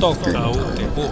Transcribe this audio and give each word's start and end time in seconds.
Toca 0.00 0.30
o 0.48 0.72
terror. 0.72 1.10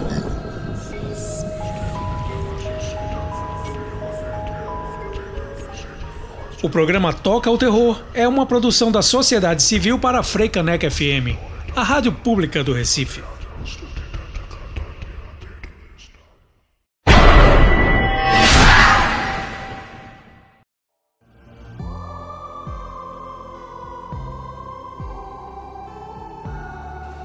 O 6.63 6.69
programa 6.71 7.13
Toca 7.13 7.51
o 7.51 7.57
Terror 7.57 8.01
é 8.15 8.27
uma 8.27 8.47
produção 8.47 8.91
da 8.91 9.03
Sociedade 9.03 9.61
Civil 9.61 9.99
para 9.99 10.19
a 10.19 10.23
Freicaneca 10.23 10.89
FM, 10.89 11.37
a 11.75 11.83
rádio 11.83 12.11
pública 12.11 12.63
do 12.63 12.73
Recife. 12.73 13.21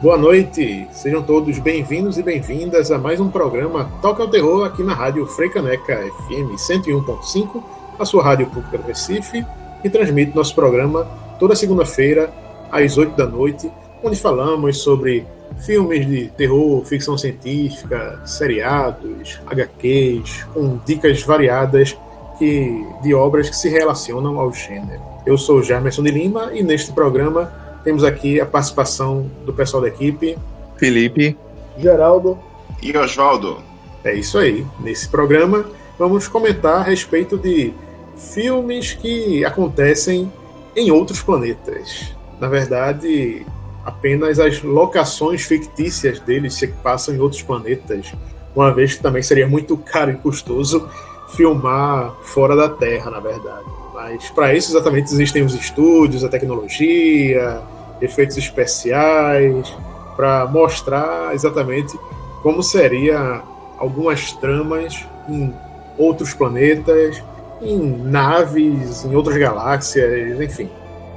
Boa 0.05 0.19
noite, 0.19 0.87
sejam 0.93 1.23
todos 1.23 1.59
bem-vindos 1.59 2.19
e 2.19 2.23
bem-vindas 2.23 2.91
a 2.91 2.99
mais 2.99 3.21
um 3.21 3.31
programa 3.31 3.91
Toca 4.03 4.23
o 4.23 4.29
Terror 4.29 4.63
aqui 4.67 4.83
na 4.83 4.93
rádio 4.93 5.27
Freicaneca 5.27 5.97
FM 5.97 6.59
101.5, 6.59 7.63
a 7.99 8.05
sua 8.05 8.23
rádio 8.23 8.47
pública 8.49 8.77
do 8.77 8.87
Recife, 8.87 9.47
que 9.81 9.89
transmite 9.89 10.37
nosso 10.37 10.55
programa 10.55 11.09
toda 11.41 11.57
segunda-feira 11.57 12.31
às 12.71 12.99
8 12.99 13.17
da 13.17 13.25
noite, 13.25 13.73
onde 14.03 14.17
falamos 14.17 14.77
sobre 14.77 15.25
filmes 15.65 16.07
de 16.07 16.29
terror, 16.37 16.85
ficção 16.85 17.17
científica, 17.17 18.21
seriados, 18.27 19.41
HQs, 19.47 20.45
com 20.53 20.79
dicas 20.85 21.23
variadas 21.23 21.97
que, 22.39 22.87
de 23.03 23.15
obras 23.15 23.49
que 23.49 23.57
se 23.57 23.71
relacionam 23.71 24.39
ao 24.39 24.53
gênero. 24.53 25.01
Eu 25.25 25.39
sou 25.39 25.63
Jamerson 25.63 26.03
de 26.03 26.11
Lima 26.11 26.51
e 26.53 26.63
neste 26.63 26.93
programa 26.93 27.64
temos 27.85 28.03
aqui 28.03 28.41
a 28.41 28.47
participação 28.47 29.31
do 29.45 29.53
pessoal 29.53 29.83
da 29.83 29.89
equipe. 29.89 30.37
Felipe. 30.77 31.37
Geraldo. 31.79 32.39
E 32.83 32.97
Osvaldo. 32.97 33.59
É 34.03 34.15
isso 34.15 34.39
aí. 34.39 34.67
Nesse 34.81 35.09
programa 35.09 35.67
vamos 35.99 36.27
comentar 36.27 36.79
a 36.79 36.83
respeito 36.83 37.37
de 37.39 37.73
filmes 38.17 38.93
que 38.93 39.45
acontecem 39.45 40.33
em 40.75 40.91
outros 40.91 41.23
planetas. 41.23 42.15
Na 42.41 42.49
verdade, 42.49 43.47
apenas 43.85 44.41
as 44.41 44.63
locações 44.63 45.45
fictícias 45.45 46.19
deles 46.21 46.55
se 46.55 46.67
passam 46.69 47.15
em 47.15 47.21
outros 47.21 47.43
planetas, 47.43 48.13
uma 48.55 48.73
vez 48.73 48.95
que 48.95 49.03
também 49.03 49.23
seria 49.23 49.47
muito 49.47 49.77
caro 49.77 50.11
e 50.11 50.15
custoso 50.15 50.89
filmar 51.37 52.15
fora 52.23 52.57
da 52.57 52.69
Terra, 52.69 53.11
na 53.11 53.21
verdade. 53.21 53.65
Mas 53.93 54.29
para 54.31 54.55
isso 54.55 54.73
exatamente 54.73 55.13
existem 55.13 55.45
os 55.45 55.55
estúdios, 55.55 56.25
a 56.25 56.29
tecnologia, 56.29 57.63
efeitos 58.05 58.37
especiais, 58.37 59.75
para 60.17 60.47
mostrar 60.47 61.35
exatamente 61.35 61.99
como 62.43 62.63
seria 62.63 63.43
algumas 63.79 64.33
tramas 64.33 65.05
em 65.29 65.53
outros 65.99 66.35
planetas, 66.35 67.23
em 67.61 67.79
naves, 67.79 69.05
em 69.05 69.15
outras 69.15 69.37
galáxias, 69.37 70.41
enfim. 70.41 70.69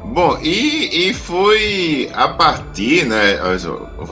Bom, 0.06 0.38
e, 0.42 1.10
e 1.10 1.14
foi 1.14 2.10
a 2.14 2.30
partir, 2.30 3.06
né? 3.06 3.38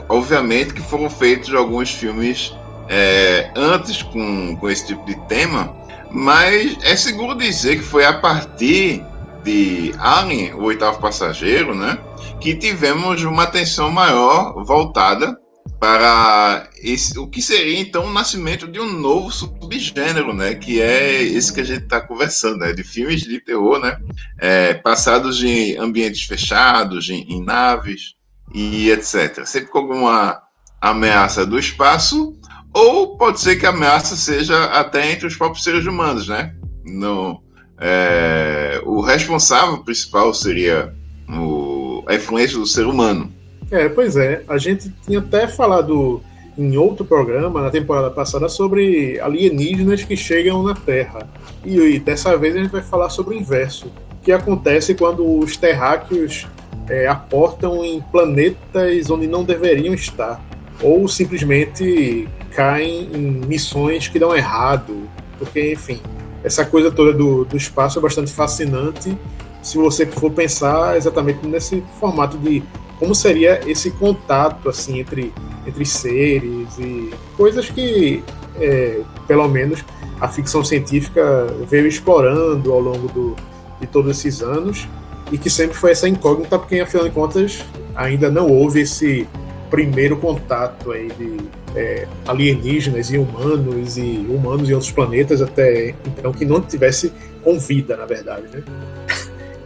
Obviamente 0.09 0.73
que 0.73 0.81
foram 0.81 1.09
feitos 1.09 1.53
alguns 1.53 1.91
filmes 1.91 2.53
é, 2.89 3.49
antes 3.55 4.01
com, 4.01 4.57
com 4.57 4.69
esse 4.69 4.87
tipo 4.87 5.05
de 5.05 5.15
tema, 5.27 5.73
mas 6.11 6.77
é 6.83 6.95
seguro 6.95 7.35
dizer 7.35 7.77
que 7.77 7.83
foi 7.83 8.05
a 8.05 8.13
partir 8.13 9.03
de 9.43 9.93
Alien, 9.99 10.53
o 10.55 10.63
oitavo 10.63 10.99
passageiro, 10.99 11.73
né? 11.73 11.97
Que 12.45 12.53
tivemos 12.53 13.23
uma 13.23 13.41
atenção 13.41 13.89
maior 13.89 14.63
voltada 14.63 15.35
para 15.79 16.69
esse, 16.77 17.17
o 17.17 17.25
que 17.25 17.41
seria 17.41 17.79
então 17.79 18.05
o 18.05 18.13
nascimento 18.13 18.67
de 18.67 18.79
um 18.79 18.85
novo 18.99 19.31
subgênero, 19.31 20.31
né? 20.31 20.53
Que 20.53 20.79
é 20.79 21.23
esse 21.23 21.51
que 21.51 21.61
a 21.61 21.63
gente 21.63 21.85
está 21.85 21.99
conversando, 21.99 22.57
né? 22.57 22.71
De 22.71 22.83
filmes 22.83 23.21
de 23.21 23.39
terror, 23.39 23.79
né? 23.79 23.97
É, 24.37 24.75
passados 24.75 25.43
em 25.43 25.75
ambientes 25.77 26.21
fechados, 26.25 27.09
em, 27.09 27.23
em 27.27 27.43
naves 27.43 28.13
e 28.53 28.91
etc. 28.91 29.43
Sempre 29.43 29.71
com 29.71 29.79
alguma 29.79 30.39
ameaça 30.79 31.47
do 31.47 31.57
espaço, 31.57 32.37
ou 32.71 33.17
pode 33.17 33.39
ser 33.39 33.55
que 33.55 33.65
a 33.65 33.69
ameaça 33.69 34.15
seja 34.15 34.65
até 34.65 35.11
entre 35.11 35.25
os 35.25 35.35
próprios 35.35 35.63
seres 35.63 35.87
humanos, 35.87 36.27
né? 36.27 36.53
No, 36.85 37.41
é, 37.79 38.79
o 38.85 39.01
responsável 39.01 39.83
principal 39.83 40.31
seria 40.31 40.93
o 41.27 41.64
a 42.05 42.15
influência 42.15 42.57
do 42.57 42.65
ser 42.65 42.85
humano. 42.85 43.31
É, 43.71 43.89
pois 43.89 44.15
é. 44.15 44.43
A 44.47 44.57
gente 44.57 44.91
tinha 45.05 45.19
até 45.19 45.47
falado 45.47 46.21
em 46.57 46.77
outro 46.77 47.03
programa, 47.03 47.61
na 47.61 47.69
temporada 47.69 48.09
passada, 48.09 48.47
sobre 48.47 49.19
alienígenas 49.19 50.03
que 50.03 50.15
chegam 50.15 50.63
na 50.63 50.73
Terra. 50.73 51.27
E, 51.63 51.77
e 51.77 51.99
dessa 51.99 52.37
vez 52.37 52.55
a 52.55 52.59
gente 52.59 52.71
vai 52.71 52.81
falar 52.81 53.09
sobre 53.09 53.35
o 53.35 53.37
inverso. 53.37 53.91
Que 54.21 54.31
acontece 54.31 54.95
quando 54.95 55.39
os 55.39 55.57
terráqueos 55.57 56.47
é, 56.89 57.07
aportam 57.07 57.83
em 57.83 58.01
planetas 58.01 59.09
onde 59.09 59.27
não 59.27 59.43
deveriam 59.43 59.93
estar. 59.93 60.41
Ou 60.81 61.07
simplesmente 61.07 62.27
caem 62.51 63.09
em 63.13 63.45
missões 63.47 64.07
que 64.07 64.19
dão 64.19 64.35
errado. 64.35 65.09
Porque, 65.37 65.73
enfim, 65.73 65.99
essa 66.43 66.63
coisa 66.63 66.89
toda 66.91 67.11
do, 67.11 67.43
do 67.43 67.57
espaço 67.57 67.99
é 67.99 68.01
bastante 68.01 68.31
fascinante 68.31 69.17
se 69.65 69.79
você 69.79 70.05
for 70.05 70.29
pensar 70.29 70.95
exatamente 70.95 71.45
nesse 71.47 71.83
formato 71.99 72.37
de 72.37 72.61
como 72.99 73.15
seria 73.15 73.59
esse 73.65 73.89
contato 73.89 74.69
assim 74.69 74.99
entre, 74.99 75.33
entre 75.65 75.83
seres 75.83 76.77
e 76.77 77.11
coisas 77.35 77.67
que, 77.67 78.23
é, 78.59 78.99
pelo 79.27 79.47
menos, 79.47 79.83
a 80.21 80.27
ficção 80.27 80.63
científica 80.63 81.47
veio 81.67 81.87
explorando 81.87 82.71
ao 82.71 82.79
longo 82.79 83.07
do, 83.07 83.35
de 83.81 83.87
todos 83.87 84.11
esses 84.11 84.43
anos 84.43 84.87
e 85.31 85.37
que 85.37 85.49
sempre 85.49 85.75
foi 85.75 85.91
essa 85.91 86.07
incógnita, 86.07 86.59
porque 86.59 86.79
afinal 86.79 87.03
de 87.03 87.11
contas 87.11 87.65
ainda 87.95 88.29
não 88.29 88.47
houve 88.47 88.81
esse 88.81 89.27
primeiro 89.71 90.15
contato 90.17 90.91
aí 90.91 91.07
de 91.17 91.37
é, 91.75 92.07
alienígenas 92.27 93.09
e 93.09 93.17
humanos 93.17 93.97
e 93.97 94.25
humanos 94.29 94.69
em 94.69 94.73
outros 94.73 94.91
planetas 94.91 95.41
até 95.41 95.95
então 96.05 96.31
que 96.31 96.45
não 96.45 96.61
tivesse 96.61 97.11
com 97.43 97.57
vida, 97.59 97.97
na 97.97 98.05
verdade, 98.05 98.43
né? 98.53 98.63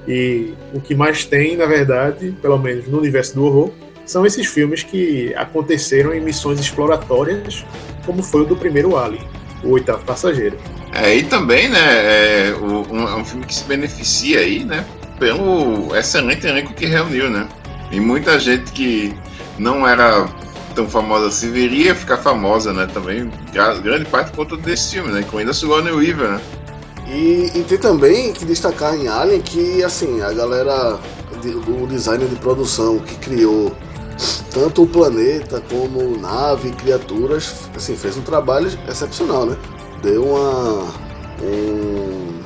E 0.09 0.55
o 0.73 0.81
que 0.81 0.95
mais 0.95 1.23
tem, 1.23 1.55
na 1.55 1.67
verdade, 1.67 2.35
pelo 2.41 2.57
menos 2.57 2.87
no 2.87 2.97
universo 2.97 3.35
do 3.35 3.45
horror, 3.45 3.69
são 4.07 4.25
esses 4.25 4.47
filmes 4.47 4.81
que 4.81 5.31
aconteceram 5.35 6.15
em 6.15 6.19
missões 6.19 6.59
exploratórias, 6.59 7.63
como 8.07 8.23
foi 8.23 8.41
o 8.41 8.45
do 8.45 8.55
primeiro 8.55 8.97
Alien, 8.97 9.21
o 9.63 9.69
Oitavo 9.69 10.03
Passageiro. 10.03 10.57
É, 10.91 11.15
e 11.15 11.23
também, 11.23 11.69
né, 11.69 12.49
é 12.49 12.55
um, 12.55 13.07
é 13.07 13.15
um 13.15 13.23
filme 13.23 13.45
que 13.45 13.53
se 13.53 13.63
beneficia 13.65 14.39
aí, 14.39 14.63
né, 14.63 14.83
pelo 15.19 15.95
excelente 15.95 16.47
elenco 16.47 16.73
que 16.73 16.87
reuniu, 16.87 17.29
né? 17.29 17.47
E 17.91 17.99
muita 17.99 18.39
gente 18.39 18.71
que 18.71 19.13
não 19.59 19.87
era 19.87 20.27
tão 20.73 20.89
famosa 20.89 21.27
assim 21.27 21.51
viria 21.51 21.93
ficar 21.93 22.17
famosa, 22.17 22.71
né? 22.71 22.87
Também, 22.93 23.29
grande 23.83 24.05
parte 24.05 24.31
por 24.31 24.47
conta 24.47 24.57
desse 24.57 24.93
filme, 24.93 25.11
né? 25.11 25.19
Incluindo 25.19 25.51
a 25.51 25.53
Sigourney 25.53 25.91
Weaver, 25.91 26.29
né? 26.31 26.41
E, 27.09 27.51
e, 27.55 27.63
tem 27.67 27.79
também 27.79 28.31
que 28.31 28.45
destacar 28.45 28.95
em 28.95 29.07
Alien 29.07 29.41
que 29.41 29.83
assim, 29.83 30.21
a 30.21 30.31
galera, 30.31 30.99
o 31.81 31.87
designer 31.87 32.27
de 32.27 32.35
produção 32.35 32.99
que 32.99 33.15
criou 33.15 33.71
tanto 34.51 34.83
o 34.83 34.87
planeta 34.87 35.61
como 35.69 36.17
nave, 36.17 36.71
criaturas, 36.71 37.53
assim, 37.75 37.95
fez 37.95 38.15
um 38.15 38.21
trabalho 38.21 38.69
excepcional, 38.87 39.45
né? 39.45 39.57
Deu 40.03 40.23
uma 40.23 40.83
um, 41.41 42.41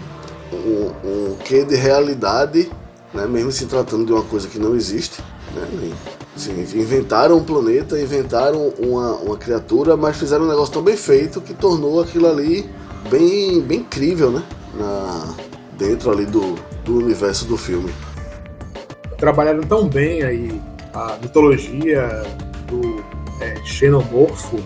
um, 0.53 0.91
um 1.03 1.35
quê 1.43 1.65
de 1.65 1.75
realidade, 1.75 2.71
né? 3.13 3.25
Mesmo 3.25 3.51
se 3.51 3.65
tratando 3.65 4.05
de 4.05 4.13
uma 4.13 4.23
coisa 4.23 4.47
que 4.47 4.59
não 4.59 4.75
existe, 4.75 5.21
né? 5.53 5.93
Assim, 6.35 6.51
inventaram 6.61 7.37
um 7.37 7.43
planeta, 7.43 7.99
inventaram 7.99 8.73
uma, 8.79 9.15
uma 9.15 9.37
criatura, 9.37 9.97
mas 9.97 10.15
fizeram 10.15 10.45
um 10.45 10.47
negócio 10.47 10.73
tão 10.73 10.81
bem 10.81 10.95
feito 10.95 11.41
que 11.41 11.53
tornou 11.53 12.01
aquilo 12.01 12.27
ali 12.27 12.69
bem, 13.09 13.61
bem 13.61 13.79
incrível, 13.79 14.31
né? 14.31 14.43
Na, 14.73 15.33
dentro 15.77 16.11
ali 16.11 16.25
do, 16.25 16.55
do 16.83 16.97
universo 16.97 17.45
do 17.45 17.57
filme. 17.57 17.93
Trabalharam 19.17 19.61
tão 19.61 19.87
bem 19.87 20.23
aí 20.23 20.61
a 20.93 21.17
mitologia 21.21 22.23
do 22.67 23.03
é, 23.41 23.55
xenomorfo 23.63 24.57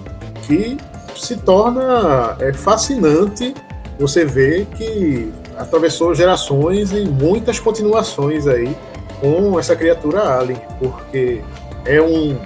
que 0.44 0.78
se 1.16 1.38
torna 1.38 2.38
é, 2.40 2.54
fascinante 2.54 3.54
você 4.00 4.24
ver 4.24 4.66
que 4.78 5.32
atravessou 5.58 6.14
gerações 6.14 6.92
e 6.92 7.06
muitas 7.06 7.60
continuações 7.60 8.46
aí 8.46 8.76
com 9.20 9.60
essa 9.60 9.76
criatura 9.76 10.38
alien, 10.38 10.62
porque 10.78 11.42
é 11.86 12.00
um, 12.00 12.38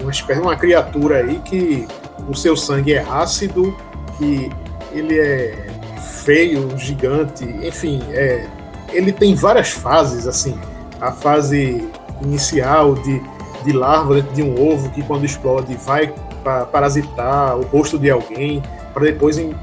uma, 0.00 0.40
uma 0.40 0.56
criatura 0.56 1.16
aí 1.18 1.38
que 1.40 1.86
o 2.26 2.34
seu 2.34 2.56
sangue 2.56 2.94
é 2.94 3.00
ácido, 3.02 3.76
que 4.16 4.50
ele 4.92 5.18
é 5.18 5.66
feio, 6.00 6.76
gigante, 6.76 7.44
enfim, 7.44 8.02
é, 8.10 8.46
ele 8.92 9.12
tem 9.12 9.34
várias 9.34 9.70
fases, 9.70 10.26
assim, 10.26 10.58
a 11.00 11.12
fase 11.12 11.88
inicial 12.22 12.94
de, 12.94 13.22
de 13.64 13.72
larva 13.72 14.16
dentro 14.16 14.32
de 14.34 14.42
um 14.42 14.70
ovo 14.70 14.90
que 14.90 15.02
quando 15.02 15.24
explode 15.24 15.74
vai 15.76 16.12
para 16.42 16.64
parasitar 16.64 17.56
o 17.58 17.62
rosto 17.62 17.98
de 17.98 18.10
alguém, 18.10 18.62
para 18.92 19.04
depois 19.04 19.38
em, 19.38 19.54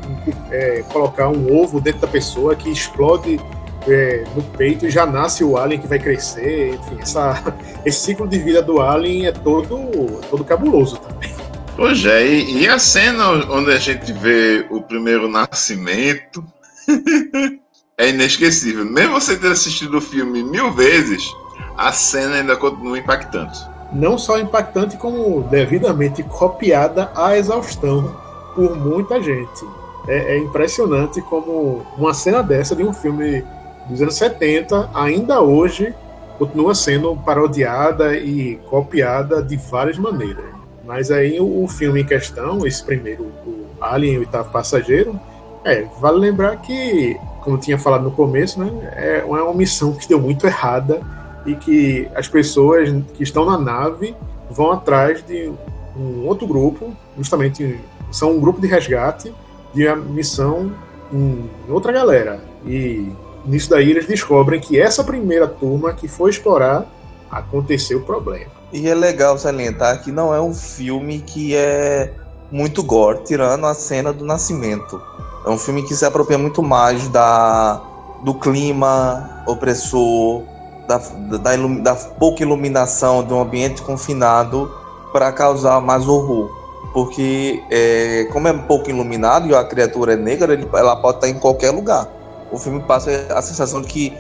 é, 0.51 0.83
colocar 0.91 1.27
um 1.29 1.53
ovo 1.55 1.81
dentro 1.81 2.01
da 2.01 2.07
pessoa 2.07 2.55
que 2.55 2.69
explode 2.69 3.39
é, 3.87 4.23
no 4.35 4.43
peito 4.43 4.85
e 4.85 4.89
já 4.89 5.05
nasce 5.05 5.43
o 5.43 5.57
alien 5.57 5.79
que 5.79 5.87
vai 5.87 5.99
crescer. 5.99 6.75
Enfim, 6.75 6.97
essa, 7.01 7.55
esse 7.85 7.99
ciclo 7.99 8.27
de 8.27 8.37
vida 8.39 8.61
do 8.61 8.81
alien 8.81 9.27
é 9.27 9.31
todo, 9.31 10.21
todo 10.29 10.43
cabuloso 10.43 10.97
também. 10.97 11.36
Pois 11.77 12.03
é, 12.07 12.25
e, 12.25 12.63
e 12.63 12.67
a 12.67 12.79
cena 12.79 13.29
onde 13.51 13.71
a 13.71 13.77
gente 13.77 14.11
vê 14.11 14.65
o 14.71 14.81
primeiro 14.81 15.29
nascimento 15.29 16.43
é 17.95 18.09
inesquecível. 18.09 18.83
Mesmo 18.83 19.13
você 19.13 19.37
ter 19.37 19.51
assistido 19.51 19.99
o 19.99 20.01
filme 20.01 20.43
mil 20.43 20.71
vezes, 20.71 21.31
a 21.77 21.91
cena 21.91 22.37
ainda 22.37 22.57
continua 22.57 22.97
impactante. 22.97 23.59
Não 23.93 24.17
só 24.17 24.39
impactante, 24.39 24.97
como 24.97 25.43
devidamente 25.43 26.23
copiada 26.23 27.11
à 27.15 27.37
exaustão 27.37 28.19
por 28.55 28.75
muita 28.75 29.21
gente. 29.21 29.63
É, 30.07 30.35
é 30.35 30.37
impressionante 30.39 31.21
como 31.21 31.85
uma 31.95 32.11
cena 32.11 32.41
dessa 32.41 32.75
de 32.75 32.83
um 32.83 32.91
filme 32.91 33.45
dos 33.87 34.01
anos 34.01 34.15
70, 34.15 34.89
ainda 34.95 35.41
hoje, 35.41 35.93
continua 36.39 36.73
sendo 36.73 37.15
parodiada 37.17 38.17
e 38.17 38.55
copiada 38.67 39.43
de 39.43 39.57
várias 39.57 39.99
maneiras. 39.99 40.56
Mas 40.87 41.11
aí 41.11 41.37
o, 41.39 41.65
o 41.65 41.67
filme 41.67 42.01
em 42.01 42.05
questão, 42.05 42.65
esse 42.65 42.81
primeiro, 42.81 43.23
o 43.45 43.67
Alien, 43.81 44.17
o 44.17 44.19
oitavo 44.21 44.49
passageiro, 44.49 45.19
é, 45.65 45.85
vale 45.99 46.17
lembrar 46.17 46.55
que, 46.61 47.19
como 47.41 47.57
tinha 47.57 47.77
falado 47.77 48.03
no 48.03 48.11
começo, 48.11 48.57
né, 48.57 48.71
é 48.95 49.23
uma 49.25 49.53
missão 49.53 49.93
que 49.93 50.07
deu 50.07 50.19
muito 50.19 50.47
errada 50.47 51.01
e 51.45 51.55
que 51.55 52.07
as 52.15 52.29
pessoas 52.29 52.89
que 53.13 53.21
estão 53.21 53.45
na 53.45 53.57
nave 53.57 54.15
vão 54.49 54.71
atrás 54.71 55.21
de 55.25 55.51
um 55.97 56.25
outro 56.25 56.47
grupo, 56.47 56.95
justamente 57.17 57.77
são 58.09 58.31
um 58.31 58.39
grupo 58.39 58.61
de 58.61 58.67
resgate 58.67 59.33
de 59.73 59.85
uma 59.85 59.97
missão 59.97 60.71
em 61.11 61.49
outra 61.67 61.91
galera. 61.91 62.39
E 62.65 63.11
nisso 63.45 63.69
daí 63.69 63.91
eles 63.91 64.07
descobrem 64.07 64.59
que 64.59 64.79
essa 64.79 65.03
primeira 65.03 65.47
turma 65.47 65.91
que 65.91 66.07
foi 66.07 66.29
explorar 66.29 66.85
aconteceu 67.29 67.99
o 67.99 68.03
problema. 68.03 68.56
E 68.71 68.87
é 68.87 68.93
legal 68.93 69.37
salientar 69.37 70.03
que 70.03 70.11
não 70.11 70.33
é 70.33 70.41
um 70.41 70.53
filme 70.53 71.19
que 71.19 71.55
é 71.55 72.13
muito 72.51 72.83
gore, 72.83 73.23
tirando 73.23 73.65
a 73.65 73.73
cena 73.73 74.11
do 74.11 74.25
nascimento. 74.25 75.01
É 75.45 75.49
um 75.49 75.57
filme 75.57 75.83
que 75.83 75.95
se 75.95 76.05
apropria 76.05 76.37
muito 76.37 76.61
mais 76.61 77.07
da, 77.07 77.81
do 78.23 78.33
clima 78.33 79.43
opressor, 79.47 80.43
da, 80.87 80.97
da, 80.97 81.55
da 81.55 81.95
pouca 81.95 82.43
iluminação 82.43 83.23
de 83.23 83.33
um 83.33 83.41
ambiente 83.41 83.81
confinado 83.81 84.71
para 85.13 85.31
causar 85.31 85.79
mais 85.81 86.07
horror. 86.07 86.49
Porque, 86.93 87.63
é, 87.69 88.27
como 88.31 88.47
é 88.47 88.53
pouco 88.53 88.89
iluminado 88.89 89.47
e 89.47 89.55
a 89.55 89.63
criatura 89.63 90.13
é 90.13 90.15
negra, 90.17 90.53
ele, 90.53 90.67
ela 90.73 90.95
pode 90.95 91.17
estar 91.17 91.29
em 91.29 91.39
qualquer 91.39 91.71
lugar. 91.71 92.07
O 92.51 92.57
filme 92.57 92.81
passa 92.81 93.27
a 93.29 93.41
sensação 93.41 93.81
de 93.81 93.87
que 93.87 94.17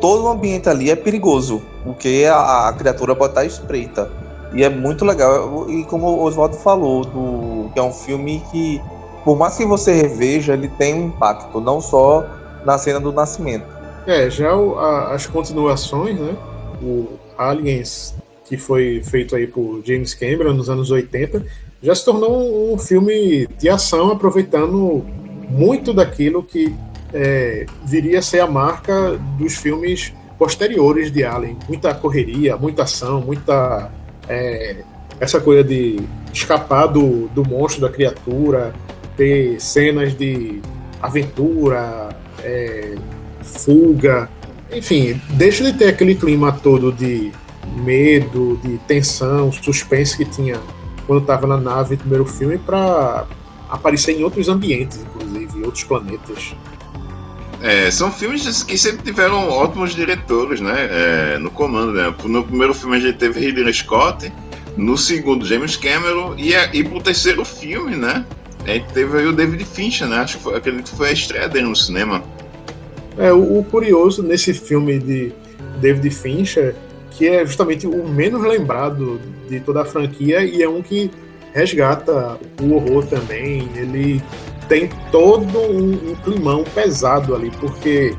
todo 0.00 0.24
o 0.24 0.28
ambiente 0.28 0.68
ali 0.68 0.90
é 0.90 0.96
perigoso, 0.96 1.62
porque 1.82 2.26
a, 2.30 2.68
a 2.68 2.72
criatura 2.72 3.14
pode 3.14 3.32
estar 3.32 3.44
espreita. 3.44 4.10
E 4.54 4.62
é 4.62 4.68
muito 4.68 5.04
legal. 5.04 5.70
E 5.70 5.84
como 5.84 6.06
o 6.08 6.24
Oswaldo 6.24 6.56
falou, 6.56 7.04
do, 7.04 7.70
que 7.72 7.78
é 7.78 7.82
um 7.82 7.92
filme 7.92 8.42
que 8.50 8.80
por 9.24 9.36
mais 9.36 9.56
que 9.56 9.64
você 9.64 9.92
reveja, 9.92 10.54
ele 10.54 10.68
tem 10.68 10.94
um 10.94 11.06
impacto, 11.06 11.60
não 11.60 11.80
só 11.80 12.26
na 12.64 12.76
cena 12.76 13.00
do 13.00 13.12
nascimento. 13.12 13.64
É, 14.06 14.28
já 14.28 14.54
o, 14.54 14.78
a, 14.78 15.14
as 15.14 15.26
continuações, 15.26 16.18
né? 16.18 16.36
O 16.82 17.06
Aliens, 17.38 18.14
que 18.44 18.56
foi 18.56 19.00
feito 19.04 19.36
aí 19.36 19.46
por 19.46 19.80
James 19.84 20.14
Cameron 20.14 20.54
nos 20.54 20.68
anos 20.68 20.90
80, 20.90 21.44
já 21.80 21.94
se 21.94 22.04
tornou 22.04 22.74
um, 22.74 22.78
filme 22.78 23.46
de 23.58 23.68
ação, 23.68 24.10
aproveitando 24.10 25.04
muito 25.48 25.92
daquilo 25.92 26.42
que 26.42 26.74
é, 27.12 27.66
viria 27.84 28.18
a 28.18 28.22
ser 28.22 28.40
a 28.40 28.46
marca 28.46 29.18
dos 29.38 29.54
filmes 29.56 30.12
posteriores 30.38 31.10
de 31.10 31.24
Alien. 31.24 31.56
Muita 31.68 31.94
correria, 31.94 32.56
muita 32.56 32.82
ação, 32.84 33.20
muita. 33.20 33.90
É, 34.28 34.76
essa 35.20 35.40
coisa 35.40 35.62
de 35.62 36.00
escapar 36.32 36.86
do, 36.86 37.28
do 37.28 37.46
monstro, 37.48 37.82
da 37.82 37.88
criatura, 37.88 38.74
ter 39.16 39.60
cenas 39.60 40.14
de 40.16 40.60
aventura, 41.00 42.08
é, 42.42 42.96
fuga, 43.42 44.28
enfim, 44.72 45.20
deixa 45.30 45.62
de 45.64 45.76
ter 45.76 45.88
aquele 45.88 46.14
clima 46.14 46.50
todo 46.50 46.90
de 46.90 47.30
medo, 47.76 48.58
de 48.62 48.78
tensão, 48.78 49.52
suspense 49.52 50.16
que 50.16 50.24
tinha 50.24 50.58
quando 51.06 51.22
estava 51.22 51.46
na 51.46 51.56
nave 51.56 51.94
no 51.94 52.00
primeiro 52.00 52.24
filme 52.24 52.58
para 52.58 53.26
aparecer 53.68 54.18
em 54.18 54.24
outros 54.24 54.48
ambientes, 54.48 54.98
inclusive, 55.00 55.64
outros 55.64 55.84
planetas. 55.84 56.54
É, 57.62 57.90
são 57.92 58.10
filmes 58.10 58.64
que 58.64 58.76
sempre 58.76 59.04
tiveram 59.04 59.48
ótimos 59.48 59.94
diretores, 59.94 60.60
né? 60.60 60.88
É, 60.90 61.38
no 61.38 61.50
comando, 61.50 61.92
né? 61.92 62.12
No 62.24 62.42
primeiro 62.42 62.74
filme 62.74 62.96
a 62.96 63.00
gente 63.00 63.18
teve 63.18 63.38
Ridley 63.38 63.72
Scott, 63.72 64.32
no 64.76 64.98
segundo 64.98 65.44
James 65.44 65.76
Cameron 65.76 66.34
e, 66.36 66.54
e 66.72 66.82
pro 66.82 67.00
terceiro 67.00 67.44
filme, 67.44 67.94
né? 67.94 68.26
É, 68.66 68.80
teve 68.80 69.18
aí 69.18 69.26
o 69.26 69.32
David 69.32 69.64
Fincher, 69.64 70.08
né? 70.08 70.18
Acho 70.18 70.38
que 70.38 70.42
foi, 70.42 70.56
acredito 70.56 70.90
que 70.90 70.96
foi 70.96 71.08
a 71.10 71.12
estreia 71.12 71.48
dele 71.48 71.66
no 71.66 71.76
cinema. 71.76 72.22
É, 73.16 73.32
o, 73.32 73.58
o, 73.58 73.64
curioso 73.64 74.22
nesse 74.22 74.52
filme 74.54 74.98
de 74.98 75.32
David 75.80 76.10
Fincher, 76.10 76.74
que 77.10 77.28
é 77.28 77.44
justamente 77.46 77.86
o 77.86 78.08
menos 78.08 78.42
lembrado 78.42 79.20
de 79.48 79.60
toda 79.60 79.82
a 79.82 79.84
franquia 79.84 80.44
e 80.44 80.62
é 80.62 80.68
um 80.68 80.82
que 80.82 81.10
resgata 81.52 82.38
o 82.60 82.74
horror 82.74 83.04
também. 83.06 83.68
Ele 83.76 84.22
tem 84.68 84.88
todo 85.10 85.58
um, 85.58 86.10
um 86.10 86.14
climão 86.16 86.64
pesado 86.64 87.34
ali, 87.34 87.50
porque 87.60 88.16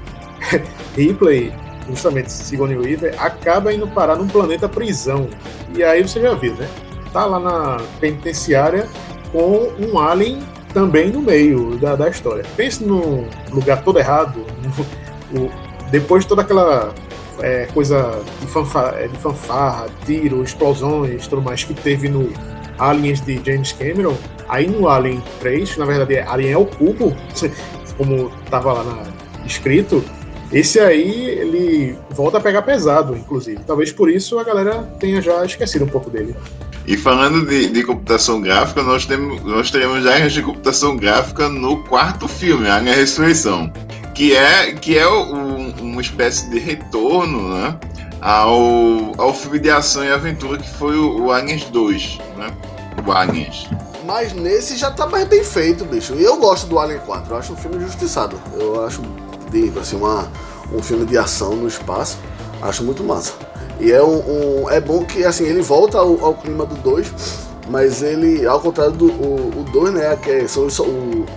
Ripley, 0.95 1.54
justamente 1.90 2.31
Sigourney 2.31 2.78
Weaver, 2.78 3.16
acaba 3.18 3.74
indo 3.74 3.88
parar 3.88 4.16
num 4.16 4.28
planeta 4.28 4.68
prisão. 4.69 5.28
E 5.75 5.84
aí 5.84 6.01
você 6.01 6.22
já 6.22 6.34
viu, 6.34 6.54
né? 6.56 6.68
Tá 7.12 7.25
lá 7.25 7.40
na 7.40 7.78
penitenciária 8.00 8.88
com 9.31 9.72
um 9.80 10.00
alien 10.00 10.40
também 10.74 11.12
no 11.12 11.22
meio 11.22 11.78
da, 11.78 11.95
da 11.95 12.10
história. 12.10 12.44
Pense 12.56 12.84
num 12.84 13.28
lugar 13.51 13.84
todo 13.84 14.00
errado, 14.00 14.46
no, 15.31 15.44
o, 15.46 15.51
depois 15.92 16.24
de 16.24 16.30
toda 16.30 16.42
aquela 16.42 16.94
é, 17.39 17.68
coisa 17.74 18.22
de 18.39 18.48
fanfarra, 18.48 18.98
é, 18.98 19.08
de 19.08 19.18
fanfarra, 19.18 19.86
tiro, 20.06 20.44
explosões, 20.44 21.27
tudo 21.27 21.41
mais 21.41 21.63
que 21.63 21.74
teve 21.74 22.10
no 22.10 22.32
Aliens 22.77 23.22
de 23.22 23.41
James 23.44 23.72
Cameron, 23.72 24.15
aí 24.48 24.68
no 24.68 24.88
Alien 24.88 25.22
3, 25.40 25.78
na 25.78 25.86
verdade 25.86 26.20
Alien 26.20 26.52
é 26.52 26.58
o 26.58 26.66
cubo, 26.66 27.16
como 27.98 28.32
estava 28.44 28.74
lá 28.74 28.84
na, 28.84 29.04
escrito, 29.46 30.04
esse 30.52 30.80
aí 30.80 31.26
ele 31.30 31.98
volta 32.12 32.38
a 32.38 32.42
pegar 32.42 32.62
pesado, 32.62 33.16
inclusive. 33.16 33.60
Talvez 33.66 33.92
por 33.92 34.10
isso 34.10 34.38
a 34.38 34.44
galera 34.44 34.84
tenha 35.00 35.20
já 35.20 35.44
esquecido 35.44 35.86
um 35.86 35.88
pouco 35.88 36.12
dele. 36.12 36.36
E 36.86 36.98
falando 36.98 37.46
de, 37.48 37.70
de, 37.70 37.84
computação 37.84 38.42
gráfica, 38.42 38.84
nós, 38.84 39.06
temos, 39.06 39.42
nós 39.44 39.72
teremos 39.72 40.06
áreas 40.06 40.34
de 40.34 40.42
computação 40.42 40.98
gráfica 40.98 41.50
no 41.50 41.82
quarto 41.84 42.28
filme, 42.28 42.68
a 42.68 42.78
Ressurreição, 42.78 43.72
que 44.14 44.36
é, 44.36 44.74
que 44.74 44.98
é 44.98 45.10
um, 45.10 45.72
uma 45.82 46.02
espécie 46.02 46.50
de 46.50 46.60
retorno 46.60 47.54
né, 47.54 47.80
ao, 48.22 49.14
ao 49.18 49.34
filme 49.34 49.60
de 49.60 49.72
ação 49.72 50.04
e 50.04 50.12
aventura 50.12 50.58
que 50.58 50.70
foi 50.70 50.98
o, 50.98 51.24
o 51.24 51.32
Aliens 51.32 51.64
2, 51.66 52.20
né? 52.38 52.52
O 53.08 53.12
Aliens. 53.12 53.68
Mas 54.05 54.33
nesse 54.33 54.75
já 54.75 54.91
tá 54.91 55.07
mais 55.07 55.27
bem 55.27 55.43
feito, 55.43 55.86
bicho. 55.86 56.13
E 56.15 56.24
eu 56.24 56.38
gosto 56.38 56.67
do 56.67 56.77
Alien 56.77 57.00
4, 57.00 57.33
eu 57.33 57.38
acho 57.38 57.53
um 57.53 57.55
filme 57.55 57.79
justiçado. 57.79 58.39
Eu 58.53 58.83
acho, 58.86 59.01
digo 59.50 59.79
assim, 59.79 59.95
uma, 59.95 60.27
um 60.74 60.81
filme 60.81 61.05
de 61.05 61.17
ação 61.17 61.55
no 61.55 61.67
espaço. 61.67 62.17
Acho 62.62 62.83
muito 62.83 63.03
massa. 63.03 63.33
E 63.79 63.91
é 63.91 64.03
um, 64.03 64.63
um, 64.63 64.69
é 64.69 64.79
bom 64.79 65.03
que 65.05 65.25
assim 65.25 65.45
ele 65.45 65.62
volta 65.62 65.98
ao, 65.98 66.24
ao 66.24 66.36
clima 66.36 66.65
do 66.65 66.75
2, 66.75 67.12
mas 67.69 68.01
ele, 68.01 68.45
ao 68.45 68.60
contrário 68.60 68.93
do 68.93 69.10
2, 69.72 69.93
né, 69.93 70.15
que 70.17 70.29
é, 70.29 70.48
são 70.48 70.65
os, 70.65 70.79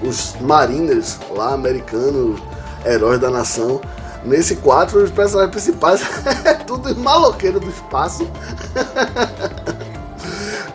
os 0.03 0.37
Mariners 0.41 1.19
lá 1.31 1.55
americanos, 1.55 2.41
heróis 2.85 3.21
da 3.21 3.31
nação. 3.31 3.81
Nesse 4.25 4.57
4, 4.57 5.05
os 5.05 5.11
personagens 5.11 5.53
principais 5.53 6.01
é 6.45 6.55
tudo 6.55 6.95
maloqueiro 6.97 7.61
do 7.61 7.71
espaço. 7.71 8.29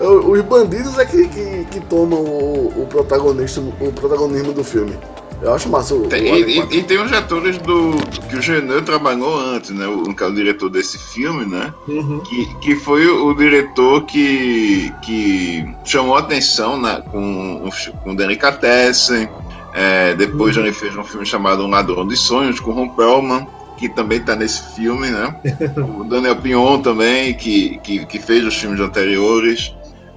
os 0.08 0.42
bandidos 0.42 0.98
é 0.98 1.06
que, 1.06 1.28
que, 1.28 1.66
que 1.66 1.80
tomam 1.82 2.20
o, 2.20 2.84
o, 2.84 2.88
protagonista, 2.88 3.62
o 3.62 3.92
protagonismo 3.92 4.54
do 4.54 4.64
filme. 4.64 4.98
Eu 5.42 5.54
acho 5.54 5.70
massa. 5.70 5.96
O, 5.96 6.08
tem, 6.08 6.32
o 6.32 6.50
e, 6.50 6.60
e, 6.78 6.84
tem 6.84 7.02
os 7.02 7.12
atores 7.12 7.58
do 7.58 7.96
que 8.30 8.36
o 8.36 8.42
Genet 8.42 8.84
trabalhou 8.84 9.36
antes, 9.40 9.72
né? 9.72 9.88
O, 9.88 10.04
o 10.04 10.36
diretor 10.36 10.70
desse 10.70 11.00
filme, 11.00 11.46
né? 11.46 11.74
Uhum. 11.88 12.20
Que, 12.20 12.46
que 12.60 12.76
foi 12.76 13.08
o 13.08 13.34
diretor 13.34 14.06
que, 14.06 14.94
que 15.02 15.66
chamou 15.84 16.16
atenção 16.16 16.78
na, 16.78 17.02
com, 17.02 17.70
com 18.04 18.16
Delicatessen. 18.16 19.28
É, 19.74 20.14
depois 20.14 20.58
uhum. 20.58 20.64
ele 20.64 20.74
fez 20.74 20.96
um 20.96 21.04
filme 21.04 21.26
chamado 21.26 21.64
Um 21.64 21.70
Ladrão 21.70 22.08
de 22.08 22.16
Sonhos 22.16 22.60
com 22.60 22.72
Ron 22.72 22.90
Perlman, 22.90 23.48
que 23.78 23.90
também 23.90 24.20
está 24.20 24.36
nesse 24.36 24.76
filme, 24.76 25.10
né? 25.10 25.36
o 26.00 26.04
Daniel 26.04 26.36
Pion 26.36 26.82
também, 26.82 27.34
que, 27.34 27.80
que, 27.80 28.06
que 28.06 28.20
fez 28.20 28.46
os 28.46 28.56
filmes 28.56 28.80
anteriores. 28.80 29.74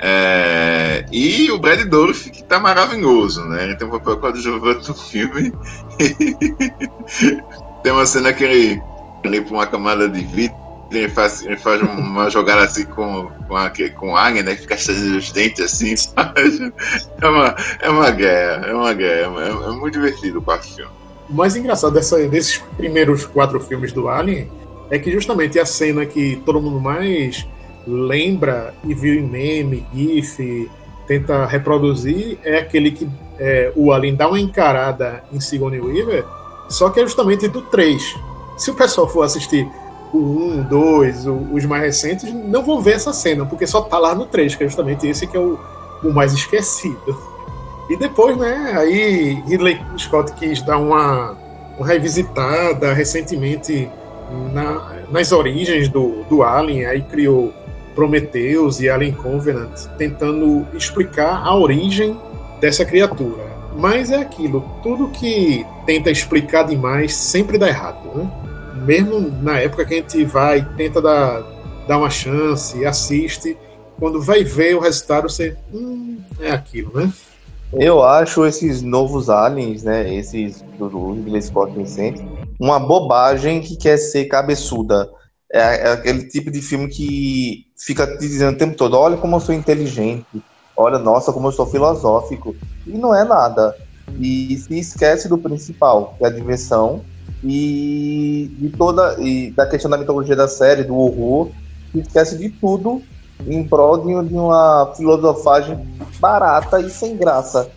É, 0.06 1.02
e 1.10 1.50
o 1.50 1.58
Brad 1.58 1.80
Dourif, 1.88 2.28
que 2.28 2.44
tá 2.44 2.60
maravilhoso, 2.60 3.42
né? 3.46 3.64
Ele 3.64 3.74
tem 3.74 3.88
um 3.88 3.90
papel 3.90 4.18
coadjuvante 4.18 4.86
no 4.86 4.94
filme. 4.94 5.50
tem 7.82 7.90
uma 7.90 8.04
cena 8.04 8.30
que 8.34 8.44
ele 8.44 8.82
limpa 9.24 9.54
uma 9.54 9.66
camada 9.66 10.06
de 10.06 10.22
vidro, 10.22 10.54
ele 10.90 11.08
faz, 11.08 11.42
ele 11.42 11.56
faz 11.56 11.80
uma 11.80 12.28
jogada 12.28 12.64
assim 12.64 12.84
com, 12.84 13.30
com, 13.48 13.56
a, 13.56 13.72
com 13.96 14.14
águia, 14.14 14.42
né? 14.42 14.54
Que 14.54 14.60
fica 14.60 14.76
cheio 14.76 15.16
os 15.16 15.32
dentes 15.32 15.64
assim. 15.64 15.94
É 17.22 17.26
uma, 17.26 17.56
é 17.80 17.88
uma 17.88 18.10
guerra, 18.10 18.66
é 18.66 18.74
uma 18.74 18.92
guerra. 18.92 19.32
É, 19.40 19.48
é 19.48 19.70
muito 19.70 19.94
divertido 19.94 20.38
o 20.38 20.42
quarto 20.42 20.66
filme. 20.66 20.92
O 21.30 21.32
mais 21.32 21.56
engraçado 21.56 21.94
dessa, 21.94 22.18
desses 22.28 22.58
primeiros 22.76 23.24
quatro 23.24 23.58
filmes 23.58 23.90
do 23.90 24.06
Alien 24.06 24.52
é 24.90 24.98
que 24.98 25.10
justamente 25.10 25.58
a 25.58 25.64
cena 25.64 26.04
que 26.04 26.36
todo 26.44 26.60
mundo 26.60 26.78
mais 26.78 27.46
lembra 27.86 28.74
e 28.84 28.94
viu 28.94 29.14
em 29.14 29.22
meme, 29.22 29.86
GIF, 29.92 30.70
tenta 31.06 31.44
reproduzir 31.46 32.38
é 32.42 32.58
aquele 32.58 32.90
que 32.90 33.08
é, 33.38 33.72
o 33.74 33.92
Alien 33.92 34.14
dá 34.14 34.28
uma 34.28 34.40
encarada 34.40 35.22
em 35.32 35.40
Sigourney 35.40 35.80
Weaver, 35.80 36.24
só 36.68 36.88
que 36.90 37.00
é 37.00 37.02
justamente 37.02 37.48
do 37.48 37.62
3. 37.62 38.16
Se 38.56 38.70
o 38.70 38.74
pessoal 38.74 39.08
for 39.08 39.22
assistir 39.22 39.68
o 40.12 40.18
1, 40.18 40.62
2, 40.62 41.26
o, 41.26 41.32
os 41.52 41.64
mais 41.66 41.82
recentes, 41.82 42.32
não 42.32 42.62
vão 42.62 42.80
ver 42.80 42.94
essa 42.94 43.12
cena, 43.12 43.44
porque 43.44 43.66
só 43.66 43.80
tá 43.82 43.98
lá 43.98 44.14
no 44.14 44.26
3, 44.26 44.54
que 44.54 44.64
é 44.64 44.66
justamente 44.66 45.06
esse 45.06 45.26
que 45.26 45.36
é 45.36 45.40
o, 45.40 45.58
o 46.02 46.12
mais 46.12 46.32
esquecido. 46.32 47.18
E 47.90 47.96
depois, 47.96 48.36
né, 48.36 48.72
aí 48.76 49.42
Ridley 49.46 49.80
Scott 49.98 50.32
quis 50.34 50.62
dar 50.62 50.78
uma, 50.78 51.36
uma 51.76 51.86
revisitada 51.86 52.92
recentemente 52.94 53.90
na, 54.52 55.02
nas 55.10 55.32
origens 55.32 55.88
do, 55.88 56.24
do 56.30 56.42
Alien, 56.42 56.86
aí 56.86 57.02
criou 57.02 57.52
Prometheus 57.94 58.80
e 58.80 58.88
Alien 58.88 59.12
Covenant, 59.12 59.86
tentando 59.96 60.66
explicar 60.74 61.42
a 61.44 61.54
origem 61.54 62.18
dessa 62.60 62.84
criatura. 62.84 63.44
Mas 63.76 64.10
é 64.10 64.16
aquilo, 64.16 64.64
tudo 64.82 65.08
que 65.08 65.66
tenta 65.84 66.10
explicar 66.10 66.64
demais 66.64 67.14
sempre 67.14 67.58
dá 67.58 67.68
errado, 67.68 68.08
né? 68.14 68.30
Mesmo 68.84 69.20
na 69.42 69.58
época 69.58 69.84
que 69.84 69.94
a 69.94 69.96
gente 69.96 70.24
vai, 70.24 70.66
tenta 70.76 71.00
dar, 71.00 71.42
dar 71.88 71.98
uma 71.98 72.10
chance, 72.10 72.84
assiste, 72.84 73.56
quando 73.98 74.20
vai 74.20 74.44
ver 74.44 74.76
o 74.76 74.80
resultado, 74.80 75.28
você. 75.28 75.56
Hum, 75.72 76.18
é 76.40 76.50
aquilo, 76.50 76.92
né? 76.94 77.12
Eu 77.72 78.02
acho 78.02 78.44
esses 78.46 78.82
novos 78.82 79.28
aliens, 79.28 79.82
né? 79.82 80.14
Esses 80.14 80.62
do 80.78 81.12
Ridley 81.12 81.42
Scott 81.42 81.76
recente, 81.76 82.24
uma 82.58 82.78
bobagem 82.78 83.60
que 83.60 83.76
quer 83.76 83.96
ser 83.96 84.26
cabeçuda. 84.26 85.10
É, 85.54 85.86
é, 85.86 85.92
aquele 85.92 86.24
tipo 86.24 86.50
de 86.50 86.60
filme 86.60 86.88
que 86.88 87.64
fica 87.76 88.04
te 88.08 88.26
dizendo 88.26 88.56
o 88.56 88.58
tempo 88.58 88.76
todo: 88.76 88.98
olha 88.98 89.16
como 89.16 89.36
eu 89.36 89.40
sou 89.40 89.54
inteligente, 89.54 90.42
olha, 90.76 90.98
nossa, 90.98 91.32
como 91.32 91.46
eu 91.46 91.52
sou 91.52 91.64
filosófico. 91.64 92.56
E 92.84 92.90
não 92.98 93.14
é 93.14 93.22
nada. 93.22 93.72
E 94.18 94.56
se 94.58 94.76
esquece 94.76 95.28
do 95.28 95.38
principal, 95.38 96.16
que 96.18 96.24
é 96.24 96.26
a 96.26 96.30
diversão, 96.30 97.02
e 97.44 98.50
de 98.58 98.68
toda. 98.70 99.14
e 99.20 99.52
da 99.52 99.64
questão 99.64 99.88
da 99.88 99.96
mitologia 99.96 100.34
da 100.34 100.48
série, 100.48 100.82
do 100.82 100.96
horror, 100.96 101.52
se 101.92 102.00
esquece 102.00 102.36
de 102.36 102.48
tudo 102.48 103.00
em 103.46 103.62
prol 103.62 103.98
de 103.98 104.12
uma 104.12 104.92
filosofagem 104.96 105.86
barata 106.18 106.80
e 106.80 106.90
sem 106.90 107.16
graça. 107.16 107.70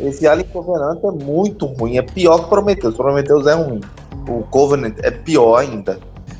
Esse 0.00 0.28
Alien 0.28 0.46
Covenant 0.46 1.02
é 1.02 1.10
muito 1.10 1.66
ruim, 1.66 1.98
é 1.98 2.02
pior 2.02 2.44
que 2.44 2.48
Prometheus. 2.50 2.94
Prometheus 2.94 3.48
é 3.48 3.54
ruim. 3.54 3.80
O 4.28 4.44
Covenant 4.44 4.94
é 5.02 5.10
pior 5.10 5.56
ainda. 5.56 5.98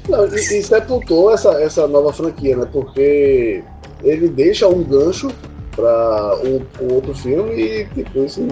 Não, 0.08 0.26
e, 0.26 0.34
e 0.34 0.62
sepultou 0.62 1.32
essa, 1.32 1.50
essa 1.60 1.86
nova 1.86 2.12
franquia, 2.12 2.56
né? 2.56 2.68
Porque 2.70 3.62
ele 4.02 4.28
deixa 4.28 4.68
um 4.68 4.82
gancho 4.82 5.30
para 5.74 6.38
um, 6.44 6.60
um, 6.84 6.94
outro 6.94 7.14
filme 7.14 7.54
e 7.54 7.86
tipo, 7.86 8.24
isso 8.24 8.46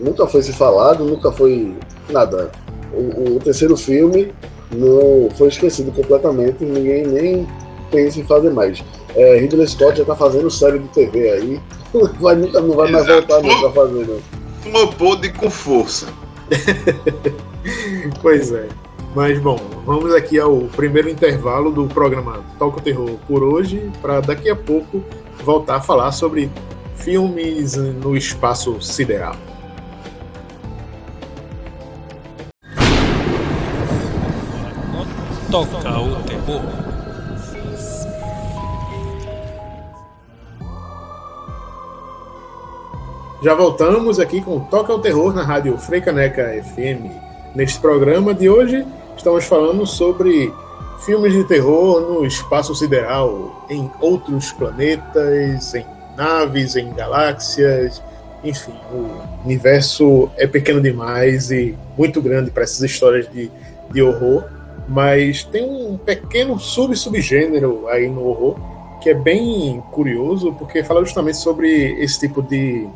nunca 0.00 0.26
foi 0.26 0.42
se 0.42 0.52
falado, 0.52 1.04
nunca 1.04 1.30
foi 1.32 1.74
nada. 2.08 2.50
O, 2.92 3.36
o, 3.36 3.40
terceiro 3.40 3.76
filme 3.76 4.32
não 4.70 5.28
foi 5.36 5.48
esquecido 5.48 5.92
completamente, 5.92 6.64
ninguém 6.64 7.06
nem 7.06 7.48
pensa 7.90 8.20
em 8.20 8.24
fazer 8.24 8.50
mais. 8.50 8.82
É, 9.14 9.38
Ridley 9.38 9.68
Scott 9.68 9.98
já 9.98 10.04
tá 10.04 10.14
fazendo 10.14 10.50
série 10.50 10.78
de 10.78 10.88
TV 10.88 11.30
aí, 11.30 11.60
vai, 12.20 12.36
nunca, 12.36 12.60
não 12.60 12.74
vai 12.74 12.90
mais 12.90 13.06
voltar 13.06 13.42
não, 13.42 13.60
pra 13.60 13.70
fazer 13.70 14.06
não. 14.06 14.20
Flopou 14.62 15.16
de 15.16 15.30
com 15.30 15.50
força. 15.50 16.06
pois 18.22 18.52
é. 18.52 18.68
Mas 19.14 19.38
bom, 19.38 19.58
vamos 19.84 20.14
aqui 20.14 20.40
ao 20.40 20.56
primeiro 20.68 21.06
intervalo 21.06 21.70
do 21.70 21.86
programa 21.86 22.42
Toca 22.58 22.78
o 22.78 22.80
Terror 22.80 23.10
por 23.28 23.42
hoje, 23.42 23.90
para 24.00 24.20
daqui 24.20 24.48
a 24.48 24.56
pouco 24.56 25.04
voltar 25.44 25.76
a 25.76 25.80
falar 25.82 26.12
sobre 26.12 26.50
filmes 26.96 27.76
no 27.76 28.16
espaço 28.16 28.80
sideral. 28.80 29.36
Toca 35.50 36.00
o 36.00 36.16
Terror. 36.22 36.62
Já 43.42 43.54
voltamos 43.54 44.18
aqui 44.18 44.40
com 44.40 44.58
Toca 44.60 44.94
o 44.94 45.00
Terror 45.00 45.34
na 45.34 45.42
Rádio 45.42 45.76
Freicaneca 45.76 46.44
FM. 46.64 47.12
Neste 47.54 47.78
programa 47.78 48.32
de 48.32 48.48
hoje, 48.48 48.86
estamos 49.16 49.44
falando 49.44 49.86
sobre 49.86 50.52
filmes 51.04 51.32
de 51.32 51.44
terror 51.44 52.00
no 52.00 52.26
espaço 52.26 52.74
sideral, 52.74 53.66
em 53.68 53.90
outros 54.00 54.52
planetas, 54.52 55.74
em 55.74 55.84
naves, 56.16 56.76
em 56.76 56.92
galáxias, 56.92 58.02
enfim, 58.44 58.74
o 58.92 59.44
universo 59.44 60.30
é 60.36 60.46
pequeno 60.46 60.80
demais 60.80 61.50
e 61.50 61.76
muito 61.96 62.20
grande 62.20 62.50
para 62.50 62.64
essas 62.64 62.80
histórias 62.80 63.30
de, 63.30 63.50
de 63.90 64.02
horror, 64.02 64.44
mas 64.88 65.44
tem 65.44 65.64
um 65.64 65.96
pequeno 65.96 66.58
sub-subgênero 66.58 67.88
aí 67.88 68.08
no 68.08 68.26
horror 68.26 68.56
que 69.00 69.10
é 69.10 69.14
bem 69.14 69.82
curioso, 69.90 70.52
porque 70.52 70.84
fala 70.84 71.04
justamente 71.04 71.36
sobre 71.36 72.00
esse 72.00 72.20
tipo 72.20 72.40
de 72.40 72.86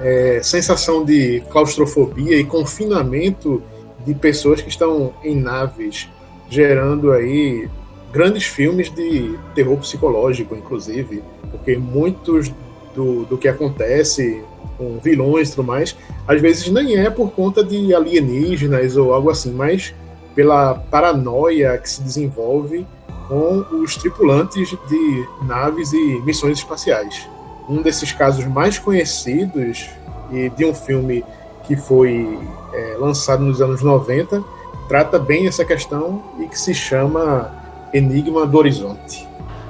é, 0.00 0.40
sensação 0.42 1.04
de 1.04 1.42
claustrofobia 1.50 2.36
e 2.38 2.44
confinamento 2.44 3.62
de 4.08 4.14
pessoas 4.14 4.62
que 4.62 4.70
estão 4.70 5.12
em 5.22 5.36
naves, 5.36 6.08
gerando 6.48 7.12
aí 7.12 7.68
grandes 8.10 8.44
filmes 8.44 8.90
de 8.90 9.38
terror 9.54 9.76
psicológico, 9.76 10.54
inclusive, 10.54 11.22
porque 11.50 11.76
muitos 11.76 12.50
do, 12.94 13.26
do 13.26 13.36
que 13.36 13.46
acontece 13.46 14.42
com 14.78 14.98
vilões 14.98 15.48
e 15.48 15.56
tudo 15.56 15.66
mais, 15.66 15.94
às 16.26 16.40
vezes 16.40 16.70
nem 16.70 16.96
é 16.96 17.10
por 17.10 17.32
conta 17.32 17.62
de 17.62 17.94
alienígenas 17.94 18.96
ou 18.96 19.12
algo 19.12 19.28
assim, 19.28 19.52
mas 19.52 19.94
pela 20.34 20.74
paranoia 20.74 21.76
que 21.76 21.90
se 21.90 22.02
desenvolve 22.02 22.86
com 23.28 23.58
os 23.82 23.94
tripulantes 23.96 24.70
de 24.70 25.28
naves 25.44 25.92
e 25.92 26.22
missões 26.24 26.58
espaciais. 26.58 27.28
Um 27.68 27.82
desses 27.82 28.10
casos 28.12 28.46
mais 28.46 28.78
conhecidos 28.78 29.86
e 30.32 30.48
de 30.48 30.64
um 30.64 30.74
filme 30.74 31.22
que 31.64 31.76
foi 31.76 32.38
é, 32.78 32.96
lançado 32.96 33.42
nos 33.42 33.60
anos 33.60 33.82
90, 33.82 34.42
trata 34.88 35.18
bem 35.18 35.48
essa 35.48 35.64
questão 35.64 36.22
e 36.38 36.46
que 36.46 36.58
se 36.58 36.72
chama 36.72 37.52
Enigma 37.92 38.46
do 38.46 38.56
Horizonte. 38.56 39.26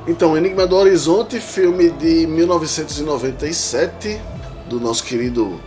Então, 0.07 0.37
Enigma 0.37 0.67
do 0.67 0.77
Horizonte, 0.77 1.41
filme 1.41 1.91
de 1.91 2.27
1997, 2.27 4.21
do 4.69 4.79
nosso 4.79 5.05
querido 5.05 5.59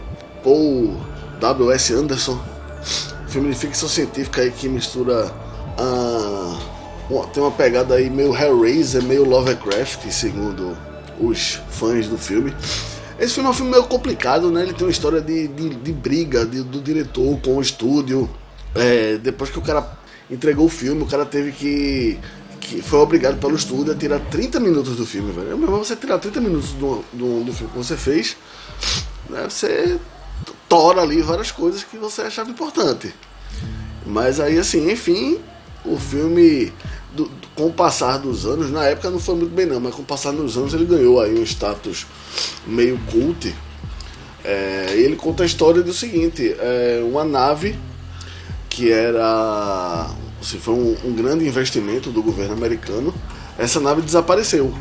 Paul 0.44 0.96
W.S. 1.40 1.94
Anderson. 1.94 2.40
Filme 3.28 3.50
de 3.50 3.56
ficção 3.56 3.88
científica 3.90 4.42
aí 4.42 4.52
que 4.52 4.68
mistura 4.68 5.32
a. 5.78 6.58
tem 7.34 7.42
uma 7.42 7.52
pegada 7.52 7.96
aí 7.96 8.10
meio 8.10 8.36
Hellraiser, 8.36 9.02
meio 9.04 9.24
Lovecraft, 9.24 10.10
segundo 10.12 10.78
os 11.20 11.62
fãs 11.70 12.08
do 12.08 12.18
filme. 12.18 12.54
Esse 13.22 13.36
filme 13.36 13.48
é 13.48 13.52
um 13.52 13.54
filme 13.54 13.72
meio 13.72 13.84
complicado, 13.84 14.50
né? 14.50 14.64
Ele 14.64 14.74
tem 14.74 14.88
uma 14.88 14.92
história 14.92 15.22
de, 15.22 15.48
de, 15.48 15.70
de 15.70 15.94
briga 15.94 16.44
de, 16.44 16.64
do 16.64 16.82
diretor 16.82 17.40
com 17.40 17.58
o 17.58 17.62
estúdio. 17.62 18.28
É, 18.74 19.20
depois 19.20 19.52
que 19.52 19.60
o 19.60 19.62
cara 19.62 19.88
entregou 20.28 20.66
o 20.66 20.70
filme, 20.70 21.04
o 21.04 21.06
cara 21.06 21.24
teve 21.24 21.52
que. 21.52 22.20
que 22.60 22.82
foi 22.82 22.98
obrigado 22.98 23.38
pelo 23.38 23.56
estúdio 23.56 23.94
a 23.94 23.96
tirar 23.96 24.20
30 24.20 24.60
minutos 24.60 24.96
do 24.96 25.06
filme, 25.06 25.32
velho. 25.32 25.56
Mas 25.56 25.70
você 25.70 25.96
tirar 25.96 26.18
30 26.18 26.42
minutos 26.42 26.72
do, 26.72 27.06
do, 27.14 27.44
do 27.44 27.54
filme 27.54 27.72
que 27.72 27.78
você 27.78 27.96
fez, 27.96 28.36
né? 29.30 29.48
Você 29.48 30.00
tora 30.68 31.04
ali 31.04 31.22
várias 31.22 31.52
coisas 31.52 31.84
que 31.84 31.98
você 31.98 32.24
achava 32.24 32.50
importante. 32.50 33.14
Mas 34.04 34.40
aí, 34.40 34.58
assim, 34.58 34.92
enfim, 34.92 35.38
o 35.86 35.96
filme 35.96 36.74
do, 37.14 37.30
com 37.56 37.68
o 37.68 37.74
passar 37.74 38.18
dos 38.18 38.46
anos, 38.46 38.72
na 38.72 38.86
época 38.86 39.10
não 39.10 39.20
foi 39.20 39.36
muito 39.36 39.54
bem 39.54 39.66
não, 39.66 39.80
mas 39.80 39.94
com 39.94 40.02
o 40.02 40.06
passar 40.06 40.32
dos 40.32 40.58
anos 40.58 40.74
ele 40.74 40.86
ganhou 40.86 41.20
aí 41.20 41.38
um 41.38 41.44
status 41.44 42.06
meio 42.66 43.00
cult. 43.12 43.54
É, 44.44 44.94
ele 44.94 45.16
conta 45.16 45.44
a 45.44 45.46
história 45.46 45.84
do 45.84 45.94
seguinte, 45.94 46.56
é, 46.60 47.02
uma 47.04 47.24
nave 47.24 47.78
que 48.70 48.92
era 48.92 50.10
assim, 50.42 50.58
foi 50.58 50.74
um, 50.74 50.98
um 51.06 51.14
grande 51.14 51.46
investimento 51.48 52.10
do 52.10 52.24
governo 52.24 52.54
americano, 52.54 53.14
essa 53.58 53.80
nave 53.80 54.02
desapareceu. 54.02 54.74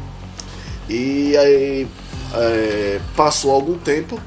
E 0.89 1.37
aí 1.37 1.89
é, 2.35 3.01
passou 3.17 3.51
algum 3.51 3.77
tempo, 3.77 4.19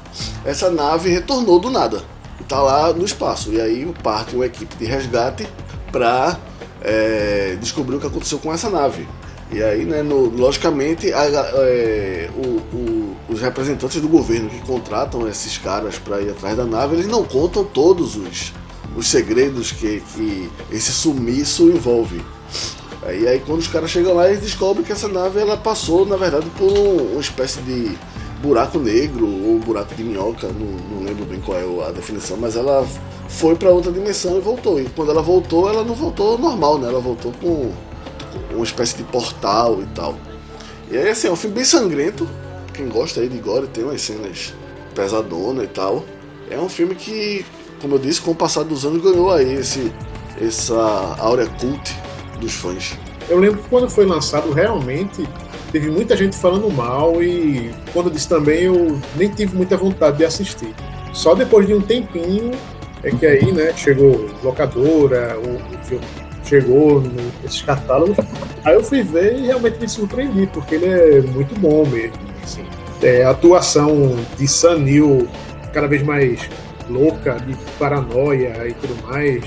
essa 0.44 0.70
nave 0.70 1.10
retornou 1.10 1.58
do 1.58 1.70
nada. 1.70 2.02
Está 2.40 2.60
lá 2.60 2.92
no 2.92 3.04
espaço. 3.04 3.52
E 3.52 3.60
aí 3.60 3.92
parte 4.02 4.36
uma 4.36 4.46
equipe 4.46 4.76
de 4.76 4.84
resgate 4.84 5.48
para 5.90 6.38
é, 6.84 7.56
descobrir 7.60 7.96
o 7.96 8.00
que 8.00 8.06
aconteceu 8.06 8.38
com 8.38 8.52
essa 8.52 8.68
nave. 8.68 9.08
E 9.50 9.62
aí, 9.62 9.84
né, 9.84 10.02
no, 10.02 10.28
logicamente, 10.28 11.12
a, 11.12 11.24
é, 11.24 12.30
o, 12.36 12.76
o, 12.76 13.16
os 13.28 13.40
representantes 13.40 14.00
do 14.00 14.08
governo 14.08 14.50
que 14.50 14.60
contratam 14.60 15.28
esses 15.28 15.56
caras 15.58 15.98
para 15.98 16.20
ir 16.20 16.30
atrás 16.30 16.56
da 16.56 16.64
nave, 16.64 16.94
eles 16.94 17.06
não 17.06 17.24
contam 17.24 17.64
todos 17.64 18.16
os, 18.16 18.52
os 18.96 19.06
segredos 19.06 19.72
que, 19.72 20.02
que 20.14 20.50
esse 20.70 20.92
sumiço 20.92 21.68
envolve. 21.68 22.22
Aí, 23.02 23.28
aí 23.28 23.40
quando 23.40 23.60
os 23.60 23.68
caras 23.68 23.90
chegam 23.90 24.14
lá, 24.14 24.28
eles 24.28 24.40
descobrem 24.40 24.84
que 24.84 24.92
essa 24.92 25.08
nave 25.08 25.38
ela 25.38 25.56
passou, 25.56 26.06
na 26.06 26.16
verdade, 26.16 26.46
por 26.56 26.70
um, 26.70 27.12
uma 27.12 27.20
espécie 27.20 27.60
de 27.60 27.96
buraco 28.44 28.78
negro 28.78 29.26
ou 29.26 29.58
buraco 29.58 29.94
de 29.94 30.04
minhoca, 30.04 30.48
não, 30.48 30.96
não 30.96 31.04
lembro 31.04 31.24
bem 31.24 31.40
qual 31.40 31.58
é 31.58 31.88
a 31.88 31.90
definição, 31.90 32.36
mas 32.36 32.56
ela 32.56 32.86
foi 33.28 33.56
para 33.56 33.70
outra 33.70 33.90
dimensão 33.90 34.36
e 34.36 34.40
voltou. 34.40 34.78
E 34.80 34.84
quando 34.94 35.10
ela 35.10 35.22
voltou, 35.22 35.68
ela 35.68 35.82
não 35.82 35.94
voltou 35.94 36.38
normal, 36.38 36.78
né? 36.78 36.88
Ela 36.88 37.00
voltou 37.00 37.32
com 37.40 37.72
uma 38.52 38.64
espécie 38.64 38.96
de 38.98 39.04
portal 39.04 39.80
e 39.82 39.86
tal. 39.94 40.14
E 40.90 40.96
aí, 40.96 41.08
assim, 41.08 41.28
é 41.28 41.32
um 41.32 41.36
filme 41.36 41.56
bem 41.56 41.64
sangrento. 41.64 42.28
Quem 42.74 42.88
gosta 42.88 43.20
aí 43.20 43.28
de 43.28 43.38
gore 43.38 43.66
tem 43.68 43.82
umas 43.82 44.02
cenas 44.02 44.52
pesadonas 44.94 45.64
e 45.64 45.68
tal. 45.68 46.04
É 46.50 46.58
um 46.58 46.68
filme 46.68 46.94
que, 46.94 47.44
como 47.80 47.94
eu 47.94 47.98
disse, 47.98 48.20
com 48.20 48.32
o 48.32 48.34
passar 48.34 48.62
dos 48.64 48.84
anos 48.84 49.02
ganhou 49.02 49.32
aí 49.32 49.54
esse, 49.54 49.90
essa 50.40 51.16
áurea 51.18 51.46
cult 51.46 51.96
dos 52.40 52.52
fãs. 52.52 52.96
Eu 53.28 53.38
lembro 53.38 53.62
que 53.62 53.68
quando 53.70 53.88
foi 53.88 54.04
lançado, 54.04 54.52
realmente 54.52 55.26
teve 55.74 55.90
muita 55.90 56.16
gente 56.16 56.36
falando 56.36 56.70
mal 56.70 57.20
e 57.20 57.74
quando 57.92 58.06
eu 58.06 58.12
disse 58.12 58.28
também 58.28 58.62
eu 58.62 58.96
nem 59.16 59.28
tive 59.28 59.56
muita 59.56 59.76
vontade 59.76 60.18
de 60.18 60.24
assistir. 60.24 60.72
Só 61.12 61.34
depois 61.34 61.66
de 61.66 61.74
um 61.74 61.80
tempinho 61.80 62.52
é 63.02 63.10
que 63.10 63.26
aí, 63.26 63.50
né, 63.50 63.74
chegou 63.76 64.30
locadora, 64.40 65.36
o, 65.36 65.84
filme 65.84 66.04
chegou 66.44 67.02
nesses 67.42 67.60
catálogos. 67.62 68.16
Aí 68.64 68.74
eu 68.74 68.84
fui 68.84 69.02
ver 69.02 69.36
e 69.36 69.46
realmente 69.46 69.80
me 69.80 69.88
surpreendi, 69.88 70.46
porque 70.46 70.76
ele 70.76 70.86
é 70.86 71.20
muito 71.22 71.58
bom 71.58 71.84
mesmo. 71.84 72.14
Assim. 72.44 72.64
É, 73.02 73.24
a 73.24 73.30
atuação 73.30 74.14
de 74.38 74.46
Sanil 74.46 75.26
cada 75.72 75.88
vez 75.88 76.04
mais 76.04 76.48
louca, 76.88 77.36
de 77.44 77.56
paranoia 77.80 78.68
e 78.68 78.74
tudo 78.74 78.96
mais, 79.08 79.42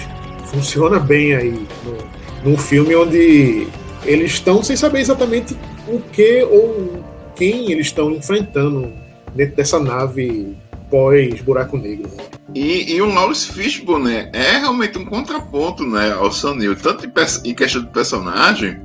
funciona 0.47 0.99
bem 0.99 1.33
aí 1.33 1.67
no, 1.85 2.51
num 2.51 2.57
filme 2.57 2.93
onde 2.97 3.69
eles 4.03 4.33
estão 4.33 4.61
sem 4.61 4.75
saber 4.75 4.99
exatamente 4.99 5.55
o 5.87 5.99
que 5.99 6.43
ou 6.43 7.03
quem 7.35 7.71
eles 7.71 7.87
estão 7.87 8.11
enfrentando 8.11 8.91
dentro 9.35 9.55
dessa 9.55 9.79
nave 9.79 10.57
pós 10.89 11.41
buraco 11.41 11.77
negro. 11.77 12.09
E, 12.55 12.93
e 12.93 13.01
o 13.01 13.13
Lawrence 13.13 13.51
Fishburne 13.51 14.05
né, 14.05 14.29
é 14.33 14.57
realmente 14.57 14.97
um 14.97 15.05
contraponto 15.05 15.85
né, 15.85 16.11
ao 16.13 16.31
Sam 16.31 16.55
Neill, 16.55 16.75
tanto 16.75 17.05
em, 17.05 17.49
em, 17.49 17.53
questão 17.53 17.81
de 17.81 17.89
personagem, 17.89 18.79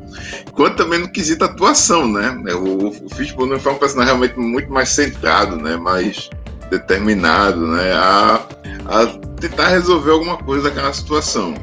quanto 0.52 0.76
também 0.76 0.98
no 0.98 1.08
quesito 1.08 1.44
atuação, 1.44 2.08
né? 2.08 2.36
O, 2.54 2.88
o 2.88 3.08
Fishburne 3.14 3.58
foi 3.58 3.72
um 3.72 3.78
personagem 3.78 4.14
realmente 4.14 4.38
muito 4.38 4.70
mais 4.70 4.88
centrado, 4.88 5.56
né? 5.56 5.76
Mais 5.76 6.28
determinado, 6.70 7.66
né? 7.68 7.92
A, 7.92 8.46
a 8.86 9.06
tentar 9.40 9.68
resolver 9.68 10.10
alguma 10.10 10.38
coisa 10.38 10.68
daquela 10.68 10.92
situação. 10.92 11.54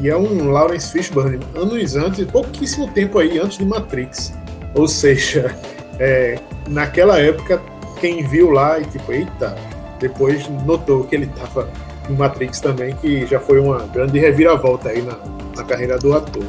E 0.00 0.08
é 0.08 0.16
um 0.16 0.50
Lawrence 0.50 0.92
Fishburne 0.92 1.40
anos 1.56 1.96
antes, 1.96 2.24
pouquíssimo 2.26 2.88
tempo 2.92 3.18
aí 3.18 3.38
antes 3.38 3.58
de 3.58 3.64
Matrix. 3.64 4.32
Ou 4.74 4.88
seja, 4.88 5.54
é, 5.98 6.38
naquela 6.68 7.18
época, 7.18 7.60
quem 8.00 8.26
viu 8.26 8.50
lá 8.50 8.78
e 8.78 8.84
tipo, 8.84 9.12
eita, 9.12 9.56
depois 9.98 10.48
notou 10.64 11.04
que 11.04 11.16
ele 11.16 11.26
estava 11.26 11.68
em 12.08 12.14
Matrix 12.14 12.60
também, 12.60 12.94
que 12.96 13.26
já 13.26 13.38
foi 13.38 13.60
uma 13.60 13.80
grande 13.86 14.18
reviravolta 14.18 14.88
aí 14.88 15.02
na, 15.02 15.18
na 15.56 15.64
carreira 15.64 15.98
do 15.98 16.14
ator. 16.14 16.44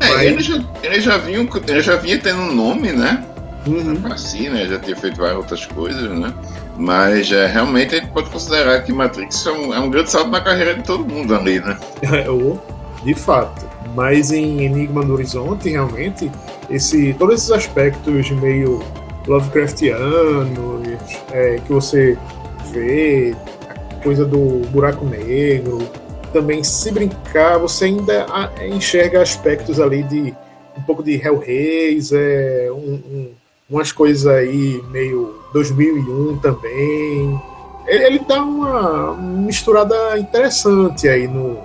É, 0.00 0.08
Mas... 0.08 0.22
ele, 0.22 0.42
já, 0.42 0.64
ele, 0.82 1.00
já 1.00 1.18
vinha, 1.18 1.48
ele 1.68 1.80
já 1.80 1.96
vinha 1.96 2.18
tendo 2.18 2.40
um 2.40 2.54
nome, 2.54 2.92
né? 2.92 3.24
Uhum. 3.66 4.00
Assim, 4.12 4.48
né? 4.48 4.66
Já 4.66 4.78
tinha 4.78 4.96
feito 4.96 5.16
várias 5.16 5.38
outras 5.38 5.66
coisas, 5.66 6.10
né? 6.18 6.32
Mas 6.78 7.32
é, 7.32 7.46
realmente 7.46 7.94
a 7.94 7.98
gente 7.98 8.12
pode 8.12 8.30
considerar 8.30 8.82
que 8.82 8.92
Matrix 8.92 9.44
é 9.46 9.50
um, 9.50 9.74
é 9.74 9.80
um 9.80 9.90
grande 9.90 10.10
salto 10.10 10.30
na 10.30 10.40
carreira 10.40 10.74
de 10.74 10.82
todo 10.82 11.04
mundo 11.04 11.34
ali, 11.34 11.60
né? 11.60 11.76
É, 12.02 12.26
de 13.04 13.14
fato. 13.14 13.66
Mas 13.94 14.30
em 14.30 14.64
Enigma 14.64 15.02
no 15.02 15.14
Horizonte, 15.14 15.70
realmente, 15.70 16.30
esse, 16.70 17.14
todos 17.14 17.36
esses 17.36 17.50
aspectos 17.50 18.30
meio 18.30 18.82
Lovecraftianos, 19.26 20.86
é, 21.32 21.60
que 21.66 21.72
você 21.72 22.16
vê, 22.72 23.34
a 23.68 23.94
coisa 24.02 24.24
do 24.24 24.66
buraco 24.70 25.04
negro, 25.04 25.78
também 26.32 26.62
se 26.62 26.90
brincar, 26.92 27.58
você 27.58 27.86
ainda 27.86 28.26
enxerga 28.68 29.22
aspectos 29.22 29.80
ali 29.80 30.02
de 30.02 30.34
um 30.76 30.82
pouco 30.82 31.02
de 31.02 31.14
Hellraiser, 31.14 32.72
um, 32.72 32.94
um, 32.94 33.30
umas 33.70 33.90
coisas 33.90 34.26
aí 34.26 34.82
meio 34.90 35.34
2001 35.52 36.38
também. 36.38 37.42
Ele, 37.86 38.04
ele 38.04 38.18
dá 38.20 38.42
uma 38.42 39.14
misturada 39.14 40.18
interessante 40.18 41.08
aí 41.08 41.26
no, 41.26 41.58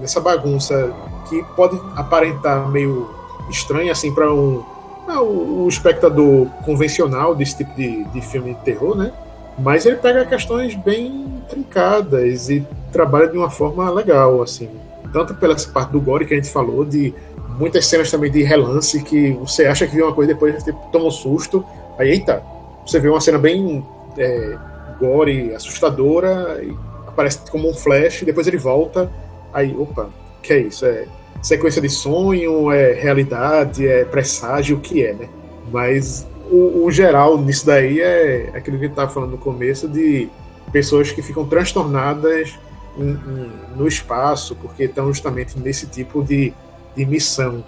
nessa 0.00 0.20
bagunça 0.20 0.94
que 1.28 1.42
pode 1.56 1.80
aparentar 1.96 2.68
meio 2.70 3.13
estranha 3.50 3.92
assim 3.92 4.12
para 4.12 4.32
um, 4.32 4.64
um, 5.08 5.64
um 5.64 5.68
espectador 5.68 6.46
convencional 6.64 7.34
desse 7.34 7.58
tipo 7.58 7.74
de, 7.74 8.04
de 8.04 8.20
filme 8.20 8.54
de 8.54 8.60
terror, 8.60 8.96
né? 8.96 9.12
Mas 9.58 9.86
ele 9.86 9.96
pega 9.96 10.24
questões 10.24 10.74
bem 10.74 11.42
trincadas 11.48 12.50
e 12.50 12.66
trabalha 12.90 13.28
de 13.28 13.36
uma 13.36 13.50
forma 13.50 13.88
legal, 13.90 14.42
assim. 14.42 14.68
Tanto 15.12 15.34
pela 15.34 15.54
parte 15.72 15.92
do 15.92 16.00
gore 16.00 16.26
que 16.26 16.34
a 16.34 16.36
gente 16.36 16.50
falou, 16.50 16.84
de 16.84 17.14
muitas 17.56 17.86
cenas 17.86 18.10
também 18.10 18.30
de 18.30 18.42
relance 18.42 19.00
que 19.02 19.30
você 19.32 19.66
acha 19.66 19.86
que 19.86 19.94
viu 19.94 20.06
uma 20.06 20.14
coisa 20.14 20.32
depois 20.32 20.62
você 20.62 20.74
toma 20.90 21.06
um 21.06 21.10
susto. 21.10 21.64
Aí, 21.96 22.10
eita, 22.10 22.42
você 22.84 22.98
vê 22.98 23.08
uma 23.08 23.20
cena 23.20 23.38
bem 23.38 23.86
é, 24.18 24.58
gore, 24.98 25.54
assustadora, 25.54 26.60
aparece 27.06 27.38
como 27.50 27.70
um 27.70 27.74
flash, 27.74 28.22
depois 28.24 28.48
ele 28.48 28.58
volta. 28.58 29.08
Aí, 29.52 29.74
opa, 29.76 30.08
que 30.42 30.52
é 30.52 30.58
isso? 30.58 30.84
É 30.84 31.06
sequência 31.44 31.82
de 31.82 31.90
sonho, 31.90 32.72
é 32.72 32.94
realidade, 32.94 33.86
é 33.86 34.02
presságio, 34.02 34.78
o 34.78 34.80
que 34.80 35.04
é, 35.04 35.12
né? 35.12 35.28
Mas 35.70 36.26
o, 36.50 36.86
o, 36.86 36.90
geral 36.90 37.36
nisso 37.36 37.66
daí 37.66 38.00
é 38.00 38.50
aquilo 38.54 38.78
que 38.78 38.84
a 38.84 38.88
gente 38.88 38.92
estava 38.92 39.10
falando 39.10 39.32
no 39.32 39.38
começo 39.38 39.86
de 39.86 40.30
pessoas 40.72 41.12
que 41.12 41.20
ficam 41.20 41.44
transtornadas 41.44 42.58
em, 42.96 43.10
em, 43.10 43.52
no 43.76 43.86
espaço 43.86 44.56
porque 44.56 44.84
estão 44.84 45.08
justamente 45.08 45.58
nesse 45.58 45.86
tipo 45.86 46.22
de, 46.22 46.54
de 46.96 47.04
missão. 47.04 47.62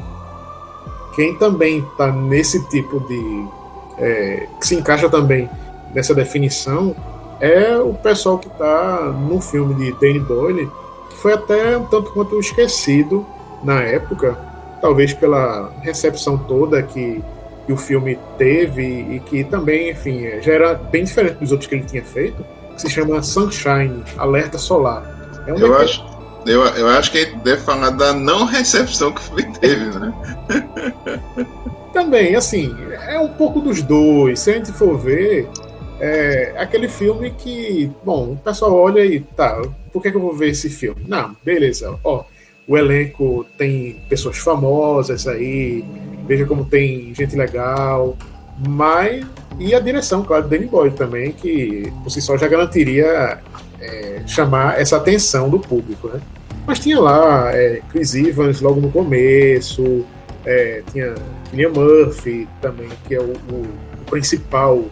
Quem 1.15 1.37
também 1.37 1.81
está 1.81 2.11
nesse 2.11 2.67
tipo 2.71 3.01
de. 3.01 3.47
É, 3.99 4.47
que 4.59 4.67
se 4.67 4.75
encaixa 4.75 5.11
também 5.11 5.51
nessa 5.95 6.15
definição 6.15 6.97
é 7.41 7.77
o 7.77 7.93
pessoal 7.93 8.39
que 8.39 8.49
está 8.49 9.13
no 9.13 9.39
filme 9.39 9.75
de 9.75 9.93
Danny 9.93 10.19
Boyle, 10.19 10.71
que 11.11 11.17
foi 11.17 11.35
até 11.35 11.77
um 11.77 11.85
tanto 11.85 12.11
quanto 12.13 12.41
esquecido 12.41 13.27
na 13.67 13.83
época, 13.83 14.39
talvez 14.81 15.13
pela 15.13 15.73
recepção 15.83 16.39
toda 16.39 16.83
que 16.83 17.23
que 17.67 17.73
o 17.73 17.77
filme 17.77 18.17
teve 18.39 18.83
e 18.83 19.21
que 19.21 19.43
também, 19.43 19.91
enfim, 19.91 20.25
é, 20.25 20.41
já 20.41 20.53
era 20.53 20.75
bem 20.75 21.03
diferente 21.03 21.39
dos 21.39 21.51
outros 21.51 21.69
que 21.69 21.75
ele 21.75 21.85
tinha 21.85 22.05
feito, 22.05 22.47
que 22.75 22.81
se 22.81 22.89
chama 22.89 23.21
Sunshine, 23.23 24.05
Alerta 24.17 24.57
Solar. 24.57 25.05
É 25.49 25.53
um 25.53 25.59
eu, 25.59 25.77
acho, 25.77 26.05
eu, 26.47 26.63
eu 26.63 26.89
acho 26.89 27.11
que 27.11 27.27
deve 27.43 27.61
falar 27.63 27.91
da 27.91 28.13
não 28.13 28.45
recepção 28.45 29.13
que 29.13 29.21
o 29.21 29.25
filme 29.25 29.59
teve, 29.59 29.99
né? 29.99 30.15
também, 31.93 32.37
assim, 32.37 32.77
é 33.09 33.19
um 33.19 33.29
pouco 33.29 33.61
dos 33.61 33.83
dois. 33.83 34.39
Se 34.39 34.51
a 34.51 34.55
gente 34.55 34.71
for 34.71 34.97
ver, 34.97 35.49
é 35.99 36.55
aquele 36.59 36.89
filme 36.89 37.33
que, 37.33 37.91
bom, 38.05 38.33
o 38.33 38.37
pessoal 38.37 38.75
olha 38.75 39.05
e 39.05 39.21
tá, 39.21 39.61
por 39.93 40.01
que, 40.01 40.11
que 40.11 40.17
eu 40.17 40.21
vou 40.21 40.35
ver 40.37 40.51
esse 40.51 40.71
filme? 40.71 41.03
Não, 41.09 41.35
beleza, 41.43 41.99
ó, 42.05 42.23
o 42.67 42.77
elenco 42.77 43.47
tem 43.57 44.01
pessoas 44.09 44.39
famosas 44.39 45.27
aí, 45.27 45.85
veja 46.27 46.45
como 46.47 46.65
tem 46.65 47.15
gente 47.15 47.37
legal, 47.37 48.17
mas 48.67 49.25
e 49.59 49.75
a 49.75 49.81
direção, 49.81 50.23
claro, 50.23 50.49
Danny 50.49 50.67
Boyle 50.67 50.93
também, 50.93 51.33
que 51.33 51.91
por 52.03 52.11
si 52.11 52.21
só 52.21 52.37
já 52.37 52.47
garantiria 52.47 53.41
é, 53.81 54.23
chamar 54.27 54.81
essa 54.81 54.97
atenção 54.97 55.49
do 55.49 55.59
público, 55.59 56.09
né? 56.09 56.21
Mas 56.67 56.79
tinha 56.79 57.01
lá 57.01 57.55
é, 57.55 57.81
Chris 57.91 58.15
Evans 58.15 58.61
logo 58.61 58.81
no 58.81 58.91
começo, 58.91 60.05
é, 60.45 60.83
tinha 60.93 61.15
William 61.53 61.71
Murphy 61.71 62.49
também, 62.61 62.89
que 63.07 63.15
é 63.15 63.21
o, 63.21 63.33
o, 63.51 63.67
o 64.01 64.11
principal, 64.11 64.77
o 64.77 64.91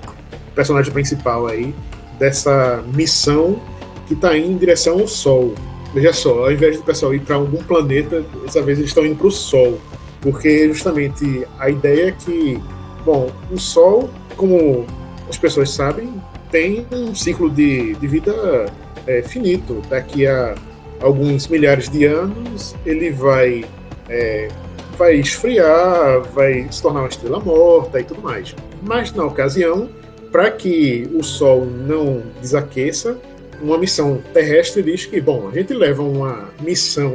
personagem 0.55 0.93
principal 0.93 1.47
aí 1.47 1.75
dessa 2.19 2.83
missão 2.95 3.61
que 4.07 4.15
está 4.15 4.37
indo 4.37 4.53
em 4.53 4.57
direção 4.57 5.01
ao 5.01 5.09
Sol. 5.09 5.55
Veja 5.95 6.13
só, 6.13 6.45
ao 6.45 6.53
invés 6.53 6.77
do 6.77 6.83
pessoal 6.83 7.15
ir 7.15 7.21
para 7.21 7.37
algum 7.37 7.63
planeta, 7.63 8.25
dessa 8.45 8.61
vez 8.61 8.79
eles 8.79 8.91
estão 8.91 9.07
indo 9.07 9.17
para 9.17 9.29
o 9.29 9.31
Sol 9.31 9.79
porque 10.25 10.67
justamente 10.69 11.47
a 11.59 11.69
ideia 11.69 12.09
é 12.09 12.13
que, 12.13 12.59
bom, 13.05 13.31
o 13.53 13.59
Sol, 13.59 14.09
como 14.39 14.87
as 15.29 15.37
pessoas 15.37 15.69
sabem, 15.71 16.15
tem 16.51 16.87
um 16.91 17.15
ciclo 17.15 17.51
de, 17.51 17.95
de 17.97 18.07
vida 18.07 18.65
é, 19.07 19.21
finito. 19.21 19.83
Daqui 19.91 20.27
a 20.27 20.55
alguns 20.99 21.47
milhares 21.47 21.91
de 21.91 22.07
anos, 22.07 22.75
ele 22.87 23.11
vai, 23.11 23.67
é, 24.09 24.49
vai 24.97 25.17
esfriar, 25.17 26.23
vai 26.33 26.67
se 26.71 26.81
tornar 26.81 27.01
uma 27.01 27.09
estrela 27.09 27.39
morta 27.39 28.01
e 28.01 28.05
tudo 28.05 28.23
mais. 28.23 28.57
Mas 28.83 29.13
na 29.13 29.27
ocasião, 29.27 29.91
para 30.33 30.51
que 30.51 31.07
o 31.13 31.23
Sol 31.23 31.67
não 31.67 32.23
desaqueça, 32.41 33.19
uma 33.63 33.79
missão 33.79 34.21
terrestre 34.33 34.83
diz 34.83 35.07
que, 35.07 35.21
bom, 35.21 35.49
a 35.49 35.55
gente 35.55 35.73
leva 35.73 36.03
uma 36.03 36.51
missão 36.61 37.15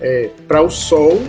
é, 0.00 0.30
para 0.46 0.62
o 0.62 0.70
Sol, 0.70 1.20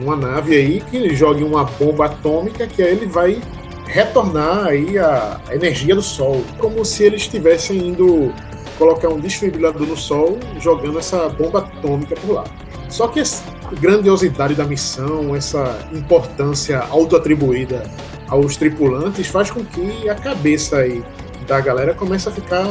uma 0.00 0.16
nave 0.16 0.56
aí 0.56 0.80
que 0.90 1.14
jogue 1.14 1.42
uma 1.42 1.64
bomba 1.64 2.06
atômica 2.06 2.66
que 2.66 2.82
aí 2.82 2.92
ele 2.92 3.06
vai 3.06 3.40
retornar 3.86 4.66
aí 4.66 4.98
a, 4.98 5.40
a 5.48 5.54
energia 5.54 5.94
do 5.94 6.02
Sol, 6.02 6.42
como 6.58 6.84
se 6.84 7.04
eles 7.04 7.22
estivessem 7.22 7.88
indo 7.88 8.32
colocar 8.78 9.08
um 9.08 9.20
desfibrilador 9.20 9.86
no 9.86 9.96
Sol, 9.96 10.38
jogando 10.60 10.98
essa 10.98 11.28
bomba 11.28 11.60
atômica 11.60 12.14
por 12.16 12.32
lá. 12.32 12.44
Só 12.88 13.08
que 13.08 13.20
essa 13.20 13.44
grandiosidade 13.80 14.54
da 14.54 14.64
missão, 14.64 15.34
essa 15.34 15.88
importância 15.92 16.78
autoatribuída 16.90 17.82
aos 18.28 18.56
tripulantes, 18.56 19.26
faz 19.26 19.50
com 19.50 19.64
que 19.64 20.08
a 20.08 20.14
cabeça 20.14 20.78
aí 20.78 21.02
da 21.46 21.60
galera 21.60 21.94
comece 21.94 22.28
a 22.28 22.32
ficar 22.32 22.64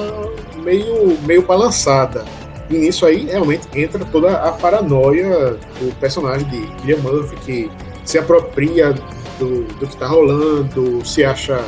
meio, 0.63 1.17
meio 1.25 1.41
balançada. 1.41 2.23
E 2.69 2.77
nisso 2.77 3.05
aí 3.05 3.25
realmente 3.25 3.67
entra 3.75 4.03
toda 4.05 4.33
a 4.37 4.51
paranoia 4.51 5.57
do 5.79 5.93
personagem 5.99 6.47
de 6.47 6.61
Killian 6.77 6.99
Murphy, 6.99 7.35
que 7.37 7.71
se 8.05 8.17
apropria 8.17 8.93
do, 9.37 9.63
do 9.65 9.87
que 9.87 9.93
está 9.93 10.07
rolando, 10.07 11.05
se 11.05 11.23
acha 11.23 11.63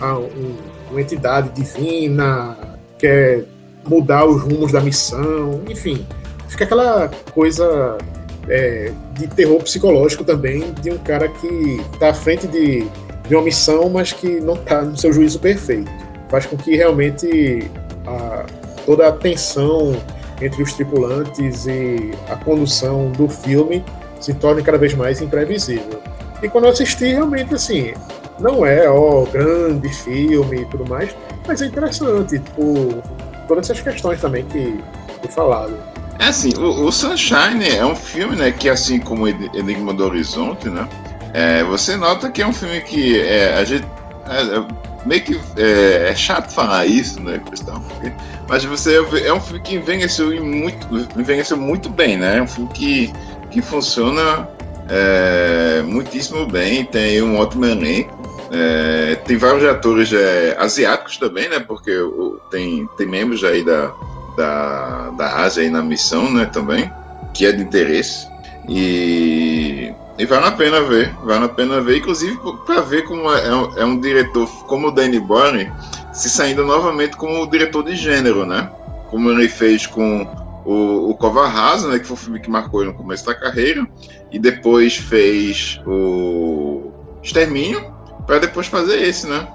ah, 0.00 0.18
um, 0.18 0.54
uma 0.90 1.00
entidade 1.00 1.50
divina, 1.50 2.56
quer 2.98 3.44
mudar 3.86 4.24
os 4.24 4.42
rumos 4.42 4.72
da 4.72 4.80
missão, 4.80 5.60
enfim, 5.68 6.06
fica 6.48 6.64
aquela 6.64 7.10
coisa 7.32 7.98
é, 8.48 8.92
de 9.12 9.26
terror 9.28 9.62
psicológico 9.62 10.24
também 10.24 10.72
de 10.80 10.90
um 10.90 10.98
cara 10.98 11.28
que 11.28 11.80
está 11.92 12.10
à 12.10 12.14
frente 12.14 12.46
de, 12.46 12.86
de 13.28 13.34
uma 13.34 13.42
missão, 13.42 13.88
mas 13.88 14.12
que 14.12 14.40
não 14.40 14.54
está 14.54 14.82
no 14.82 14.96
seu 14.96 15.12
juízo 15.12 15.38
perfeito. 15.38 15.90
Faz 16.28 16.46
com 16.46 16.56
que 16.56 16.76
realmente 16.76 17.70
a, 18.06 18.44
toda 18.84 19.08
a 19.08 19.12
tensão 19.12 19.94
entre 20.40 20.62
os 20.62 20.72
tripulantes 20.72 21.66
e 21.66 22.12
a 22.28 22.36
condução 22.36 23.10
do 23.12 23.28
filme 23.28 23.84
se 24.20 24.34
torne 24.34 24.62
cada 24.62 24.78
vez 24.78 24.94
mais 24.94 25.20
imprevisível. 25.20 26.02
E 26.42 26.48
quando 26.48 26.64
eu 26.64 26.70
assisti, 26.70 27.06
realmente, 27.06 27.54
assim, 27.54 27.94
não 28.38 28.66
é, 28.66 28.88
ó, 28.88 29.24
grande 29.24 29.88
filme 29.88 30.62
e 30.62 30.64
tudo 30.66 30.88
mais, 30.88 31.14
mas 31.46 31.62
é 31.62 31.66
interessante, 31.66 32.38
tipo, 32.38 33.02
todas 33.46 33.70
essas 33.70 33.82
questões 33.82 34.20
também 34.20 34.44
que 34.44 34.78
foi 35.20 35.30
falado. 35.30 35.74
É 36.18 36.26
assim, 36.26 36.54
o, 36.56 36.86
o, 36.86 36.92
Sunshine 36.92 37.68
é 37.76 37.84
um 37.84 37.96
filme, 37.96 38.36
né, 38.36 38.52
que 38.52 38.68
assim 38.68 38.98
como 38.98 39.28
Enigma 39.28 39.92
do 39.92 40.04
Horizonte, 40.04 40.68
né, 40.68 40.88
é, 41.32 41.64
você 41.64 41.96
nota 41.96 42.30
que 42.30 42.40
é 42.40 42.46
um 42.46 42.52
filme 42.52 42.80
que 42.80 43.20
é, 43.20 43.54
a 43.54 43.64
gente 43.64 43.86
é, 44.28 44.58
é 44.58 44.66
meio 45.06 45.22
que 45.22 45.40
é, 45.56 46.10
é, 46.10 46.14
chato 46.14 46.52
falar 46.52 46.86
isso, 46.86 47.20
né, 47.20 47.40
questão, 47.48 47.80
porque, 47.80 48.12
mas 48.48 48.64
você 48.64 48.96
é 49.24 49.32
um 49.32 49.40
filme 49.40 49.60
que 49.60 49.74
envelheceu 49.76 50.44
muito, 50.44 50.86
envelheceu 51.18 51.56
muito 51.56 51.88
bem, 51.88 52.16
né, 52.16 52.38
é 52.38 52.42
um 52.42 52.48
filme 52.48 52.70
que 52.72 53.12
que 53.54 53.62
funciona 53.62 54.48
é, 54.88 55.80
muitíssimo 55.82 56.44
bem, 56.44 56.84
tem 56.84 57.22
um 57.22 57.38
ótimo 57.38 57.64
elenco. 57.64 58.12
É, 58.50 59.14
tem 59.14 59.36
vários 59.36 59.64
atores 59.64 60.12
é, 60.12 60.56
asiáticos 60.58 61.16
também, 61.16 61.48
né? 61.48 61.60
Porque 61.60 61.92
tem, 62.50 62.88
tem 62.96 63.06
membros 63.06 63.44
aí 63.44 63.64
da, 63.64 63.92
da, 64.36 65.10
da 65.10 65.36
Ásia 65.36 65.62
aí 65.62 65.70
na 65.70 65.82
missão, 65.82 66.32
né? 66.32 66.46
Também, 66.46 66.92
que 67.32 67.46
é 67.46 67.52
de 67.52 67.62
interesse. 67.62 68.28
E, 68.68 69.92
e 70.16 70.24
vale 70.26 70.46
a 70.46 70.52
pena 70.52 70.80
ver, 70.80 71.12
vale 71.24 71.44
a 71.44 71.48
pena 71.48 71.80
ver, 71.80 71.98
inclusive 71.98 72.38
para 72.64 72.80
ver 72.80 73.02
como 73.02 73.32
é, 73.32 73.46
é, 73.46 73.54
um, 73.54 73.78
é, 73.78 73.84
um, 73.84 74.00
diretor 74.00 74.48
como 74.66 74.88
o 74.88 74.90
Danny 74.92 75.18
Boyle 75.18 75.72
se 76.12 76.30
saindo 76.30 76.64
novamente 76.64 77.16
como 77.16 77.46
diretor 77.48 77.82
de 77.82 77.96
gênero, 77.96 78.46
né? 78.46 78.70
Como 79.10 79.30
ele 79.30 79.48
fez 79.48 79.86
com 79.86 80.26
o, 80.64 81.10
o 81.10 81.14
Cova 81.16 81.48
Rasa, 81.48 81.88
né, 81.88 81.98
que 81.98 82.06
foi 82.06 82.14
o 82.14 82.18
filme 82.18 82.40
que 82.40 82.48
marcou 82.48 82.82
ele 82.82 82.92
no 82.92 82.96
começo 82.96 83.26
da 83.26 83.34
carreira, 83.34 83.86
e 84.30 84.38
depois 84.38 84.96
fez 84.96 85.80
o 85.86 86.92
Extermínio, 87.22 87.92
para 88.26 88.38
depois 88.38 88.66
fazer 88.66 89.02
esse, 89.02 89.26
né? 89.26 89.46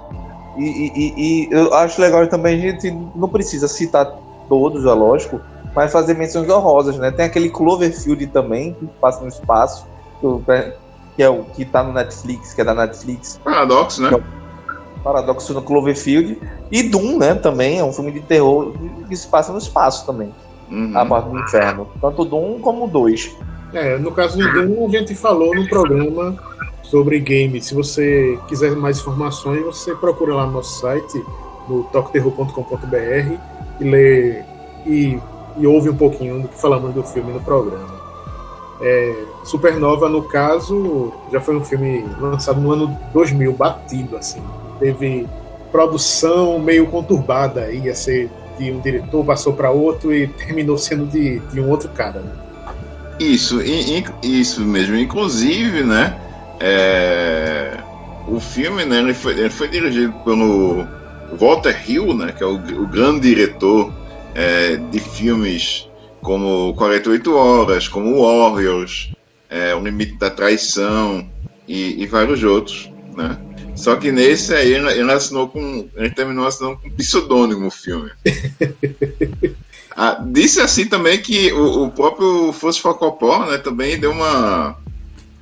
E, 0.58 0.62
e, 0.62 1.14
e, 1.16 1.48
eu 1.50 1.72
acho 1.74 2.00
legal 2.00 2.26
também, 2.28 2.56
a 2.56 2.70
gente 2.72 2.90
não 3.14 3.28
precisa 3.28 3.66
citar 3.66 4.06
todos, 4.48 4.84
é 4.84 4.92
lógico, 4.92 5.40
mas 5.74 5.92
fazer 5.92 6.14
menções 6.14 6.48
honrosas, 6.48 6.96
né? 6.98 7.10
Tem 7.10 7.24
aquele 7.24 7.48
Cloverfield 7.48 8.26
também, 8.28 8.74
que 8.74 8.86
passa 9.00 9.22
no 9.22 9.28
espaço, 9.28 9.86
que 11.16 11.22
é 11.22 11.28
o 11.28 11.44
que 11.44 11.64
tá 11.64 11.82
no 11.82 11.92
Netflix, 11.92 12.54
que 12.54 12.60
é 12.60 12.64
da 12.64 12.74
Netflix. 12.74 13.40
Paradoxo, 13.42 14.02
né? 14.02 14.10
É 14.12 15.02
Paradoxo 15.02 15.52
no 15.54 15.62
Cloverfield. 15.62 16.38
E 16.70 16.82
Doom, 16.82 17.18
né? 17.18 17.34
Também 17.34 17.78
é 17.78 17.84
um 17.84 17.92
filme 17.92 18.12
de 18.12 18.20
terror 18.20 18.72
que 19.08 19.16
se 19.16 19.26
passa 19.26 19.52
no 19.52 19.58
espaço 19.58 20.06
também 20.06 20.32
uhum. 20.70 20.92
a 20.96 21.04
parte 21.04 21.28
do 21.28 21.38
inferno. 21.38 21.88
Tanto 22.00 22.24
do 22.24 22.36
1 22.36 22.60
como 22.60 22.86
2. 22.86 23.36
É, 23.72 23.98
no 23.98 24.12
caso 24.12 24.38
do 24.38 24.52
Doom, 24.52 24.86
a 24.86 24.90
gente 24.90 25.14
falou 25.14 25.54
no 25.54 25.68
programa 25.68 26.36
sobre 26.82 27.18
games. 27.20 27.66
Se 27.66 27.74
você 27.74 28.38
quiser 28.48 28.74
mais 28.76 28.98
informações, 28.98 29.64
você 29.64 29.94
procura 29.94 30.34
lá 30.34 30.46
no 30.46 30.52
nosso 30.52 30.80
site, 30.80 31.24
no 31.68 31.84
toqueterror.com.br 31.84 33.38
e 33.80 33.84
lê 33.84 34.42
e, 34.86 35.20
e, 35.58 35.66
ouve 35.66 35.90
um 35.90 35.96
pouquinho 35.96 36.42
do 36.42 36.48
que 36.48 36.60
falamos 36.60 36.94
do 36.94 37.02
filme 37.02 37.32
no 37.32 37.40
programa. 37.40 38.00
É, 38.80 39.24
Supernova, 39.44 40.08
no 40.08 40.22
caso, 40.22 41.12
já 41.32 41.40
foi 41.40 41.56
um 41.56 41.64
filme 41.64 42.04
lançado 42.20 42.60
no 42.60 42.72
ano 42.72 42.98
2000, 43.12 43.52
batido, 43.52 44.16
assim. 44.16 44.42
Teve 44.78 45.26
produção 45.72 46.58
meio 46.58 46.86
conturbada, 46.86 47.70
ia 47.70 47.94
ser 47.94 48.30
de 48.58 48.70
um 48.70 48.80
diretor 48.80 49.24
passou 49.24 49.54
para 49.54 49.70
outro 49.70 50.14
e 50.14 50.26
terminou 50.26 50.76
sendo 50.76 51.06
de, 51.06 51.38
de 51.38 51.60
um 51.60 51.70
outro 51.70 51.88
cara. 51.90 52.20
Né? 52.20 52.32
Isso, 53.18 53.60
isso 54.22 54.60
mesmo. 54.62 54.96
Inclusive, 54.96 55.82
né? 55.82 56.18
É, 56.60 57.78
o 58.28 58.38
filme, 58.38 58.84
né? 58.84 58.98
Ele 58.98 59.14
foi, 59.14 59.32
ele 59.32 59.50
foi 59.50 59.68
dirigido 59.68 60.12
pelo 60.24 60.86
Walter 61.38 61.76
Hill, 61.88 62.14
né? 62.14 62.32
Que 62.36 62.42
é 62.42 62.46
o, 62.46 62.56
o 62.56 62.86
grande 62.86 63.20
diretor 63.20 63.92
é, 64.34 64.76
de 64.76 65.00
filmes 65.00 65.88
como 66.22 66.74
48 66.74 67.34
Horas, 67.34 67.88
como 67.88 68.22
Warriors, 68.22 69.10
é, 69.50 69.74
O 69.74 69.82
Limite 69.82 70.16
da 70.16 70.30
Traição 70.30 71.28
e, 71.66 72.02
e 72.02 72.06
vários 72.06 72.42
outros, 72.42 72.90
né? 73.16 73.36
Só 73.74 73.96
que 73.96 74.12
nesse 74.12 74.54
aí 74.54 74.74
ele, 74.74 74.92
ele 74.92 75.10
assinou 75.10 75.48
com. 75.48 75.88
Ele 75.96 76.10
terminou 76.10 76.46
assinando 76.46 76.76
com 76.78 76.90
pseudônimo 76.90 77.66
o 77.66 77.70
filme. 77.70 78.10
ah, 79.96 80.22
disse 80.26 80.60
assim 80.60 80.86
também 80.86 81.18
que 81.18 81.50
o, 81.52 81.84
o 81.84 81.90
próprio 81.90 82.52
Fosse 82.52 82.80
Coppola, 82.82 83.52
né, 83.52 83.58
também 83.58 83.98
deu 83.98 84.10
uma 84.10 84.76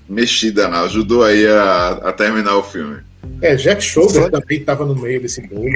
mexida, 0.08 0.68
né, 0.68 0.78
ajudou 0.78 1.24
aí 1.24 1.46
a, 1.46 1.88
a 1.88 2.12
terminar 2.12 2.56
o 2.56 2.62
filme. 2.62 2.98
É, 3.42 3.56
Jack 3.56 3.82
Shoulder 3.82 4.30
também 4.30 4.58
estava 4.58 4.84
no 4.86 4.94
meio 4.94 5.20
desse 5.20 5.46
bolo. 5.46 5.68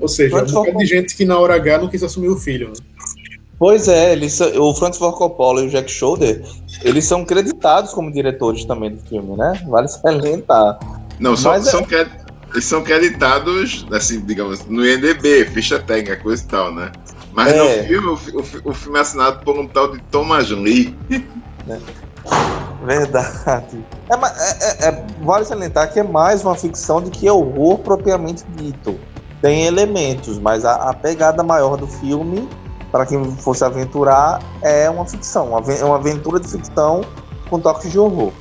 Ou 0.00 0.08
seja, 0.08 0.36
um 0.36 0.46
bocado 0.46 0.78
de 0.78 0.86
gente 0.86 1.16
que 1.16 1.24
na 1.24 1.38
hora 1.38 1.54
H 1.56 1.78
não 1.78 1.88
quis 1.88 2.02
assumir 2.02 2.28
o 2.28 2.36
filho. 2.36 2.68
Né? 2.68 2.74
Pois 3.58 3.88
é, 3.88 4.12
eles, 4.12 4.40
o 4.40 4.72
Francis 4.74 4.98
Ford 4.98 5.16
Coppola 5.16 5.62
e 5.62 5.66
o 5.66 5.70
Jack 5.70 5.90
Shoulder, 5.90 6.44
eles 6.84 7.04
são 7.04 7.24
creditados 7.24 7.92
como 7.92 8.12
diretores 8.12 8.64
também 8.64 8.94
do 8.94 9.00
filme, 9.00 9.36
né? 9.36 9.60
Vale 9.66 9.88
salientar. 9.88 10.78
Não, 11.18 11.36
só, 11.36 11.54
é- 11.54 11.62
são, 11.62 11.80
é... 11.90 12.08
eles 12.52 12.64
são 12.64 12.82
creditados, 12.82 13.84
assim, 13.90 14.20
digamos, 14.20 14.64
no 14.66 14.86
INDB, 14.86 15.44
ficha 15.46 15.80
técnica, 15.80 16.16
coisa 16.18 16.42
e 16.42 16.46
tal, 16.46 16.72
né? 16.72 16.92
Mas 17.32 17.52
é. 17.52 17.82
no 17.82 17.88
filme, 17.88 18.06
o, 18.06 18.12
o, 18.12 18.70
o, 18.70 18.74
filme 18.74 18.98
é 18.98 19.02
assinado 19.02 19.44
por 19.44 19.58
um 19.58 19.66
tal 19.66 19.90
de 19.92 20.00
Thomas 20.04 20.50
Lee. 20.50 20.96
É. 21.68 21.78
Verdade. 22.84 23.84
É, 24.08 24.14
é, 24.14 24.88
é, 24.88 25.06
vale 25.22 25.44
salientar 25.44 25.92
que 25.92 25.98
é 25.98 26.02
mais 26.02 26.42
uma 26.44 26.54
ficção 26.54 27.00
do 27.00 27.10
que 27.10 27.28
horror 27.28 27.78
propriamente 27.78 28.44
dito. 28.56 28.98
Tem 29.42 29.66
elementos, 29.66 30.38
mas 30.38 30.64
a, 30.64 30.90
a 30.90 30.94
pegada 30.94 31.42
maior 31.42 31.76
do 31.76 31.86
filme, 31.86 32.48
para 32.90 33.06
quem 33.06 33.22
fosse 33.36 33.64
aventurar, 33.64 34.40
é 34.62 34.88
uma 34.88 35.06
ficção. 35.06 35.50
É 35.68 35.84
uma 35.84 35.96
aventura 35.96 36.40
de 36.40 36.48
ficção 36.48 37.02
com 37.48 37.58
toques 37.58 37.90
de 37.90 37.98
horror. 37.98 38.32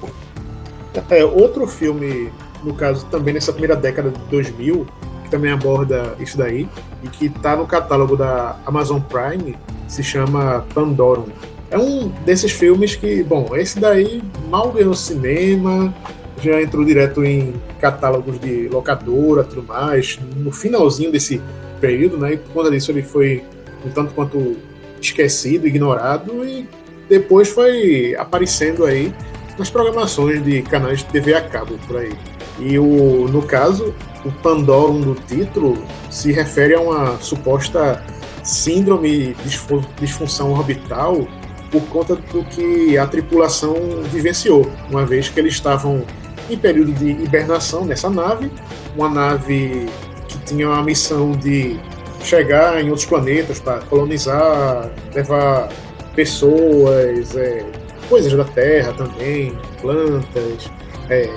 É, 1.10 1.24
outro 1.24 1.68
filme 1.68 2.32
no 2.64 2.74
caso 2.74 3.06
também 3.06 3.34
nessa 3.34 3.52
primeira 3.52 3.76
década 3.76 4.10
de 4.10 4.20
2000, 4.30 4.86
que 5.24 5.30
também 5.30 5.52
aborda 5.52 6.16
isso 6.20 6.38
daí, 6.38 6.68
e 7.04 7.08
que 7.08 7.28
está 7.28 7.56
no 7.56 7.66
catálogo 7.66 8.16
da 8.16 8.58
Amazon 8.66 9.00
Prime, 9.00 9.58
se 9.88 10.04
chama 10.04 10.66
Pandorum. 10.74 11.28
É 11.70 11.78
um 11.78 12.10
desses 12.26 12.52
filmes 12.52 12.96
que, 12.96 13.24
bom, 13.24 13.56
esse 13.56 13.80
daí 13.80 14.24
mal 14.50 14.72
ganhou 14.72 14.94
cinema, 14.94 15.94
já 16.42 16.62
entrou 16.62 16.86
direto 16.86 17.24
em 17.24 17.54
catálogos 17.80 18.40
de 18.40 18.70
locadora, 18.70 19.44
tudo 19.44 19.64
mais, 19.64 20.20
no 20.36 20.52
finalzinho 20.52 21.12
desse 21.12 21.42
período, 21.80 22.18
né? 22.18 22.34
E 22.34 22.38
por 22.38 22.54
conta 22.54 22.72
disso 22.72 22.92
ele 22.92 23.04
foi 23.04 23.44
um 23.86 23.90
tanto 23.90 24.14
quanto 24.14 24.58
esquecido, 25.02 25.68
ignorado 25.68 26.46
e 26.46 26.68
depois 27.10 27.50
foi 27.50 28.16
aparecendo 28.18 28.86
aí 28.86 29.14
nas 29.58 29.70
programações 29.70 30.44
de 30.44 30.62
canais 30.62 31.00
de 31.00 31.06
TV 31.06 31.34
a 31.34 31.42
cabo 31.42 31.78
por 31.88 31.98
aí. 31.98 32.14
E 32.60 32.78
o, 32.78 33.28
no 33.28 33.42
caso, 33.44 33.94
o 34.26 34.32
Pandorum 34.32 35.02
do 35.02 35.16
título 35.16 35.78
se 36.10 36.32
refere 36.32 36.76
a 36.76 36.82
uma 36.82 37.18
suposta 37.20 38.04
síndrome 38.44 39.36
de 39.36 39.60
disfunção 40.00 40.52
orbital 40.52 41.28
por 41.72 41.82
conta 41.84 42.16
do 42.16 42.44
que 42.46 42.98
a 42.98 43.06
tripulação 43.06 43.76
vivenciou, 44.12 44.72
uma 44.90 45.06
vez 45.06 45.28
que 45.30 45.40
eles 45.40 45.54
estavam 45.54 46.06
em 46.50 46.58
período 46.58 46.94
de 46.94 47.10
hibernação 47.10 47.84
nessa 47.86 48.10
nave, 48.10 48.50
uma 48.96 49.10
nave 49.10 49.88
que 50.28 50.38
tinha 50.40 50.70
uma 50.70 50.82
missão 50.82 51.32
de 51.32 51.78
chegar 52.22 52.82
em 52.82 52.90
outros 52.90 53.06
planetas 53.06 53.60
para 53.60 53.80
colonizar, 53.82 54.90
levar 55.14 55.70
pessoas, 56.16 57.36
é, 57.36 57.64
coisas 58.10 58.34
da 58.34 58.44
Terra 58.44 58.94
também, 58.94 59.56
plantas, 59.82 60.70
é, 61.10 61.30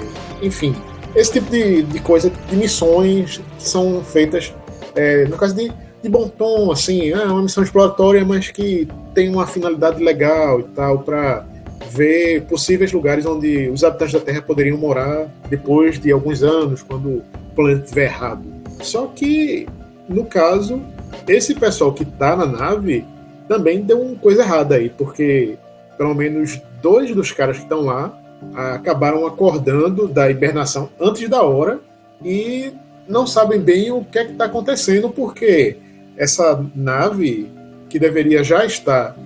enfim, 0.43 0.75
esse 1.15 1.33
tipo 1.33 1.51
de, 1.51 1.83
de 1.83 2.01
coisa, 2.01 2.31
de 2.31 2.57
missões 2.57 3.41
são 3.59 4.03
feitas, 4.03 4.55
é, 4.95 5.25
no 5.27 5.37
caso 5.37 5.55
de, 5.55 5.73
de 6.03 6.09
bom 6.09 6.29
tom, 6.29 6.71
assim, 6.71 7.11
é 7.11 7.25
uma 7.25 7.43
missão 7.43 7.63
exploratória, 7.63 8.25
mas 8.25 8.49
que 8.49 8.89
tem 9.15 9.29
uma 9.29 9.47
finalidade 9.47 10.03
legal 10.03 10.61
e 10.61 10.65
tal, 10.65 11.01
para 11.01 11.45
ver 11.91 12.43
possíveis 12.43 12.93
lugares 12.93 13.27
onde 13.27 13.69
os 13.69 13.83
habitantes 13.83 14.15
da 14.15 14.21
Terra 14.21 14.43
poderiam 14.43 14.79
morar 14.79 15.29
depois 15.49 15.99
de 15.99 16.13
alguns 16.13 16.43
anos, 16.43 16.83
quando 16.83 17.09
o 17.09 17.23
planeta 17.55 17.83
estiver 17.83 18.05
errado. 18.05 18.45
Só 18.81 19.07
que, 19.09 19.67
no 20.11 20.25
caso, 20.25 20.83
esse 21.29 21.55
pessoal 21.55 21.93
que 21.93 22.03
está 22.03 22.35
na 22.35 22.45
nave 22.45 23.05
também 23.47 23.81
deu 23.81 24.01
uma 24.01 24.17
coisa 24.17 24.43
errada 24.43 24.75
aí, 24.75 24.91
porque 24.91 25.57
pelo 25.97 26.15
menos 26.15 26.61
dois 26.83 27.15
dos 27.15 27.31
caras 27.31 27.59
que 27.59 27.63
estão 27.63 27.81
lá 27.81 28.13
acabaram 28.75 29.27
acordando 29.27 30.09
da 30.09 30.31
hibernação 30.31 30.89
antes 31.01 31.29
da 31.29 31.43
hora 31.43 31.79
e 32.25 32.73
não 33.07 33.27
sabem 33.27 33.61
bem 33.61 33.91
o 33.93 34.05
que 34.05 34.19
é 34.19 34.25
que 34.25 34.33
está 34.33 34.47
acontecendo, 34.47 35.11
porque 35.11 35.77
essa 36.17 36.65
nave, 36.75 37.49
que 37.89 37.99
deveria 37.99 38.43
já 38.43 38.65
estar 38.65 39.17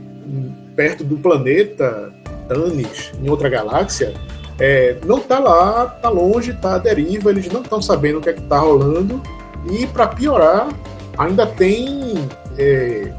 perto 0.75 1.03
do 1.05 1.17
planeta 1.17 2.13
Tanis, 2.49 3.13
em 3.23 3.29
outra 3.29 3.49
galáxia, 3.49 4.15
é, 4.59 4.97
não 5.05 5.19
está 5.19 5.39
lá, 5.39 5.95
está 5.97 6.09
longe, 6.09 6.51
está 6.51 6.75
à 6.75 6.79
deriva, 6.79 7.31
eles 7.31 7.49
não 7.51 7.63
estão 7.63 7.81
sabendo 7.81 8.19
o 8.19 8.21
que 8.21 8.31
é 8.31 8.33
que 8.33 8.41
está 8.41 8.59
rolando, 8.59 9.23
e 9.71 9.87
para 9.87 10.07
piorar, 10.09 10.69
ainda 11.17 11.47
tem 11.47 12.29
é, 12.59 13.13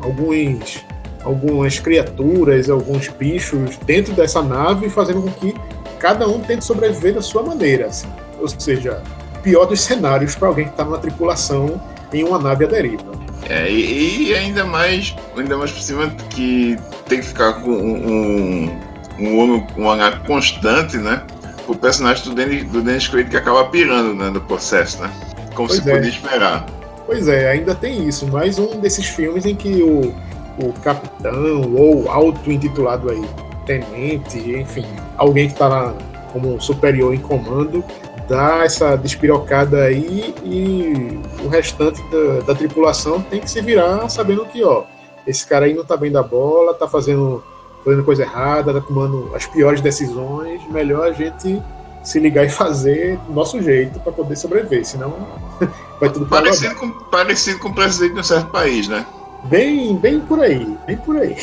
alguns 0.00 0.84
algumas 1.26 1.80
criaturas, 1.80 2.70
alguns 2.70 3.08
bichos 3.08 3.76
dentro 3.78 4.14
dessa 4.14 4.40
nave, 4.40 4.88
fazendo 4.88 5.22
com 5.22 5.30
que 5.32 5.52
cada 5.98 6.28
um 6.28 6.38
tente 6.40 6.64
sobreviver 6.64 7.14
da 7.14 7.20
sua 7.20 7.42
maneira. 7.42 7.86
Assim. 7.86 8.06
Ou 8.38 8.48
seja, 8.48 9.02
pior 9.42 9.66
dos 9.66 9.80
cenários 9.80 10.36
para 10.36 10.48
alguém 10.48 10.66
que 10.66 10.70
está 10.70 10.84
numa 10.84 10.98
tripulação 10.98 11.80
em 12.12 12.22
uma 12.22 12.38
nave 12.38 12.64
à 12.64 12.68
deriva. 12.68 13.16
É, 13.48 13.70
e, 13.70 14.28
e, 14.28 14.34
ainda 14.34 14.64
mais, 14.64 15.14
ainda 15.36 15.56
mais 15.56 15.72
por 15.72 15.80
cima 15.80 16.10
que 16.30 16.76
tem 17.08 17.20
que 17.20 17.26
ficar 17.26 17.54
com 17.54 17.70
um, 17.70 18.80
um, 19.18 19.66
um 19.76 19.86
olhar 19.86 20.22
constante, 20.24 20.96
né? 20.96 21.22
O 21.68 21.74
personagem 21.74 22.24
do 22.24 22.34
Dennis, 22.34 22.64
do 22.70 22.82
Dennis 22.82 23.08
Quaid 23.08 23.30
que 23.30 23.36
acaba 23.36 23.64
pirando 23.66 24.14
né, 24.14 24.30
no 24.30 24.40
processo, 24.40 25.02
né? 25.02 25.10
Como 25.56 25.68
pois 25.68 25.82
se 25.82 25.90
é. 25.90 25.94
podia 25.94 26.10
esperar. 26.10 26.66
Pois 27.06 27.28
é, 27.28 27.50
ainda 27.50 27.74
tem 27.74 28.06
isso. 28.06 28.26
Mais 28.28 28.58
um 28.58 28.78
desses 28.78 29.06
filmes 29.06 29.46
em 29.46 29.54
que 29.54 29.82
o, 29.82 30.14
o 30.62 30.72
capitão 30.82 31.74
ou 31.74 32.10
auto-intitulado 32.10 33.10
aí 33.10 33.24
tenente, 33.64 34.38
enfim, 34.38 34.86
alguém 35.16 35.46
que 35.46 35.54
está 35.54 35.66
lá 35.66 35.94
como 36.32 36.60
superior 36.60 37.14
em 37.14 37.18
comando, 37.18 37.82
dá 38.28 38.64
essa 38.64 38.96
despirocada 38.96 39.84
aí 39.84 40.34
e 40.44 41.20
o 41.42 41.48
restante 41.48 42.02
da, 42.10 42.46
da, 42.46 42.54
tripulação 42.54 43.20
tem 43.22 43.40
que 43.40 43.50
se 43.50 43.60
virar 43.60 44.08
sabendo 44.08 44.44
que, 44.46 44.62
ó, 44.62 44.84
esse 45.26 45.46
cara 45.46 45.66
aí 45.66 45.74
não 45.74 45.84
tá 45.84 45.96
bem 45.96 46.12
da 46.12 46.22
bola, 46.22 46.74
tá 46.74 46.86
fazendo, 46.86 47.42
fazendo 47.84 48.04
coisa 48.04 48.22
errada, 48.22 48.72
tá 48.72 48.80
tomando 48.80 49.30
as 49.34 49.46
piores 49.46 49.80
decisões, 49.80 50.60
melhor 50.70 51.08
a 51.08 51.12
gente 51.12 51.62
se 52.06 52.20
ligar 52.20 52.46
e 52.46 52.48
fazer 52.48 53.18
do 53.26 53.32
nosso 53.32 53.60
jeito 53.60 53.98
para 53.98 54.12
poder 54.12 54.36
sobreviver, 54.36 54.84
senão 54.84 55.12
vai 55.98 56.08
tudo 56.08 56.24
parecido 56.26 56.76
com 56.76 56.88
Parecido 57.10 57.58
com 57.58 57.68
o 57.68 57.74
presidente 57.74 58.14
de 58.14 58.20
um 58.20 58.22
certo 58.22 58.48
país, 58.52 58.86
né? 58.86 59.04
Bem, 59.46 59.96
bem 59.96 60.20
por 60.20 60.40
aí, 60.40 60.76
bem 60.86 60.96
por 60.98 61.16
aí. 61.16 61.36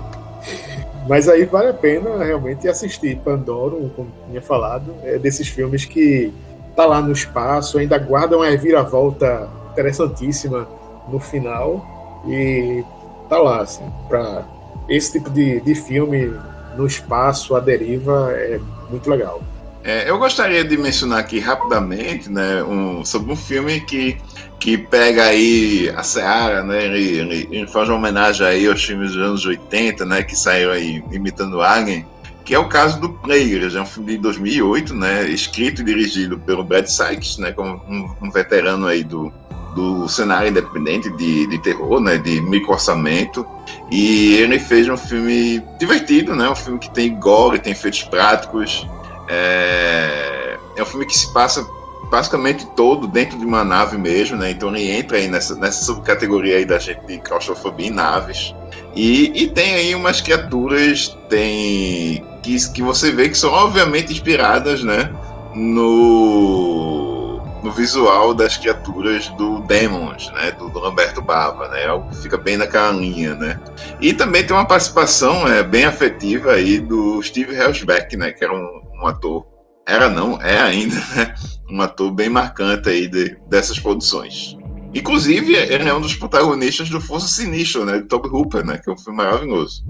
Mas 1.06 1.28
aí 1.28 1.44
vale 1.44 1.68
a 1.68 1.74
pena 1.74 2.24
realmente 2.24 2.66
assistir 2.68 3.18
Pandoro, 3.18 3.90
como 3.94 4.08
tinha 4.26 4.40
falado, 4.40 4.94
é 5.02 5.18
desses 5.18 5.48
filmes 5.48 5.84
que 5.84 6.32
tá 6.74 6.86
lá 6.86 7.02
no 7.02 7.12
espaço, 7.12 7.76
ainda 7.76 7.98
guarda 7.98 8.38
uma 8.38 8.46
reviravolta 8.46 9.46
interessantíssima 9.72 10.66
no 11.06 11.20
final 11.20 12.22
e 12.26 12.82
tá 13.28 13.36
lá, 13.36 13.60
assim, 13.60 13.84
para 14.08 14.42
esse 14.88 15.12
tipo 15.12 15.28
de, 15.28 15.60
de 15.60 15.74
filme 15.74 16.32
no 16.78 16.86
espaço, 16.86 17.54
a 17.54 17.60
deriva, 17.60 18.32
é 18.32 18.58
muito 18.88 19.10
legal. 19.10 19.42
É, 19.82 20.10
eu 20.10 20.18
gostaria 20.18 20.62
de 20.62 20.76
mencionar 20.76 21.20
aqui 21.20 21.38
rapidamente 21.38 22.30
né, 22.30 22.62
um, 22.62 23.02
sobre 23.02 23.32
um 23.32 23.36
filme 23.36 23.80
que, 23.80 24.18
que 24.58 24.76
pega 24.76 25.24
aí 25.24 25.90
a 25.96 26.02
Seara, 26.02 26.62
né, 26.62 26.84
ele, 26.84 27.18
ele, 27.18 27.48
ele, 27.50 27.66
faz 27.66 27.88
uma 27.88 27.96
homenagem 27.96 28.46
aí 28.46 28.66
aos 28.66 28.84
filmes 28.84 29.12
dos 29.12 29.22
anos 29.22 29.46
80, 29.46 30.04
né, 30.04 30.22
que 30.22 30.36
saíram 30.36 30.72
aí 30.72 31.02
imitando 31.10 31.62
Alien, 31.62 32.04
que 32.44 32.54
é 32.54 32.58
o 32.58 32.68
caso 32.68 33.00
do 33.00 33.08
Players, 33.08 33.74
é 33.74 33.80
um 33.80 33.86
filme 33.86 34.12
de 34.12 34.18
2008, 34.18 34.94
né, 34.94 35.26
escrito 35.30 35.80
e 35.80 35.84
dirigido 35.84 36.38
pelo 36.38 36.62
Brad 36.62 36.86
Sykes, 36.86 37.38
né, 37.38 37.52
como 37.52 37.82
um, 37.88 38.10
um 38.20 38.30
veterano 38.30 38.86
aí 38.86 39.02
do, 39.02 39.32
do 39.74 40.06
cenário 40.10 40.50
independente 40.50 41.08
de, 41.16 41.46
de 41.46 41.58
terror, 41.58 42.00
né, 42.00 42.18
de 42.18 42.38
micro 42.42 42.72
orçamento, 42.72 43.46
e 43.90 44.34
ele 44.34 44.58
fez 44.58 44.86
um 44.90 44.96
filme 44.98 45.62
divertido, 45.78 46.36
né, 46.36 46.50
um 46.50 46.54
filme 46.54 46.78
que 46.78 46.90
tem 46.90 47.18
gore, 47.18 47.58
tem 47.58 47.72
efeitos 47.72 48.02
práticos, 48.02 48.86
é, 49.30 50.58
é 50.76 50.82
um 50.82 50.86
filme 50.86 51.06
que 51.06 51.16
se 51.16 51.32
passa 51.32 51.64
basicamente 52.10 52.66
todo 52.74 53.06
dentro 53.06 53.38
de 53.38 53.44
uma 53.46 53.64
nave 53.64 53.96
mesmo, 53.96 54.36
né? 54.36 54.50
Então 54.50 54.74
ele 54.74 54.90
entra 54.90 55.16
aí 55.16 55.28
nessa, 55.28 55.54
nessa 55.54 55.84
subcategoria 55.84 56.56
aí 56.56 56.64
da 56.64 56.78
gente 56.78 57.06
de 57.06 57.18
claustrofobia 57.18 57.86
em 57.86 57.90
naves. 57.90 58.52
E, 58.94 59.44
e 59.44 59.48
tem 59.48 59.74
aí 59.74 59.94
umas 59.94 60.20
criaturas 60.20 61.16
tem 61.28 62.24
que, 62.42 62.72
que 62.72 62.82
você 62.82 63.12
vê 63.12 63.28
que 63.28 63.38
são 63.38 63.52
obviamente 63.52 64.12
inspiradas, 64.12 64.82
né? 64.82 65.12
No, 65.54 67.40
no 67.62 67.70
visual 67.72 68.34
das 68.34 68.56
criaturas 68.56 69.28
do 69.30 69.60
Demons, 69.60 70.32
né? 70.32 70.50
Do, 70.52 70.68
do 70.68 71.22
Bava, 71.22 71.68
né? 71.68 71.86
Algo 71.86 72.08
que 72.10 72.22
fica 72.22 72.36
bem 72.36 72.56
naquela 72.56 72.90
linha, 72.90 73.34
né? 73.36 73.60
E 74.00 74.12
também 74.12 74.44
tem 74.44 74.56
uma 74.56 74.66
participação 74.66 75.46
é, 75.46 75.62
bem 75.62 75.84
afetiva 75.84 76.52
aí 76.52 76.80
do 76.80 77.22
Steve 77.22 77.54
Helsbeck, 77.54 78.16
né? 78.16 78.32
Que 78.32 78.44
era 78.44 78.52
um, 78.52 78.89
um 79.00 79.06
ator, 79.06 79.46
era 79.86 80.08
não, 80.08 80.40
é 80.40 80.58
ainda, 80.60 80.96
né? 81.16 81.34
Um 81.70 81.80
ator 81.80 82.12
bem 82.12 82.28
marcante 82.28 82.88
aí 82.88 83.08
de, 83.08 83.36
dessas 83.48 83.78
produções. 83.78 84.56
Inclusive, 84.92 85.54
ele 85.54 85.88
é 85.88 85.94
um 85.94 86.00
dos 86.00 86.16
protagonistas 86.16 86.90
do 86.90 87.00
Força 87.00 87.28
Sinistra, 87.28 87.84
né? 87.84 87.98
De 87.98 88.04
Toby 88.04 88.28
Hooper, 88.28 88.64
né? 88.64 88.78
Que 88.78 88.90
é 88.90 88.92
um 88.92 88.98
filme 88.98 89.16
maravilhoso. 89.18 89.84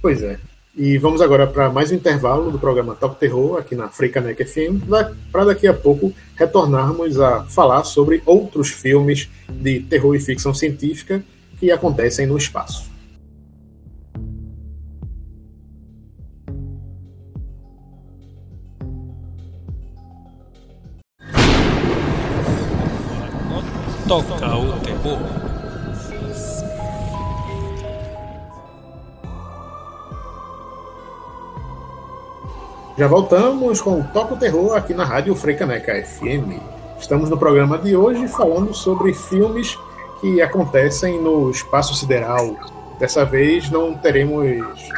Pois 0.00 0.22
é. 0.22 0.38
E 0.76 0.96
vamos 0.98 1.20
agora 1.20 1.48
para 1.48 1.68
mais 1.68 1.90
um 1.90 1.96
intervalo 1.96 2.50
do 2.50 2.58
programa 2.58 2.94
Top 2.94 3.18
Terror 3.18 3.58
aqui 3.58 3.74
na 3.74 3.88
Freicaneca 3.88 4.46
FM, 4.46 4.88
para 5.32 5.44
daqui 5.44 5.66
a 5.66 5.74
pouco 5.74 6.12
retornarmos 6.36 7.20
a 7.20 7.42
falar 7.44 7.82
sobre 7.82 8.22
outros 8.24 8.70
filmes 8.70 9.28
de 9.48 9.80
terror 9.80 10.14
e 10.14 10.20
ficção 10.20 10.54
científica 10.54 11.22
que 11.58 11.72
acontecem 11.72 12.24
no 12.26 12.38
espaço. 12.38 12.89
Toca 24.10 24.56
o 24.56 24.72
terror. 24.80 25.18
Já 32.98 33.06
voltamos 33.06 33.80
com 33.80 34.00
o 34.00 34.04
Toca 34.12 34.34
o 34.34 34.36
Terror 34.36 34.76
aqui 34.76 34.94
na 34.94 35.04
Rádio 35.04 35.32
Freicaneca 35.36 35.94
FM. 36.04 36.58
Estamos 36.98 37.30
no 37.30 37.38
programa 37.38 37.78
de 37.78 37.94
hoje 37.94 38.26
falando 38.26 38.74
sobre 38.74 39.14
filmes 39.14 39.78
que 40.20 40.42
acontecem 40.42 41.22
no 41.22 41.48
espaço 41.48 41.94
sideral. 41.94 42.56
Dessa 42.98 43.24
vez 43.24 43.70
não 43.70 43.94
teremos 43.94 44.88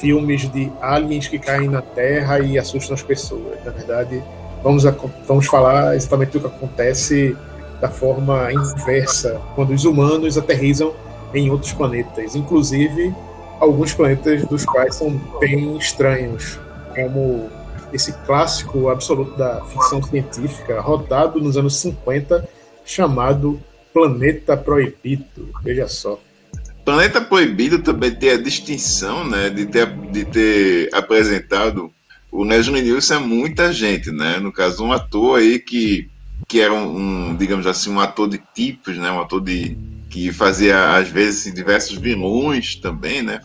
filmes 0.00 0.50
de 0.50 0.72
aliens 0.82 1.28
que 1.28 1.38
caem 1.38 1.68
na 1.68 1.80
Terra 1.80 2.40
e 2.40 2.58
assustam 2.58 2.94
as 2.96 3.04
pessoas. 3.04 3.64
Na 3.64 3.70
verdade, 3.70 4.20
vamos, 4.64 4.82
vamos 5.28 5.46
falar 5.46 5.94
exatamente 5.94 6.32
do 6.32 6.40
que 6.40 6.56
acontece 6.56 7.36
da 7.80 7.88
forma 7.88 8.52
inversa, 8.52 9.40
quando 9.54 9.72
os 9.72 9.84
humanos 9.84 10.36
aterrizam 10.36 10.94
em 11.34 11.50
outros 11.50 11.72
planetas, 11.72 12.34
inclusive 12.34 13.14
alguns 13.60 13.92
planetas 13.92 14.44
dos 14.46 14.64
quais 14.64 14.96
são 14.96 15.10
bem 15.40 15.76
estranhos, 15.76 16.58
como 16.94 17.48
esse 17.92 18.12
clássico 18.24 18.88
absoluto 18.88 19.36
da 19.36 19.64
ficção 19.64 20.02
científica, 20.02 20.80
rodado 20.80 21.40
nos 21.40 21.56
anos 21.56 21.76
50, 21.76 22.48
chamado 22.84 23.60
Planeta 23.92 24.56
Proibido. 24.56 25.50
Veja 25.62 25.88
só. 25.88 26.18
Planeta 26.84 27.20
Proibido 27.20 27.80
também 27.80 28.14
tem 28.14 28.30
a 28.30 28.36
distinção 28.36 29.26
né, 29.26 29.50
de, 29.50 29.66
ter, 29.66 29.86
de 30.10 30.24
ter 30.24 30.94
apresentado 30.94 31.92
o 32.30 32.44
Leslie 32.44 32.82
Nielsen 32.82 33.16
a 33.16 33.20
muita 33.20 33.72
gente, 33.72 34.10
né? 34.10 34.38
No 34.38 34.52
caso, 34.52 34.84
um 34.84 34.92
ator 34.92 35.38
aí 35.38 35.58
que, 35.58 36.10
que 36.46 36.60
era 36.60 36.72
um, 36.72 37.30
um, 37.30 37.36
digamos 37.36 37.66
assim, 37.66 37.90
um 37.90 38.00
ator 38.00 38.28
de 38.28 38.40
tipos, 38.54 38.96
né? 38.96 39.10
Um 39.10 39.20
ator 39.20 39.40
de, 39.40 39.76
que 40.08 40.32
fazia, 40.32 40.96
às 40.96 41.08
vezes, 41.08 41.52
diversos 41.52 41.96
vilões 41.98 42.76
também, 42.76 43.22
né? 43.22 43.40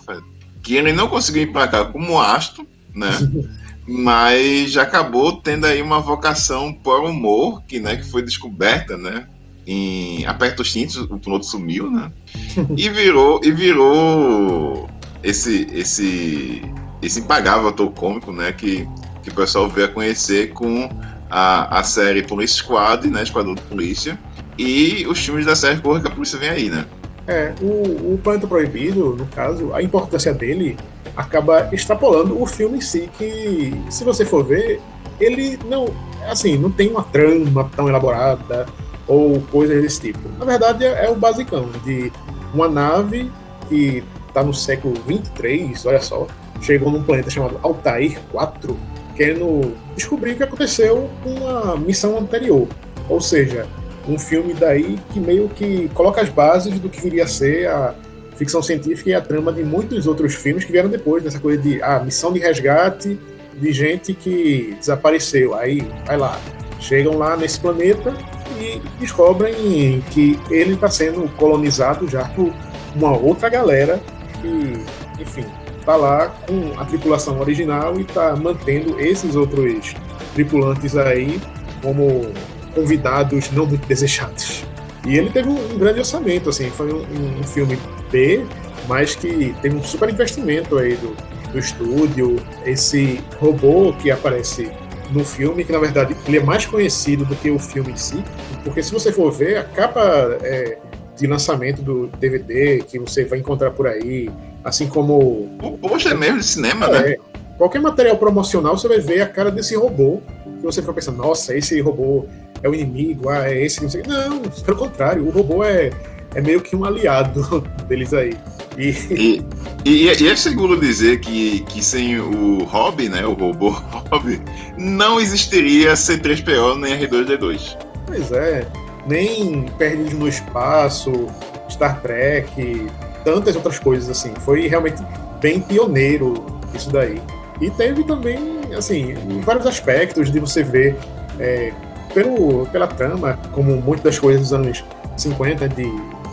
Que 0.61 0.75
ele 0.75 0.93
não 0.93 1.07
conseguiu 1.07 1.43
emplacar 1.43 1.91
como 1.91 2.19
astro, 2.19 2.67
né? 2.93 3.09
mas 3.87 4.71
já 4.71 4.83
acabou 4.83 5.33
tendo 5.33 5.65
aí 5.65 5.81
uma 5.81 5.99
vocação 5.99 6.73
por 6.73 7.03
humor, 7.03 7.61
que, 7.67 7.79
né, 7.79 7.97
que 7.97 8.09
foi 8.09 8.21
descoberta, 8.21 8.97
né? 8.97 9.27
Em 9.65 10.25
Aperta 10.25 10.61
os 10.61 10.71
Cintos, 10.71 10.97
o 10.97 11.17
piloto 11.17 11.45
sumiu, 11.45 11.89
né? 11.89 12.11
E 12.77 12.89
virou, 12.89 13.41
e 13.43 13.51
virou 13.51 14.89
esse, 15.21 15.67
esse, 15.71 16.61
esse 17.01 17.19
impagável 17.19 17.69
ator 17.69 17.91
cômico, 17.91 18.31
né? 18.31 18.51
Que, 18.51 18.87
que 19.21 19.29
o 19.29 19.33
pessoal 19.33 19.69
veio 19.69 19.87
a 19.87 19.89
conhecer 19.89 20.51
com 20.53 20.89
a, 21.33 21.79
a 21.79 21.83
série 21.83 22.21
Police 22.21 22.53
Squad, 22.53 23.09
né? 23.09 23.23
Esquadrão 23.23 23.55
de 23.55 23.61
Polícia, 23.63 24.19
e 24.55 25.03
os 25.07 25.17
filmes 25.25 25.47
da 25.47 25.55
série 25.55 25.81
Corra 25.81 25.99
que 25.99 26.07
a 26.07 26.11
Polícia 26.11 26.37
vem 26.37 26.49
aí, 26.49 26.69
né? 26.69 26.85
É, 27.25 27.53
o, 27.59 28.13
o 28.13 28.19
Planeta 28.23 28.45
Proibido, 28.45 29.15
no 29.15 29.25
caso, 29.27 29.73
a 29.73 29.81
importância 29.81 30.31
dele 30.31 30.77
acaba 31.17 31.69
extrapolando 31.71 32.39
o 32.39 32.45
filme 32.45 32.77
em 32.77 32.81
si, 32.81 33.09
que, 33.17 33.73
se 33.89 34.03
você 34.03 34.23
for 34.23 34.45
ver, 34.45 34.79
ele 35.19 35.57
não, 35.65 35.87
assim, 36.29 36.55
não 36.55 36.69
tem 36.69 36.89
uma 36.91 37.03
trama 37.03 37.69
tão 37.75 37.89
elaborada 37.89 38.67
ou 39.07 39.41
coisas 39.51 39.81
desse 39.81 40.01
tipo. 40.01 40.29
Na 40.37 40.45
verdade, 40.45 40.85
é, 40.85 41.05
é 41.05 41.09
o 41.09 41.15
basicão 41.15 41.67
de 41.83 42.11
uma 42.53 42.67
nave 42.67 43.31
que 43.67 44.03
está 44.27 44.43
no 44.43 44.53
século 44.53 44.93
23, 45.07 45.83
olha 45.87 46.01
só, 46.01 46.27
chegou 46.61 46.91
num 46.91 47.01
planeta 47.01 47.29
chamado 47.31 47.59
Altair 47.63 48.19
4, 48.31 48.77
querendo 49.15 49.75
descobrir 49.95 50.31
o 50.31 50.35
que 50.35 50.43
aconteceu 50.43 51.09
com 51.23 51.47
a 51.47 51.77
missão 51.77 52.17
anterior. 52.17 52.67
Ou 53.09 53.21
seja, 53.21 53.65
um 54.07 54.17
filme 54.17 54.53
daí 54.53 54.99
que 55.11 55.19
meio 55.19 55.49
que 55.49 55.89
coloca 55.93 56.21
as 56.21 56.29
bases 56.29 56.79
do 56.79 56.89
que 56.89 57.01
viria 57.01 57.23
a 57.23 57.27
ser 57.27 57.67
a 57.67 57.95
ficção 58.35 58.61
científica 58.61 59.09
e 59.09 59.13
a 59.13 59.21
trama 59.21 59.51
de 59.51 59.63
muitos 59.63 60.07
outros 60.07 60.35
filmes 60.35 60.65
que 60.65 60.71
vieram 60.71 60.89
depois, 60.89 61.23
dessa 61.23 61.39
coisa 61.39 61.61
de 61.61 61.81
ah, 61.81 61.99
missão 61.99 62.33
de 62.33 62.39
resgate 62.39 63.19
de 63.55 63.71
gente 63.71 64.13
que 64.13 64.75
desapareceu. 64.79 65.53
Aí, 65.55 65.87
vai 66.05 66.17
lá, 66.17 66.39
chegam 66.79 67.17
lá 67.17 67.37
nesse 67.37 67.59
planeta 67.59 68.13
e 68.59 68.81
descobrem 68.99 70.03
que 70.11 70.39
ele 70.49 70.73
está 70.73 70.89
sendo 70.89 71.27
colonizado 71.37 72.07
já 72.07 72.25
por 72.25 72.51
uma 72.95 73.15
outra 73.15 73.49
galera 73.49 73.99
que, 74.41 75.21
enfim, 75.21 75.45
está 75.83 75.97
lá 75.97 76.29
com 76.47 76.79
a 76.79 76.85
tripulação 76.85 77.39
original 77.39 77.97
e 77.97 78.01
está 78.01 78.35
mantendo 78.35 78.99
esses 78.99 79.35
outros 79.35 79.93
tripulantes 80.33 80.95
aí 80.95 81.41
como 81.81 82.31
convidados 82.73 83.51
não 83.51 83.65
muito 83.65 83.85
desejados. 83.85 84.63
E 85.05 85.17
ele 85.17 85.29
teve 85.29 85.49
um, 85.49 85.77
grande 85.77 85.99
orçamento, 85.99 86.49
assim, 86.49 86.69
foi 86.69 86.91
um, 86.93 87.01
um, 87.39 87.43
filme 87.43 87.77
B, 88.09 88.45
mas 88.87 89.15
que 89.15 89.53
teve 89.61 89.75
um 89.75 89.83
super 89.83 90.09
investimento 90.09 90.77
aí 90.77 90.95
do, 90.95 91.13
do 91.51 91.59
estúdio. 91.59 92.37
Esse 92.65 93.21
robô 93.37 93.93
que 94.01 94.09
aparece 94.09 94.71
no 95.11 95.25
filme, 95.25 95.65
que 95.65 95.73
na 95.73 95.79
verdade 95.79 96.15
ele 96.25 96.37
é 96.37 96.43
mais 96.43 96.65
conhecido 96.65 97.25
do 97.25 97.35
que 97.35 97.51
o 97.51 97.59
filme 97.59 97.91
em 97.91 97.97
si, 97.97 98.23
porque 98.63 98.81
se 98.81 98.93
você 98.93 99.11
for 99.11 99.29
ver, 99.29 99.57
a 99.57 99.63
capa 99.63 100.01
é, 100.41 100.77
de 101.17 101.27
lançamento 101.27 101.81
do 101.81 102.07
DVD 102.07 102.81
que 102.87 102.97
você 102.97 103.25
vai 103.25 103.39
encontrar 103.39 103.71
por 103.71 103.85
aí, 103.85 104.29
assim 104.63 104.87
como. 104.87 105.49
Hoje 105.81 106.09
é 106.09 106.13
mesmo 106.13 106.39
de 106.39 106.45
cinema, 106.45 106.87
né? 106.87 106.99
é, 106.99 107.09
né? 107.09 107.15
Qualquer 107.57 107.81
material 107.81 108.17
promocional 108.17 108.77
você 108.77 108.87
vai 108.87 108.99
ver 108.99 109.21
a 109.21 109.27
cara 109.27 109.51
desse 109.51 109.75
robô, 109.75 110.21
que 110.59 110.63
você 110.63 110.81
fica 110.81 110.93
pensando, 110.93 111.17
nossa, 111.17 111.55
esse 111.55 111.79
robô 111.81 112.25
é 112.61 112.69
o 112.69 112.73
inimigo, 112.73 113.29
ah, 113.29 113.49
é 113.49 113.63
esse, 113.63 113.81
não 113.81 113.89
sei. 113.89 114.03
Não, 114.07 114.41
pelo 114.41 114.77
contrário, 114.77 115.27
o 115.27 115.29
robô 115.29 115.63
é, 115.63 115.91
é 116.33 116.41
meio 116.41 116.61
que 116.61 116.75
um 116.75 116.83
aliado 116.83 117.61
deles 117.87 118.13
aí. 118.13 118.33
E... 118.77 119.43
E, 119.85 120.05
e, 120.05 120.23
e, 120.23 120.29
é 120.29 120.35
seguro 120.37 120.79
dizer 120.79 121.19
que, 121.19 121.59
que 121.63 121.83
sem 121.83 122.17
o 122.17 122.63
Hobby, 122.63 123.09
né, 123.09 123.25
o 123.25 123.33
robô 123.33 123.71
Hobby, 124.09 124.41
não 124.77 125.19
existiria 125.19 125.91
C3PO 125.91 126.79
nem 126.79 127.05
R2D2. 127.05 127.77
Pois 128.07 128.31
é, 128.31 128.65
nem 129.05 129.65
Perdidos 129.77 130.13
no 130.13 130.25
Espaço, 130.25 131.27
Star 131.69 132.01
Trek, 132.01 132.87
tantas 133.23 133.55
outras 133.55 133.79
coisas 133.79 134.09
assim. 134.09 134.33
Foi 134.39 134.67
realmente 134.67 135.03
bem 135.39 135.59
pioneiro 135.59 136.45
isso 136.73 136.89
daí. 136.89 137.21
E 137.61 137.69
teve 137.69 138.03
também, 138.03 138.61
assim, 138.77 139.13
vários 139.41 139.65
aspectos 139.65 140.31
de 140.31 140.39
você 140.39 140.63
ver 140.63 140.97
é, 141.39 141.71
pelo, 142.13 142.65
pela 142.67 142.87
trama, 142.87 143.39
como 143.51 143.75
muitas 143.77 144.03
das 144.03 144.19
coisas 144.19 144.41
dos 144.41 144.53
anos 144.53 144.83
50 145.17 145.69
de 145.69 145.85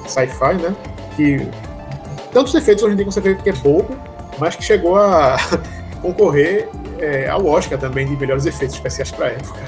sci-fi, 0.06 0.54
né? 0.54 0.74
Que 1.16 1.46
tantos 2.32 2.54
efeitos 2.54 2.82
hoje 2.82 2.94
em 2.94 2.96
dia 2.96 3.04
você 3.04 3.20
vê 3.20 3.34
que 3.34 3.50
é 3.50 3.52
pouco, 3.52 3.96
mas 4.38 4.56
que 4.56 4.62
chegou 4.62 4.96
a 4.96 5.36
concorrer 6.00 6.68
é, 6.98 7.28
ao 7.28 7.44
Oscar 7.46 7.78
também 7.78 8.06
de 8.06 8.16
melhores 8.16 8.46
efeitos 8.46 8.76
especiais 8.76 9.10
para 9.10 9.28
época. 9.28 9.60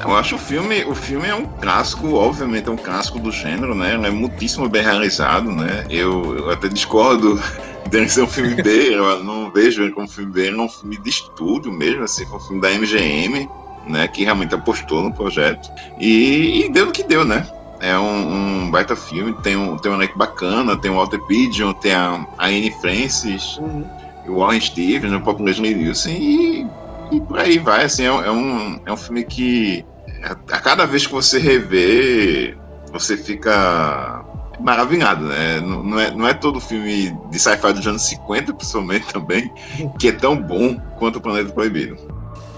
Eu 0.00 0.16
acho 0.16 0.36
o 0.36 0.38
filme, 0.38 0.82
o 0.84 0.94
filme 0.94 1.28
é 1.28 1.34
um 1.34 1.44
clássico, 1.44 2.14
obviamente 2.14 2.68
é 2.68 2.72
um 2.72 2.76
clássico 2.76 3.18
do 3.18 3.30
gênero, 3.30 3.74
né? 3.74 3.94
Ele 3.94 4.06
é 4.06 4.10
muitíssimo 4.10 4.68
bem 4.68 4.82
realizado, 4.82 5.52
né? 5.52 5.84
Eu, 5.90 6.38
eu 6.38 6.50
até 6.50 6.68
discordo 6.68 7.38
de 7.88 8.08
ser 8.08 8.22
um 8.22 8.26
filme 8.26 8.54
B, 8.54 8.94
eu 8.94 9.22
não 9.22 9.50
vejo 9.50 9.82
ele 9.82 9.92
como 9.92 10.08
filme 10.08 10.32
B, 10.32 10.46
ele 10.46 10.58
é 10.58 10.62
um 10.62 10.68
filme 10.68 10.96
de 10.96 11.10
estúdio 11.10 11.70
mesmo, 11.70 12.04
assim, 12.04 12.24
um 12.32 12.40
filme 12.40 12.62
da 12.62 12.70
MGM, 12.70 13.48
né, 13.86 14.08
que 14.08 14.24
realmente 14.24 14.54
apostou 14.54 15.02
no 15.02 15.12
projeto. 15.12 15.70
E, 15.98 16.64
e 16.64 16.68
deu 16.70 16.88
o 16.88 16.92
que 16.92 17.02
deu, 17.02 17.24
né? 17.24 17.46
É 17.80 17.98
um, 17.98 18.64
um, 18.64 18.70
baita 18.70 18.94
filme, 18.94 19.32
tem 19.42 19.56
um, 19.56 19.76
tem 19.76 19.90
um 19.90 19.94
elenco 19.94 20.16
bacana, 20.16 20.76
tem 20.76 20.90
o 20.90 20.96
Walter 20.96 21.20
Pigeon, 21.26 21.72
tem 21.72 21.92
a, 21.92 22.26
a 22.38 22.46
Anne 22.46 22.70
Francis, 22.80 23.56
uhum. 23.56 23.84
o 24.28 24.38
Warren 24.38 24.60
Stevens, 24.60 25.12
o 25.12 25.20
próprio 25.20 25.46
Leslie 25.46 25.74
Nielsen, 25.74 26.16
e, 26.16 26.66
e 27.10 27.20
por 27.20 27.38
aí 27.38 27.58
vai, 27.58 27.84
assim, 27.84 28.04
é, 28.04 28.06
é, 28.06 28.30
um, 28.30 28.80
é 28.86 28.92
um 28.92 28.96
filme 28.96 29.24
que 29.24 29.84
a, 30.22 30.34
cada 30.58 30.86
vez 30.86 31.06
que 31.06 31.12
você 31.12 31.38
revê, 31.38 32.56
você 32.92 33.16
fica 33.16 34.24
maravilhado, 34.60 35.24
né? 35.24 35.60
Não, 35.60 35.82
não, 35.82 36.00
é, 36.00 36.10
não 36.10 36.28
é 36.28 36.34
todo 36.34 36.60
filme 36.60 37.16
de 37.30 37.38
sci-fi 37.38 37.72
dos 37.72 37.86
anos 37.86 38.02
50, 38.02 38.54
principalmente 38.54 39.06
também, 39.12 39.52
que 39.98 40.08
é 40.08 40.12
tão 40.12 40.36
bom 40.36 40.78
quanto 40.98 41.16
o 41.16 41.20
Planeta 41.20 41.52
Proibido. 41.52 41.96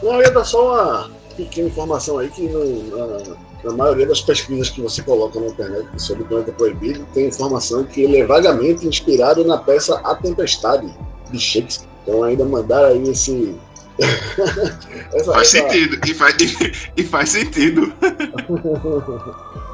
Não, 0.02 0.14
eu 0.14 0.22
ia 0.22 0.30
dar 0.30 0.44
só 0.44 0.72
uma 0.72 1.10
pequena 1.36 1.68
informação 1.68 2.18
aí 2.18 2.28
que 2.28 2.48
no, 2.48 2.96
na, 2.96 3.36
na, 3.64 3.72
maioria 3.72 4.06
das 4.06 4.20
pesquisas 4.20 4.68
que 4.68 4.80
você 4.80 5.02
coloca 5.02 5.38
na 5.38 5.46
internet 5.46 5.86
sobre 5.96 6.24
o 6.24 6.26
Planeta 6.26 6.52
Proibido, 6.52 7.06
tem 7.14 7.28
informação 7.28 7.84
que 7.84 8.02
ele 8.02 8.18
é 8.18 8.26
vagamente 8.26 8.86
inspirado 8.86 9.44
na 9.44 9.58
peça 9.58 9.98
A 10.00 10.14
Tempestade, 10.14 10.92
de 11.30 11.38
Shakespeare. 11.38 11.88
Então 12.02 12.22
ainda 12.24 12.44
mandaram 12.44 12.88
aí 12.88 13.08
esse. 13.08 13.56
essa, 15.12 15.32
faz 15.32 15.54
essa... 15.54 15.68
sentido, 15.68 15.98
e 16.06 16.14
faz, 16.14 16.36
e 16.96 17.02
faz 17.04 17.30
sentido. 17.30 17.92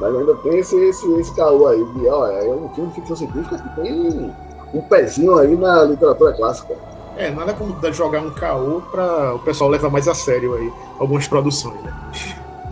Mas 0.01 0.15
ainda 0.15 0.35
tem 0.37 0.59
esse, 0.59 0.77
esse, 0.77 1.13
esse 1.15 1.35
caô 1.35 1.67
aí 1.67 1.85
de, 1.95 2.09
ó, 2.09 2.27
é 2.27 2.49
um 2.49 2.69
filme 2.75 2.91
de 2.91 2.95
ficção 2.97 3.17
científica 3.17 3.59
que 3.59 3.83
tem 3.83 4.33
um 4.75 4.81
pezinho 4.83 5.37
aí 5.39 5.57
na 5.57 5.85
literatura 5.85 6.33
clássica. 6.35 6.75
É, 7.17 7.31
nada 7.31 7.53
como 7.53 7.77
jogar 7.93 8.21
um 8.21 8.31
caô 8.31 8.81
para 8.81 9.35
o 9.35 9.41
pessoal 9.41 9.69
levar 9.69 9.91
mais 9.91 10.07
a 10.07 10.15
sério 10.15 10.55
aí 10.55 10.73
algumas 11.01 11.27
produções, 11.27 11.83
né? 11.83 11.93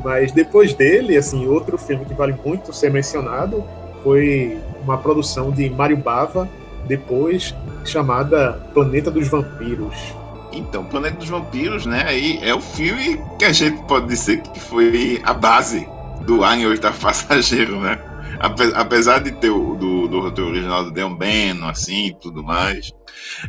Mas 0.05 0.31
depois 0.31 0.73
dele, 0.73 1.17
assim, 1.17 1.49
outro 1.49 1.77
filme 1.77 2.05
que 2.05 2.15
vale 2.15 2.39
muito 2.45 2.73
ser 2.73 2.93
mencionado 2.93 3.65
foi 4.05 4.57
uma 4.85 4.97
produção 4.97 5.51
de 5.51 5.69
Mário 5.69 5.97
Bava, 5.97 6.49
depois 6.87 7.53
chamada 7.85 8.53
Planeta 8.73 9.11
dos 9.11 9.27
Vampiros. 9.27 10.15
Então, 10.57 10.85
Planeta 10.85 11.17
dos 11.17 11.29
Vampiros, 11.29 11.87
né, 11.87 12.05
aí 12.07 12.39
é 12.43 12.55
o 12.55 12.61
filme 12.61 13.21
que 13.39 13.45
a 13.45 13.53
gente 13.53 13.83
pode 13.85 14.07
dizer 14.07 14.43
que 14.43 14.61
foi 14.61 15.21
a 15.25 15.35
base 15.35 15.87
do 16.25 16.45
Alien 16.45 16.69
Oitavo 16.69 16.99
Passageiro, 17.01 17.81
né? 17.81 17.99
apesar 18.39 19.21
de 19.21 19.33
ter 19.33 19.51
o 19.51 19.75
do, 19.75 20.09
do 20.09 20.21
roteiro 20.21 20.51
original 20.51 20.85
do 20.85 20.91
Deon 20.91 21.15
Beno, 21.15 21.67
assim, 21.67 22.15
tudo 22.21 22.43
mais, 22.43 22.93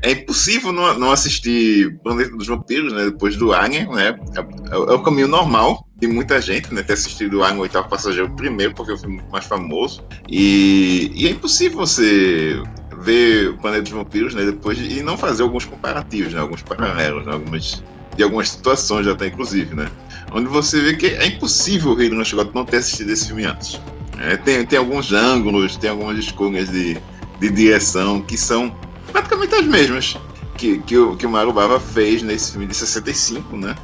é 0.01 0.11
impossível 0.11 0.71
não, 0.71 0.97
não 0.97 1.11
assistir 1.11 1.99
Planeta 1.99 2.35
dos 2.35 2.47
Vampiros, 2.47 2.93
né, 2.93 3.05
depois 3.05 3.35
do 3.35 3.53
Alien, 3.53 3.89
né, 3.89 4.17
é, 4.35 4.73
é, 4.73 4.77
o 4.77 5.01
caminho 5.01 5.27
normal 5.27 5.85
de 5.95 6.07
muita 6.07 6.39
gente, 6.39 6.73
né, 6.73 6.83
ter 6.83 6.93
assistido 6.93 7.39
o 7.39 7.43
Alien, 7.43 7.61
oitavo 7.61 7.89
passageiro 7.89 8.33
primeiro, 8.35 8.73
porque 8.73 8.91
é 8.91 8.95
o 8.95 8.97
filme 8.97 9.21
mais 9.31 9.45
famoso, 9.45 10.03
e, 10.29 11.11
e 11.13 11.27
é 11.27 11.31
impossível 11.31 11.79
você 11.79 12.61
ver 12.99 13.49
o 13.49 13.57
Planeta 13.57 13.83
dos 13.83 13.91
Vampiros, 13.91 14.33
né, 14.33 14.45
depois 14.45 14.77
de, 14.77 14.99
e 14.99 15.03
não 15.03 15.17
fazer 15.17 15.43
alguns 15.43 15.65
comparativos, 15.65 16.33
né, 16.33 16.39
alguns 16.39 16.61
paralelos, 16.61 17.25
né, 17.25 17.33
algumas, 17.33 17.83
de 18.15 18.23
algumas 18.23 18.49
situações 18.49 19.07
até, 19.07 19.27
inclusive, 19.27 19.75
né, 19.75 19.89
onde 20.31 20.47
você 20.47 20.81
vê 20.81 20.95
que 20.95 21.07
é 21.07 21.27
impossível 21.27 21.91
o 21.91 21.95
Ridley 21.95 22.25
Scott 22.25 22.51
não 22.53 22.65
ter 22.65 22.77
assistido 22.77 23.11
esse 23.11 23.27
filme 23.27 23.45
antes. 23.45 23.79
É, 24.19 24.35
tem, 24.35 24.65
tem 24.65 24.79
alguns 24.79 25.13
ângulos, 25.13 25.77
tem 25.77 25.91
algumas 25.91 26.17
escolhas 26.17 26.69
de, 26.69 26.97
de 27.39 27.49
direção 27.51 28.21
que 28.21 28.35
são 28.35 28.75
praticamente 29.11 29.53
as 29.53 29.65
mesmas 29.65 30.17
que, 30.57 30.79
que, 30.79 30.97
o, 30.97 31.15
que 31.15 31.25
o 31.25 31.29
Mario 31.29 31.53
Bava 31.53 31.79
fez 31.79 32.23
nesse 32.23 32.51
filme 32.51 32.65
de 32.65 32.75
65, 32.75 33.55
né? 33.55 33.75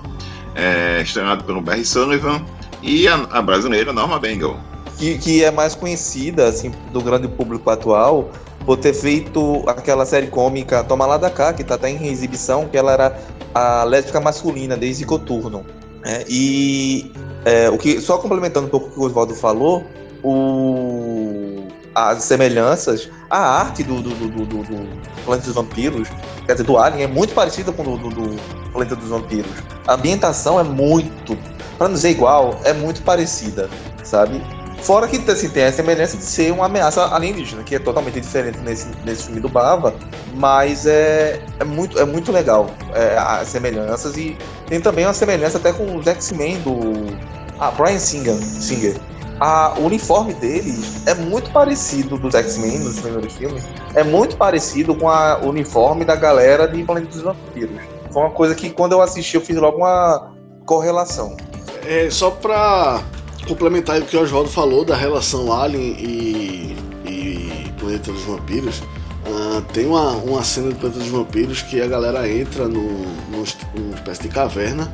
É, 0.55 1.03
pelo 1.45 1.61
Barry 1.61 1.86
Sullivan 1.86 2.43
e 2.82 3.07
a, 3.07 3.16
a 3.32 3.41
brasileira 3.41 3.93
Norma 3.93 4.20
Bengal. 4.20 4.59
Que, 5.03 5.17
que 5.17 5.43
é 5.43 5.51
mais 5.51 5.75
conhecida 5.75 6.47
assim, 6.47 6.71
do 6.93 7.01
grande 7.01 7.27
público 7.27 7.69
atual 7.69 8.29
por 8.65 8.77
ter 8.77 8.93
feito 8.93 9.61
aquela 9.67 10.05
série 10.05 10.27
cômica 10.27 10.81
Toma 10.81 11.05
Lá 11.05 11.17
da 11.17 11.29
Cá, 11.29 11.51
que 11.51 11.61
está 11.61 11.75
até 11.75 11.89
em 11.89 12.07
exibição, 12.07 12.69
que 12.69 12.77
ela 12.77 12.93
era 12.93 13.19
a 13.53 13.83
lésbica 13.83 14.21
masculina 14.21 14.77
desde 14.77 15.05
Coturno. 15.05 15.65
É, 16.05 16.23
e 16.29 17.11
é, 17.43 17.69
o 17.69 17.77
que, 17.77 17.99
só 17.99 18.17
complementando 18.17 18.67
um 18.67 18.69
pouco 18.69 18.87
o 18.87 18.91
que 18.91 18.99
o 19.01 19.03
Oswaldo 19.03 19.35
falou, 19.35 19.83
o, 20.23 21.67
as 21.93 22.23
semelhanças, 22.23 23.09
a 23.29 23.39
arte 23.39 23.83
do, 23.83 24.01
do, 24.01 24.09
do, 24.11 24.29
do, 24.29 24.45
do 24.45 24.87
Planeta 25.25 25.47
dos 25.47 25.55
Vampiros, 25.55 26.07
quer 26.45 26.53
dizer, 26.53 26.63
do 26.63 26.77
Alien, 26.77 27.03
é 27.03 27.07
muito 27.07 27.33
parecida 27.33 27.73
com 27.73 27.83
o 27.83 27.97
do, 27.97 28.07
do, 28.09 28.39
Planeta 28.71 28.95
dos 28.95 29.09
Vampiros. 29.09 29.51
A 29.85 29.95
ambientação 29.95 30.57
é 30.57 30.63
muito, 30.63 31.37
para 31.77 31.89
não 31.89 31.95
dizer 31.95 32.11
igual, 32.11 32.57
é 32.63 32.71
muito 32.71 33.01
parecida, 33.01 33.69
sabe? 34.01 34.41
Fora 34.84 35.07
que 35.07 35.15
assim, 35.31 35.47
tem 35.47 35.63
a 35.63 35.71
semelhança 35.71 36.17
de 36.17 36.25
ser 36.25 36.51
uma 36.51 36.65
ameaça 36.65 37.15
alienígena, 37.15 37.63
que 37.63 37.75
é 37.75 37.79
totalmente 37.79 38.19
diferente 38.19 38.59
nesse, 38.59 38.89
nesse 39.05 39.23
filme 39.23 39.39
do 39.39 39.47
Bava, 39.47 39.95
mas 40.36 40.86
é, 40.86 41.41
é, 41.57 41.63
muito, 41.63 41.97
é 41.97 42.03
muito 42.03 42.34
legal 42.34 42.69
é, 42.93 43.17
as 43.17 43.47
semelhanças 43.47 44.17
e 44.17 44.38
tem 44.67 44.81
também 44.81 45.05
uma 45.05 45.13
semelhança 45.13 45.57
até 45.57 45.71
com 45.71 45.95
os 45.95 46.05
X-Men 46.05 46.59
do 46.59 47.15
ah, 47.61 47.71
Brian 47.71 47.97
Singer, 47.97 48.36
Singer. 48.36 48.99
A, 49.39 49.73
o 49.77 49.86
uniforme 49.86 50.34
deles 50.34 51.07
é 51.07 51.13
muito 51.13 51.49
parecido 51.51 52.17
dos 52.17 52.36
X-Men 52.36 52.79
nos 52.79 52.99
primeiros 52.99 53.34
filmes, 53.36 53.63
é 53.95 54.03
muito 54.03 54.36
parecido 54.36 54.93
com 54.95 55.09
a, 55.09 55.39
o 55.41 55.47
uniforme 55.47 56.03
da 56.03 56.17
galera 56.17 56.67
de 56.67 56.84
Planeta 56.84 57.07
dos 57.07 57.21
Vampiros. 57.21 57.81
Foi 58.11 58.21
uma 58.21 58.31
coisa 58.31 58.53
que 58.53 58.69
quando 58.69 58.91
eu 58.91 59.01
assisti 59.01 59.36
eu 59.36 59.41
fiz 59.41 59.55
logo 59.55 59.77
uma 59.77 60.34
correlação. 60.65 61.38
É, 61.86 62.09
só 62.09 62.31
pra 62.31 63.01
complementar 63.47 63.99
o 63.99 64.05
que 64.05 64.15
o 64.15 64.21
Oswaldo 64.21 64.49
falou 64.49 64.85
da 64.85 64.95
relação 64.95 65.51
Alien 65.51 65.95
e, 65.99 66.77
e 67.05 67.71
Planeta 67.77 68.11
dos 68.11 68.23
Vampiros, 68.23 68.79
uh, 68.79 69.61
tem 69.73 69.85
uma, 69.85 70.11
uma 70.11 70.43
cena 70.43 70.69
do 70.69 70.75
Planeta 70.75 70.99
dos 70.99 71.09
Vampiros 71.09 71.61
que 71.61 71.81
a 71.81 71.87
galera 71.87 72.29
entra 72.29 72.67
no, 72.67 72.81
no, 72.81 73.43
numa 73.75 73.95
espécie 73.95 74.23
de 74.23 74.29
caverna 74.29 74.91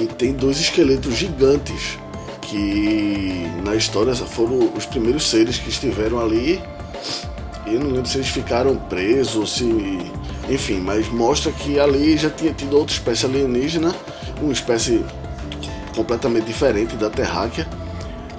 e 0.00 0.06
tem 0.06 0.32
dois 0.32 0.58
esqueletos 0.58 1.14
gigantes 1.14 1.98
que 2.42 3.46
na 3.64 3.74
história 3.74 4.14
foram 4.14 4.70
os 4.76 4.84
primeiros 4.84 5.28
seres 5.28 5.58
que 5.58 5.70
estiveram 5.70 6.20
ali. 6.20 6.60
E 7.66 7.74
eu 7.74 7.80
não 7.80 7.90
lembro 7.90 8.06
se 8.06 8.18
eles 8.18 8.28
ficaram 8.28 8.76
presos 8.76 9.36
ou 9.36 9.46
se. 9.46 9.64
Enfim, 10.50 10.80
mas 10.80 11.08
mostra 11.08 11.52
que 11.52 11.78
ali 11.78 12.16
já 12.16 12.28
tinha 12.28 12.52
tido 12.52 12.76
outra 12.76 12.92
espécie 12.92 13.24
alienígena, 13.24 13.94
uma 14.40 14.52
espécie 14.52 15.04
completamente 15.94 16.46
diferente 16.46 16.96
da 16.96 17.10
terráquea. 17.10 17.66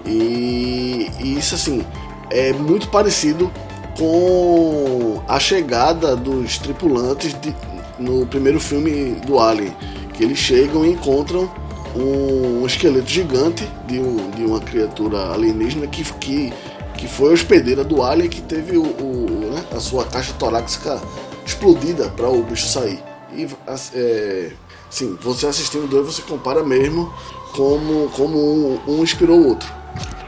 E, 0.05 1.09
e 1.19 1.37
isso 1.37 1.55
assim 1.55 1.85
é 2.29 2.51
muito 2.53 2.89
parecido 2.89 3.51
com 3.97 5.21
a 5.27 5.39
chegada 5.39 6.15
dos 6.15 6.57
tripulantes 6.57 7.33
de, 7.39 7.55
no 7.99 8.25
primeiro 8.25 8.59
filme 8.59 9.11
do 9.25 9.39
Alien, 9.39 9.75
que 10.13 10.23
eles 10.23 10.37
chegam 10.37 10.85
e 10.85 10.91
encontram 10.91 11.49
um, 11.95 12.61
um 12.61 12.65
esqueleto 12.65 13.07
gigante 13.07 13.67
de, 13.87 13.99
um, 13.99 14.29
de 14.31 14.43
uma 14.43 14.59
criatura 14.59 15.31
alienígena 15.31 15.87
que, 15.87 16.03
que, 16.15 16.51
que 16.97 17.07
foi 17.07 17.33
hospedeira 17.33 17.83
do 17.83 18.01
Alien 18.01 18.29
que 18.29 18.41
teve 18.41 18.77
o, 18.77 18.83
o 18.83 19.51
né, 19.53 19.63
a 19.71 19.79
sua 19.79 20.03
caixa 20.05 20.33
torácica 20.33 20.99
explodida 21.45 22.09
para 22.09 22.29
o 22.29 22.43
bicho 22.43 22.65
sair. 22.65 22.99
E 23.35 23.47
é, 23.95 24.51
sim, 24.93 25.17
você 25.19 25.47
assistindo 25.47 25.87
dois 25.87 26.05
você 26.05 26.21
compara 26.21 26.63
mesmo 26.63 27.11
como, 27.53 28.09
como 28.09 28.37
um, 28.37 28.79
um 28.87 29.03
inspirou 29.03 29.39
o 29.39 29.47
outro. 29.49 29.67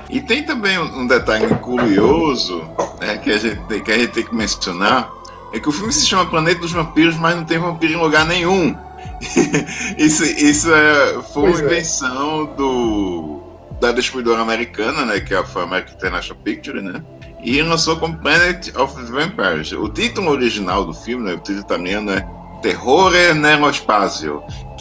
E 0.10 0.20
tem 0.22 0.44
também 0.44 0.78
um 0.80 1.06
detalhe 1.06 1.48
curioso 1.56 2.62
né, 3.00 3.18
que, 3.18 3.32
a 3.32 3.38
gente, 3.38 3.82
que 3.82 3.92
a 3.92 3.98
gente 3.98 4.12
tem 4.12 4.24
que 4.24 4.34
mencionar, 4.34 5.12
é 5.54 5.60
que 5.60 5.70
o 5.70 5.72
filme 5.72 5.94
se 5.94 6.06
chama 6.06 6.26
Planeta 6.26 6.62
dos 6.62 6.72
Vampiros, 6.72 7.16
mas 7.16 7.36
não 7.36 7.46
tem 7.46 7.60
vampiro 7.60 7.94
em 7.94 7.98
lugar 7.98 8.26
nenhum. 8.26 8.76
isso 9.98 10.24
isso 10.24 10.74
é, 10.74 11.22
foi 11.34 11.44
pois 11.44 11.60
uma 11.60 11.62
é. 11.62 11.66
invenção 11.66 12.44
é. 12.44 12.58
do, 12.58 13.44
da 13.80 13.92
distribuidora 13.92 14.42
americana, 14.42 15.06
né, 15.06 15.20
que 15.20 15.34
é 15.34 15.38
a 15.38 15.62
American 15.62 15.96
International 15.96 16.44
Picture, 16.44 16.82
né? 16.82 17.04
E 17.44 17.62
lançou 17.62 17.98
como 17.98 18.18
Planet 18.18 18.76
of 18.76 18.96
the 18.96 19.12
Vampires. 19.12 19.72
O 19.72 19.88
título 19.90 20.32
original 20.32 20.86
do 20.86 20.94
filme, 20.94 21.26
né, 21.26 21.34
o 21.34 21.38
título 21.38 21.60
italiano 21.60 22.12
é 22.12 22.28
Terrore 22.62 23.34
nello 23.34 23.72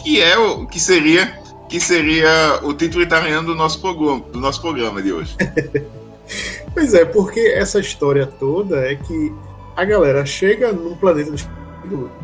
que 0.01 0.21
é 0.21 0.37
o 0.37 0.65
que 0.65 0.79
seria 0.79 1.43
que 1.67 1.79
seria 1.79 2.59
o 2.63 2.73
título 2.73 3.03
italiano 3.03 3.47
do 3.47 3.55
nosso 3.55 3.81
programa, 3.81 4.23
do 4.31 4.39
nosso 4.39 4.61
programa 4.61 5.01
de 5.01 5.11
hoje. 5.11 5.35
pois 6.73 6.93
é, 6.93 7.03
porque 7.03 7.39
essa 7.39 7.79
história 7.79 8.25
toda 8.25 8.79
é 8.79 8.95
que 8.95 9.33
a 9.75 9.83
galera 9.83 10.25
chega 10.25 10.71
num 10.71 10.95
planeta 10.95 11.31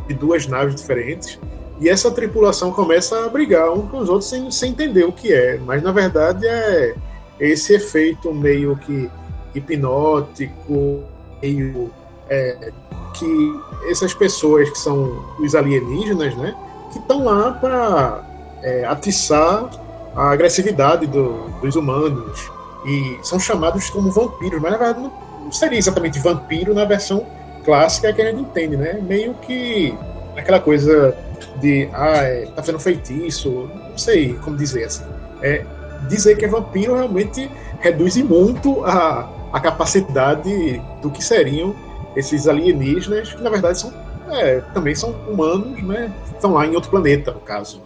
de 0.08 0.14
duas 0.14 0.48
naves 0.48 0.76
diferentes 0.76 1.40
e 1.80 1.90
essa 1.90 2.12
tripulação 2.12 2.72
começa 2.72 3.26
a 3.26 3.30
brigar 3.30 3.72
um 3.72 3.88
com 3.88 3.98
os 3.98 4.10
outros 4.10 4.30
sem, 4.30 4.50
sem 4.52 4.72
entender 4.72 5.04
o 5.04 5.12
que 5.12 5.34
é. 5.34 5.58
Mas 5.58 5.82
na 5.82 5.92
verdade 5.92 6.48
é 6.48 6.96
esse 7.40 7.74
efeito 7.74 8.34
meio 8.34 8.78
que 8.78 9.10
hipnótico, 9.56 11.04
meio 11.42 11.92
é, 12.30 12.72
que 13.14 13.60
essas 13.90 14.14
pessoas 14.14 14.70
que 14.70 14.78
são 14.78 15.26
os 15.40 15.56
alienígenas, 15.56 16.36
né, 16.36 16.56
que 16.92 17.00
estão 17.00 17.24
lá 17.24 17.52
para 17.52 18.24
é, 18.62 18.86
atiçar 18.86 19.70
a 20.16 20.32
agressividade 20.32 21.08
do, 21.08 21.50
dos 21.62 21.76
humanos 21.76 22.52
e 22.86 23.18
são 23.24 23.40
chamados 23.40 23.90
como 23.90 24.12
vampiros, 24.12 24.62
mas 24.62 24.72
na 24.72 24.78
verdade 24.78 25.00
não 25.02 25.52
seria 25.52 25.78
exatamente 25.78 26.20
vampiro 26.20 26.74
na 26.74 26.86
versão 26.86 27.26
clássica 27.64 28.12
que 28.12 28.22
a 28.22 28.26
gente 28.26 28.42
entende, 28.42 28.76
né? 28.76 29.00
Meio 29.02 29.34
que 29.36 29.96
aquela 30.36 30.60
coisa 30.60 31.16
de 31.60 31.90
ah, 31.94 32.18
é, 32.18 32.46
tá 32.48 32.62
fazendo 32.62 32.80
feitiço, 32.80 33.70
não 33.90 33.98
sei 33.98 34.34
como 34.36 34.58
dizer 34.58 34.86
assim. 34.86 35.06
É, 35.42 35.66
dizer 36.08 36.38
que 36.38 36.46
é 36.46 36.48
vampiro 36.48 36.96
realmente 36.96 37.50
reduz 37.80 38.16
muito 38.18 38.84
a, 38.84 39.30
a 39.52 39.60
capacidade 39.60 40.82
do 41.02 41.10
que 41.10 41.24
seriam 41.24 41.76
esses 42.16 42.48
alienígenas, 42.48 43.34
que 43.34 43.42
na 43.42 43.50
verdade 43.50 43.80
são, 43.80 43.94
é, 44.30 44.62
também 44.74 44.96
são 44.96 45.12
humanos, 45.28 45.82
né? 45.84 46.14
Estão 46.34 46.54
lá 46.54 46.66
em 46.66 46.76
outro 46.76 46.90
planeta, 46.90 47.32
no 47.32 47.40
caso. 47.40 47.82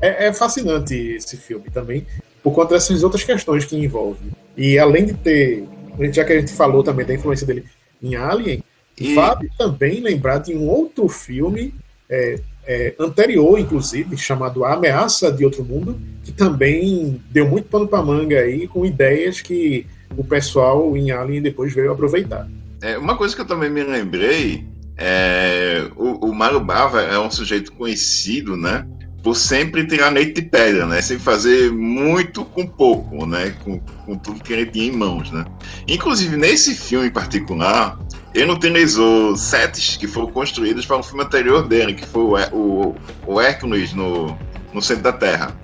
É, 0.00 0.26
é, 0.26 0.32
fascinante 0.32 0.94
esse 0.94 1.36
filme 1.36 1.70
também, 1.70 2.06
por 2.42 2.52
conta 2.52 2.74
dessas 2.74 3.02
outras 3.02 3.22
questões 3.22 3.64
que 3.64 3.76
envolve. 3.76 4.32
E 4.56 4.78
além 4.78 5.06
de 5.06 5.14
ter, 5.14 5.64
já 6.12 6.24
que 6.24 6.32
a 6.32 6.40
gente 6.40 6.52
falou 6.52 6.82
também 6.82 7.06
da 7.06 7.14
influência 7.14 7.46
dele 7.46 7.64
em 8.02 8.16
Alien, 8.16 8.62
e... 8.98 9.14
vale 9.14 9.50
também 9.56 10.00
lembrar 10.00 10.38
de 10.38 10.54
um 10.54 10.68
outro 10.68 11.08
filme 11.08 11.72
é, 12.10 12.40
é, 12.66 12.94
anterior, 12.98 13.58
inclusive, 13.58 14.16
chamado 14.16 14.64
A 14.64 14.74
Ameaça 14.74 15.30
de 15.32 15.44
Outro 15.44 15.64
Mundo, 15.64 15.98
que 16.22 16.32
também 16.32 17.20
deu 17.30 17.48
muito 17.48 17.68
pano 17.68 17.88
para 17.88 18.02
manga 18.02 18.38
aí, 18.38 18.68
com 18.68 18.84
ideias 18.84 19.40
que 19.40 19.86
o 20.16 20.22
pessoal 20.22 20.96
em 20.96 21.10
Alien 21.10 21.42
depois 21.42 21.72
veio 21.72 21.92
aproveitar. 21.92 22.48
É, 22.82 22.98
uma 22.98 23.16
coisa 23.16 23.34
que 23.34 23.40
eu 23.40 23.46
também 23.46 23.70
me 23.70 23.82
lembrei 23.82 24.66
é, 24.96 25.88
o, 25.96 26.28
o 26.28 26.34
Mario 26.34 26.60
Bava 26.60 27.00
é 27.00 27.18
um 27.18 27.30
sujeito 27.30 27.72
conhecido, 27.72 28.56
né? 28.56 28.86
por 29.22 29.36
sempre 29.36 29.86
tirar 29.86 30.10
leite 30.10 30.40
de 30.40 30.48
pedra, 30.48 30.84
né? 30.84 31.00
Sempre 31.00 31.22
fazer 31.22 31.70
muito 31.72 32.44
com 32.44 32.66
pouco, 32.66 33.24
né? 33.24 33.54
Com, 33.62 33.78
com 33.78 34.18
tudo 34.18 34.42
que 34.42 34.52
ele 34.52 34.66
tinha 34.66 34.86
em 34.86 34.96
mãos, 34.96 35.30
né? 35.30 35.44
Inclusive, 35.86 36.36
nesse 36.36 36.74
filme 36.74 37.06
em 37.06 37.10
particular, 37.10 37.98
ele 38.34 38.50
utilizou 38.50 39.36
sets 39.36 39.96
que 39.96 40.08
foram 40.08 40.32
construídos 40.32 40.84
para 40.84 40.96
um 40.96 41.02
filme 41.02 41.22
anterior 41.22 41.66
dele, 41.66 41.94
que 41.94 42.04
foi 42.04 42.22
o, 42.22 42.36
o, 42.52 42.94
o 43.26 43.40
Hércules 43.40 43.92
no, 43.92 44.36
no 44.72 44.82
centro 44.82 45.04
da 45.04 45.12
Terra. 45.12 45.56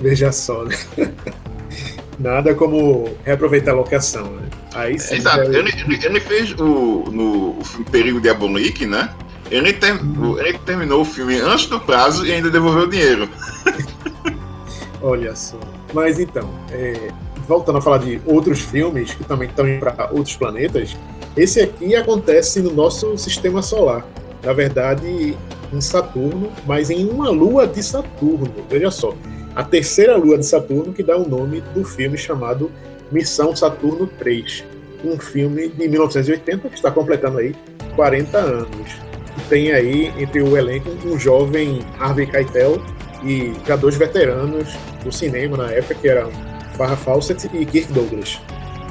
Veja 0.00 0.30
só, 0.30 0.64
né? 0.64 0.76
Nada 2.16 2.54
como 2.54 3.16
reaproveitar 3.24 3.72
a 3.72 3.76
locação, 3.76 4.30
né? 4.34 4.47
Aí 4.74 4.98
sim. 4.98 5.16
Exato. 5.16 5.52
Ele, 5.52 5.70
ele, 5.70 5.98
ele, 6.04 6.20
fez 6.20 6.52
o, 6.52 7.04
no 7.10 7.58
o 7.58 7.64
filme 7.64 7.86
Perigo 7.90 8.20
Diabolique, 8.20 8.86
né? 8.86 9.12
Ele, 9.50 9.72
ter, 9.72 9.98
ele 10.38 10.58
terminou 10.58 11.00
o 11.00 11.04
filme 11.04 11.40
antes 11.40 11.66
do 11.66 11.80
prazo 11.80 12.26
e 12.26 12.32
ainda 12.32 12.50
devolveu 12.50 12.82
o 12.82 12.88
dinheiro. 12.88 13.28
Olha 15.00 15.34
só. 15.34 15.58
Mas 15.94 16.18
então, 16.18 16.50
é, 16.70 17.10
voltando 17.46 17.78
a 17.78 17.80
falar 17.80 17.98
de 17.98 18.20
outros 18.26 18.60
filmes 18.60 19.14
que 19.14 19.24
também 19.24 19.48
estão 19.48 19.66
indo 19.66 19.80
para 19.80 20.10
outros 20.12 20.36
planetas, 20.36 20.96
esse 21.36 21.60
aqui 21.60 21.96
acontece 21.96 22.60
no 22.60 22.72
nosso 22.72 23.16
sistema 23.16 23.62
solar. 23.62 24.04
Na 24.44 24.52
verdade, 24.52 25.36
em 25.72 25.80
Saturno, 25.80 26.50
mas 26.66 26.90
em 26.90 27.08
uma 27.08 27.30
lua 27.30 27.66
de 27.66 27.82
Saturno. 27.82 28.52
Veja 28.68 28.90
só, 28.90 29.14
a 29.54 29.64
terceira 29.64 30.16
lua 30.16 30.36
de 30.36 30.46
Saturno 30.46 30.92
que 30.92 31.02
dá 31.02 31.16
o 31.16 31.28
nome 31.28 31.62
do 31.74 31.84
filme 31.84 32.18
chamado 32.18 32.70
Missão 33.10 33.54
Saturno 33.54 34.06
3, 34.18 34.64
um 35.04 35.18
filme 35.18 35.68
de 35.68 35.88
1980 35.88 36.68
que 36.68 36.74
está 36.74 36.90
completando 36.90 37.38
aí 37.38 37.54
40 37.96 38.38
anos. 38.38 38.96
Tem 39.48 39.72
aí 39.72 40.12
entre 40.18 40.42
o 40.42 40.56
elenco 40.56 40.90
um 41.06 41.18
jovem 41.18 41.80
Harvey 41.98 42.26
Keitel 42.26 42.82
e 43.24 43.52
já 43.66 43.76
dois 43.76 43.96
veteranos 43.96 44.68
do 45.02 45.12
cinema 45.12 45.56
na 45.56 45.70
época 45.70 45.94
que 45.94 46.08
eram 46.08 46.30
Farrah 46.76 46.96
Fawcett 46.96 47.48
e 47.52 47.64
Kirk 47.64 47.92
Douglas. 47.92 48.40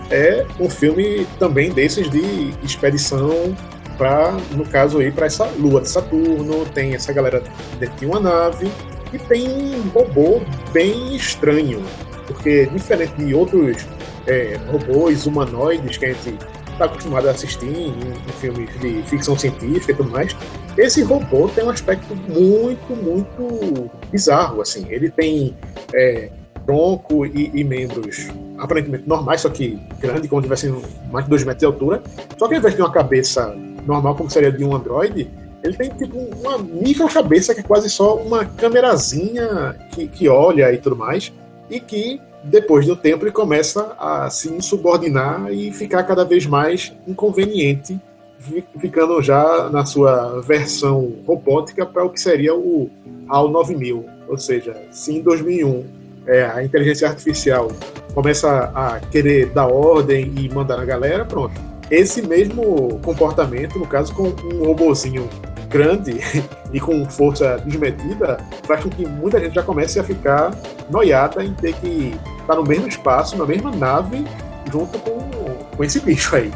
É 0.09 0.45
um 0.59 0.69
filme 0.69 1.27
também 1.37 1.71
desses 1.71 2.09
de 2.09 2.53
expedição 2.63 3.55
para, 3.97 4.31
no 4.51 4.65
caso 4.65 4.99
aí, 4.99 5.11
para 5.11 5.25
essa 5.25 5.45
lua 5.57 5.81
de 5.81 5.89
Saturno, 5.89 6.65
tem 6.65 6.93
essa 6.93 7.11
galera 7.11 7.43
dentro 7.79 7.95
de 7.97 8.05
uma 8.05 8.19
nave 8.19 8.71
e 9.11 9.17
tem 9.17 9.47
um 9.49 9.89
robô 9.89 10.41
bem 10.71 11.15
estranho, 11.15 11.83
porque 12.27 12.67
diferente 12.67 13.13
de 13.15 13.33
outros 13.33 13.85
é, 14.27 14.59
robôs 14.69 15.25
humanoides 15.25 15.97
que 15.97 16.05
a 16.05 16.13
gente 16.13 16.37
está 16.71 16.85
acostumado 16.85 17.27
a 17.27 17.31
assistir 17.31 17.65
em, 17.65 17.87
em, 17.89 18.31
filmes 18.39 18.69
de 18.79 19.01
ficção 19.03 19.37
científica 19.37 19.91
e 19.91 19.95
tudo 19.95 20.11
mais, 20.11 20.35
esse 20.77 21.01
robô 21.01 21.47
tem 21.47 21.63
um 21.63 21.69
aspecto 21.69 22.15
muito, 22.15 22.95
muito 22.95 23.89
bizarro, 24.11 24.61
assim. 24.61 24.85
Ele 24.89 25.09
tem 25.09 25.55
é, 25.93 26.29
tronco 26.65 27.25
e, 27.25 27.51
e, 27.53 27.63
membros 27.63 28.27
aparentemente 28.59 29.07
normais, 29.07 29.41
só 29.41 29.49
que 29.49 29.79
grande, 29.99 30.27
como 30.27 30.41
tivesse 30.41 30.71
mais 31.11 31.25
de 31.25 31.31
2 31.31 31.43
metros 31.45 31.59
de 31.59 31.65
altura. 31.65 32.03
Só 32.37 32.47
que 32.47 32.53
ao 32.53 32.59
invés 32.59 32.75
de 32.75 32.81
uma 32.81 32.91
cabeça 32.91 33.55
normal, 33.85 34.15
como 34.15 34.29
seria 34.29 34.51
de 34.51 34.63
um 34.63 34.75
Android, 34.75 35.27
ele 35.63 35.75
tem 35.75 35.89
tipo 35.89 36.19
uma 36.19 36.57
micro 36.57 37.07
cabeça 37.07 37.55
que 37.55 37.61
é 37.61 37.63
quase 37.63 37.89
só 37.89 38.15
uma 38.17 38.45
câmerazinha 38.45 39.75
que, 39.91 40.07
que 40.07 40.29
olha 40.29 40.71
e 40.71 40.77
tudo 40.77 40.95
mais, 40.95 41.31
e 41.69 41.79
que 41.79 42.21
depois 42.47 42.85
do 42.85 42.95
tempo 42.95 43.25
ele 43.25 43.31
começa 43.31 43.95
a 43.99 44.29
se 44.29 44.49
insubordinar 44.49 45.51
e 45.51 45.71
ficar 45.71 46.03
cada 46.03 46.23
vez 46.23 46.45
mais 46.45 46.93
inconveniente, 47.07 47.99
ficando 48.79 49.21
já 49.21 49.69
na 49.69 49.85
sua 49.85 50.39
versão 50.41 51.13
robótica 51.25 51.85
para 51.85 52.05
o 52.05 52.09
que 52.09 52.21
seria 52.21 52.55
o 52.55 52.89
HAL 53.27 53.49
9000. 53.49 54.05
Ou 54.27 54.37
seja, 54.37 54.75
se 54.91 55.17
em 55.17 55.21
2001 55.21 55.85
é, 56.25 56.45
a 56.45 56.63
inteligência 56.63 57.07
artificial 57.07 57.69
começa 58.13 58.71
a 58.73 58.99
querer 58.99 59.47
dar 59.47 59.67
ordem 59.67 60.33
e 60.37 60.49
mandar 60.49 60.77
na 60.77 60.85
galera, 60.85 61.25
pronto. 61.25 61.59
Esse 61.89 62.21
mesmo 62.21 62.99
comportamento, 63.01 63.79
no 63.79 63.87
caso 63.87 64.13
com 64.13 64.33
um 64.53 64.65
robozinho 64.65 65.29
grande 65.69 66.17
e 66.71 66.79
com 66.79 67.05
força 67.09 67.57
desmedida, 67.65 68.37
faz 68.63 68.83
com 68.83 68.89
que 68.89 69.05
muita 69.05 69.39
gente 69.39 69.55
já 69.55 69.63
comece 69.63 69.99
a 69.99 70.03
ficar 70.03 70.53
noiada 70.89 71.43
em 71.43 71.53
ter 71.53 71.73
que 71.75 72.13
estar 72.47 72.55
no 72.55 72.63
mesmo 72.63 72.87
espaço, 72.87 73.37
na 73.37 73.45
mesma 73.45 73.71
nave, 73.71 74.25
junto 74.71 74.97
com, 74.99 75.19
com 75.75 75.83
esse 75.83 75.99
bicho 75.99 76.35
aí. 76.35 76.51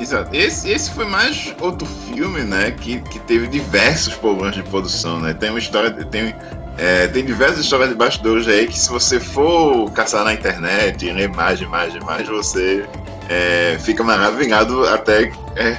Exato. 0.00 0.34
Esse, 0.34 0.70
esse 0.70 0.90
foi 0.90 1.04
mais 1.04 1.54
outro 1.60 1.86
filme, 1.86 2.40
né, 2.40 2.72
que, 2.72 3.00
que 3.02 3.20
teve 3.20 3.46
diversos 3.46 4.14
problemas 4.14 4.54
de 4.54 4.62
produção, 4.64 5.20
né? 5.20 5.32
Tem 5.34 5.50
uma 5.50 5.58
história, 5.58 5.90
tem 5.90 6.34
é, 6.78 7.06
tem 7.06 7.24
diversas 7.24 7.60
histórias 7.60 7.90
de 7.90 7.94
bastidores 7.94 8.48
aí 8.48 8.66
que 8.66 8.78
se 8.78 8.88
você 8.88 9.20
for 9.20 9.90
caçar 9.92 10.24
na 10.24 10.32
internet, 10.32 11.10
ler 11.12 11.28
mais 11.28 11.60
mais 11.60 11.94
mais, 11.96 12.26
você 12.26 12.84
é, 13.28 13.76
fica 13.78 14.02
maravilhado 14.02 14.86
até. 14.88 15.30
É, 15.54 15.76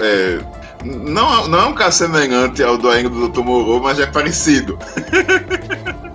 é, 0.00 0.38
não, 0.84 1.48
não 1.48 1.60
é 1.60 1.66
um 1.66 1.74
caso 1.74 1.98
semelhante 1.98 2.62
ao 2.62 2.78
do 2.78 2.88
ainda 2.88 3.10
do 3.10 3.28
Dr. 3.28 3.40
Moro, 3.40 3.82
mas 3.82 3.98
é 3.98 4.06
parecido. 4.06 4.78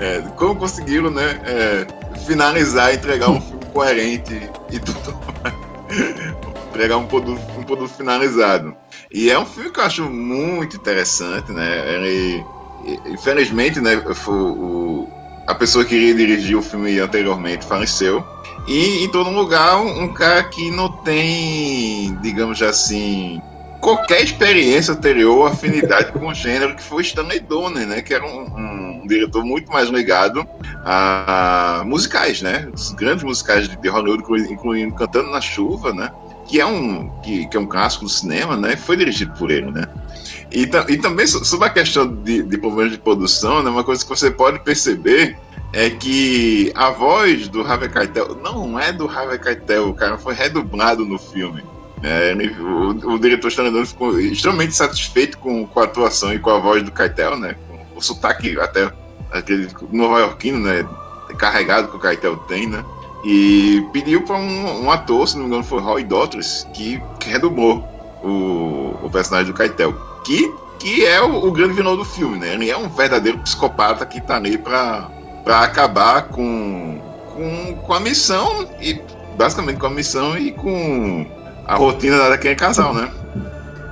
É, 0.00 0.22
como 0.36 0.56
conseguiram, 0.56 1.10
né? 1.10 1.40
É, 1.44 1.86
finalizar, 2.26 2.94
entregar 2.94 3.30
um 3.30 3.40
filme 3.40 3.64
coerente 3.66 4.50
e 4.70 4.78
tudo 4.78 5.20
mais. 5.42 5.54
entregar 6.70 6.96
um 6.96 7.06
produto, 7.06 7.40
um 7.58 7.62
produto 7.62 7.92
finalizado. 7.92 8.74
E 9.12 9.30
é 9.30 9.38
um 9.38 9.44
filme 9.44 9.70
que 9.70 9.78
eu 9.78 9.84
acho 9.84 10.04
muito 10.04 10.76
interessante, 10.76 11.52
né? 11.52 11.94
Ele 11.94 12.44
infelizmente, 13.06 13.80
né, 13.80 13.96
o, 14.28 15.08
a 15.46 15.54
pessoa 15.54 15.84
que 15.84 15.94
iria 15.94 16.14
dirigir 16.14 16.56
o 16.56 16.62
filme 16.62 16.98
anteriormente 16.98 17.66
faleceu. 17.66 18.24
E 18.66 19.04
em 19.04 19.08
todo 19.08 19.30
lugar, 19.30 19.80
um, 19.80 20.04
um 20.04 20.12
cara 20.12 20.44
que 20.44 20.70
não 20.70 20.88
tem, 20.88 22.16
digamos 22.22 22.62
assim, 22.62 23.40
qualquer 23.80 24.22
experiência 24.22 24.94
anterior 24.94 25.50
afinidade 25.50 26.12
com 26.12 26.28
o 26.28 26.34
gênero, 26.34 26.76
que 26.76 26.82
foi 26.82 27.02
Stanley 27.02 27.40
Donen, 27.40 27.86
né? 27.86 28.02
Que 28.02 28.14
era 28.14 28.24
um, 28.24 28.42
um, 28.42 28.89
diretor 29.10 29.44
muito 29.44 29.70
mais 29.70 29.88
ligado 29.88 30.46
a 30.84 31.82
musicais, 31.84 32.40
né? 32.40 32.68
Os 32.72 32.92
grandes 32.92 33.24
musicais 33.24 33.68
de 33.68 33.88
Hollywood, 33.88 34.52
incluindo 34.52 34.94
Cantando 34.94 35.30
na 35.30 35.40
Chuva, 35.40 35.92
né? 35.92 36.10
Que 36.46 36.60
é 36.60 36.66
um, 36.66 37.10
que, 37.20 37.46
que 37.46 37.56
é 37.56 37.60
um 37.60 37.66
clássico 37.66 38.04
do 38.04 38.10
cinema, 38.10 38.56
né? 38.56 38.76
Foi 38.76 38.96
dirigido 38.96 39.32
por 39.38 39.50
ele, 39.50 39.70
né? 39.70 39.84
E, 40.52 40.62
e 40.62 40.96
também 40.98 41.26
sobre 41.26 41.66
a 41.66 41.70
questão 41.70 42.12
de, 42.12 42.42
de 42.42 42.58
problemas 42.58 42.92
de 42.92 42.98
produção, 42.98 43.62
né, 43.62 43.70
uma 43.70 43.84
coisa 43.84 44.02
que 44.02 44.08
você 44.08 44.30
pode 44.30 44.58
perceber 44.60 45.36
é 45.72 45.88
que 45.90 46.72
a 46.74 46.90
voz 46.90 47.46
do 47.46 47.60
Harvey 47.62 47.88
Keitel 47.88 48.34
não 48.42 48.76
é 48.78 48.92
do 48.92 49.08
Harvey 49.08 49.38
Keitel, 49.38 49.88
o 49.88 49.94
cara 49.94 50.18
foi 50.18 50.34
redublado 50.34 51.04
no 51.04 51.18
filme. 51.18 51.62
É, 52.02 52.34
o, 52.58 53.12
o, 53.12 53.18
diretor 53.18 53.48
Stanley 53.48 53.84
ficou 53.84 54.18
extremamente 54.18 54.74
satisfeito 54.74 55.38
com, 55.38 55.66
com, 55.66 55.80
a 55.80 55.84
atuação 55.84 56.32
e 56.32 56.38
com 56.38 56.50
a 56.50 56.58
voz 56.58 56.82
do 56.82 56.90
Keitel, 56.90 57.36
né? 57.36 57.54
O 57.94 58.00
sotaque 58.00 58.58
até 58.58 58.90
aquele 59.32 59.68
nova-iorquino, 59.90 60.58
né? 60.58 60.86
Carregado 61.38 61.88
que 61.88 61.96
o 61.96 62.00
Keitel 62.00 62.36
tem, 62.48 62.66
né? 62.66 62.84
E 63.24 63.86
pediu 63.92 64.22
para 64.22 64.36
um, 64.36 64.84
um, 64.84 64.90
ator, 64.90 65.28
se 65.28 65.34
não 65.34 65.42
me 65.42 65.48
engano 65.48 65.64
foi 65.64 65.80
Roy 65.80 66.04
Dotters, 66.04 66.66
que, 66.72 67.02
que 67.18 67.30
o, 67.36 68.96
o 69.02 69.10
personagem 69.10 69.52
do 69.52 69.56
Keitel 69.56 69.94
que, 70.24 70.52
que 70.78 71.06
é 71.06 71.20
o, 71.20 71.46
o, 71.46 71.52
grande 71.52 71.74
vilão 71.74 71.96
do 71.96 72.04
filme, 72.04 72.38
né? 72.38 72.54
Ele 72.54 72.70
é 72.70 72.76
um 72.76 72.88
verdadeiro 72.88 73.38
psicopata 73.38 74.04
que 74.06 74.20
tá 74.20 74.36
ali 74.36 74.56
pra 74.56 75.10
acabar 75.46 76.28
com, 76.28 77.00
com, 77.34 77.74
com 77.76 77.94
a 77.94 78.00
missão, 78.00 78.66
e 78.80 79.00
basicamente 79.36 79.78
com 79.78 79.86
a 79.86 79.90
missão 79.90 80.36
e 80.36 80.52
com 80.52 81.26
a 81.66 81.76
rotina 81.76 82.28
daquele 82.28 82.54
casal, 82.54 82.94
né? 82.94 83.10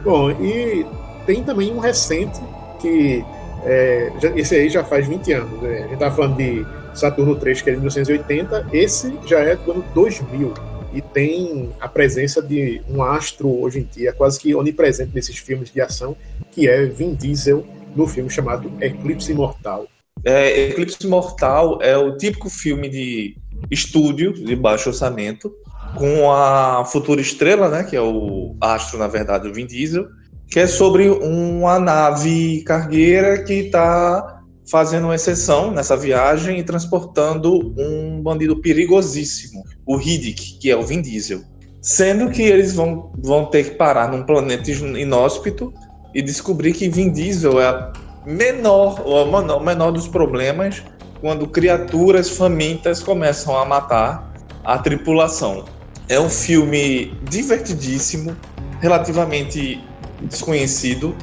Bom, 0.05 0.31
e 0.31 0.87
tem 1.27 1.43
também 1.43 1.73
um 1.73 1.79
recente 1.79 2.41
que 2.81 3.25
é, 3.65 4.13
esse 4.37 4.55
aí 4.55 4.69
já 4.69 4.85
faz 4.85 5.07
20 5.07 5.33
anos. 5.33 5.63
Né? 5.63 5.79
A 5.85 5.89
gente 5.89 5.99
tá 5.99 6.11
falando 6.11 6.37
de 6.37 6.67
Saturno 6.95 7.37
3, 7.37 7.63
que 7.63 7.71
é 7.71 7.73
de 7.73 7.79
1980, 7.79 8.67
esse 8.73 9.15
já 9.27 9.41
é 9.41 9.57
do 9.57 9.73
ano 9.73 9.85
2000 9.95 10.55
e 10.93 11.03
tem 11.03 11.71
a 11.81 11.89
presença 11.89 12.41
de 12.43 12.81
um 12.89 13.03
astro 13.03 13.49
hoje 13.61 13.81
em 13.81 13.85
dia 13.85 14.13
quase 14.13 14.41
que 14.41 14.55
onipresente 14.55 15.15
nesses 15.15 15.37
filmes 15.37 15.71
de 15.71 15.81
ação, 15.81 16.17
que 16.51 16.69
é 16.69 16.87
Vin 16.87 17.15
Diesel 17.15 17.65
no 17.95 18.07
filme 18.07 18.31
chamado 18.31 18.73
Eclipse 18.81 19.33
Mortal. 19.35 19.87
É, 20.25 20.71
Eclipse 20.71 21.07
Mortal 21.07 21.79
é 21.83 21.97
o 21.97 22.17
típico 22.17 22.49
filme 22.49 22.89
de 22.89 23.37
estúdio 23.71 24.33
de 24.33 24.57
baixo 24.57 24.89
orçamento 24.89 25.53
com 25.97 26.31
a 26.33 26.85
futura 26.85 27.21
estrela, 27.21 27.69
né, 27.69 27.85
que 27.85 27.97
é 27.97 28.01
o 28.01 28.57
astro 28.61 28.99
na 28.99 29.09
verdade 29.09 29.49
o 29.49 29.53
Vin 29.53 29.67
Diesel, 29.67 30.07
que 30.49 30.59
é 30.59 30.67
sobre 30.67 31.09
uma 31.09 31.79
nave 31.79 32.63
cargueira 32.63 33.43
que 33.43 33.53
está 33.55 34.43
fazendo 34.71 35.05
uma 35.05 35.15
exceção 35.15 35.71
nessa 35.71 35.97
viagem 35.97 36.59
e 36.59 36.63
transportando 36.63 37.75
um 37.79 38.21
bandido 38.23 38.61
perigosíssimo, 38.61 39.63
o 39.87 39.97
Riddick, 39.97 40.59
que 40.59 40.71
é 40.71 40.77
o 40.77 40.83
Vin 40.83 41.01
Diesel. 41.01 41.41
Sendo 41.81 42.31
que 42.31 42.43
eles 42.43 42.75
vão, 42.75 43.13
vão 43.19 43.47
ter 43.47 43.65
que 43.65 43.71
parar 43.77 44.11
num 44.11 44.25
planeta 44.25 44.71
inóspito 44.71 45.73
e 46.15 46.21
descobrir 46.21 46.73
que 46.73 46.89
Vin 46.89 47.13
Diesel 47.13 47.61
é 47.61 47.67
a 47.67 47.93
menor, 48.27 49.03
ou 49.05 49.27
o 49.27 49.61
menor 49.61 49.93
dos 49.93 50.09
problemas 50.09 50.83
quando 51.21 51.47
criaturas 51.47 52.31
famintas 52.31 53.03
começam 53.03 53.57
a 53.57 53.65
matar 53.65 54.33
a 54.65 54.79
tripulação. 54.79 55.65
É 56.09 56.19
um 56.21 56.29
filme 56.29 57.15
divertidíssimo, 57.29 58.37
relativamente 58.81 59.81
desconhecido, 60.23 61.15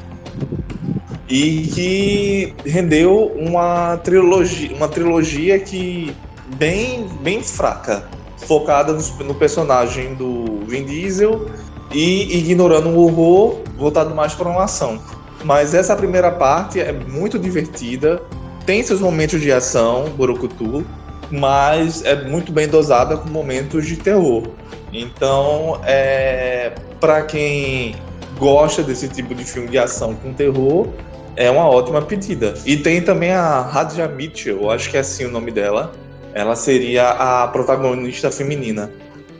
e 1.27 1.67
que 1.73 2.53
rendeu 2.69 3.31
uma 3.35 3.97
trilogia, 3.97 4.75
uma 4.75 4.87
trilogia 4.87 5.59
que 5.59 6.15
bem, 6.57 7.07
bem 7.21 7.41
fraca 7.41 8.07
focada 8.37 8.93
no, 8.93 9.23
no 9.23 9.33
personagem 9.33 10.13
do 10.13 10.59
Vin 10.67 10.85
Diesel 10.85 11.47
e 11.91 12.37
ignorando 12.37 12.89
o 12.89 13.05
horror, 13.05 13.61
voltado 13.77 14.13
mais 14.13 14.33
para 14.33 14.49
uma 14.49 14.65
ação. 14.65 14.99
Mas 15.43 15.73
essa 15.73 15.95
primeira 15.95 16.31
parte 16.31 16.79
é 16.79 16.91
muito 16.91 17.37
divertida, 17.39 18.21
tem 18.65 18.83
seus 18.83 18.99
momentos 18.99 19.41
de 19.41 19.51
ação, 19.51 20.05
Borokutu, 20.15 20.85
mas 21.31 22.03
é 22.03 22.23
muito 22.27 22.51
bem 22.51 22.67
dosada 22.67 23.17
com 23.17 23.29
momentos 23.29 23.85
de 23.85 23.95
terror. 23.95 24.43
Então, 24.91 25.79
é, 25.83 26.73
para 26.99 27.23
quem 27.23 27.95
gosta 28.37 28.83
desse 28.83 29.07
tipo 29.07 29.33
de 29.33 29.43
filme 29.43 29.69
de 29.69 29.77
ação 29.77 30.15
com 30.15 30.33
terror, 30.33 30.87
é 31.35 31.49
uma 31.51 31.69
ótima 31.69 32.01
pedida. 32.01 32.53
E 32.65 32.77
tem 32.77 33.01
também 33.01 33.31
a 33.31 33.61
Radja 33.61 34.07
Mitchell, 34.07 34.69
acho 34.71 34.89
que 34.89 34.97
é 34.97 35.01
assim 35.01 35.25
o 35.25 35.31
nome 35.31 35.51
dela. 35.51 35.91
Ela 36.33 36.55
seria 36.55 37.11
a 37.11 37.47
protagonista 37.47 38.29
feminina. 38.29 38.91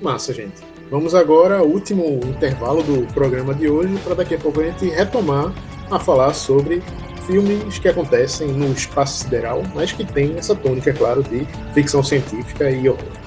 Massa, 0.02 0.34
gente. 0.34 0.62
Vamos 0.90 1.16
agora 1.16 1.58
ao 1.58 1.66
último 1.66 2.20
intervalo 2.26 2.84
do 2.84 3.06
programa 3.14 3.54
de 3.54 3.68
hoje, 3.68 3.98
para 4.04 4.16
daqui 4.16 4.36
a 4.36 4.38
pouco 4.38 4.62
a 4.62 4.66
gente 4.66 4.88
retomar 4.90 5.52
a 5.90 6.00
falar 6.00 6.34
sobre 6.34 6.82
filmes 7.26 7.80
que 7.80 7.88
acontecem 7.88 8.48
no 8.50 8.72
espaço 8.72 9.24
sideral, 9.24 9.64
mas 9.74 9.92
que 9.92 10.06
tem 10.06 10.38
essa 10.38 10.56
tônica, 10.56 10.92
é 10.92 10.94
claro, 10.94 11.24
de 11.24 11.46
ficção 11.74 12.04
científica 12.04 12.70
e 12.70 12.88
horror. 12.88 13.25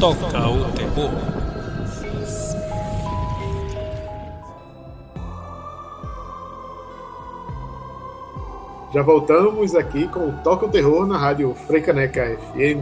Toca 0.00 0.48
o 0.48 0.64
terror. 0.70 1.10
Já 8.94 9.02
voltamos 9.02 9.74
aqui 9.74 10.06
com 10.06 10.28
o 10.28 10.32
Toca 10.44 10.66
o 10.66 10.68
Terror 10.68 11.04
na 11.04 11.18
rádio 11.18 11.52
Freicaneca 11.66 12.24
FM. 12.24 12.78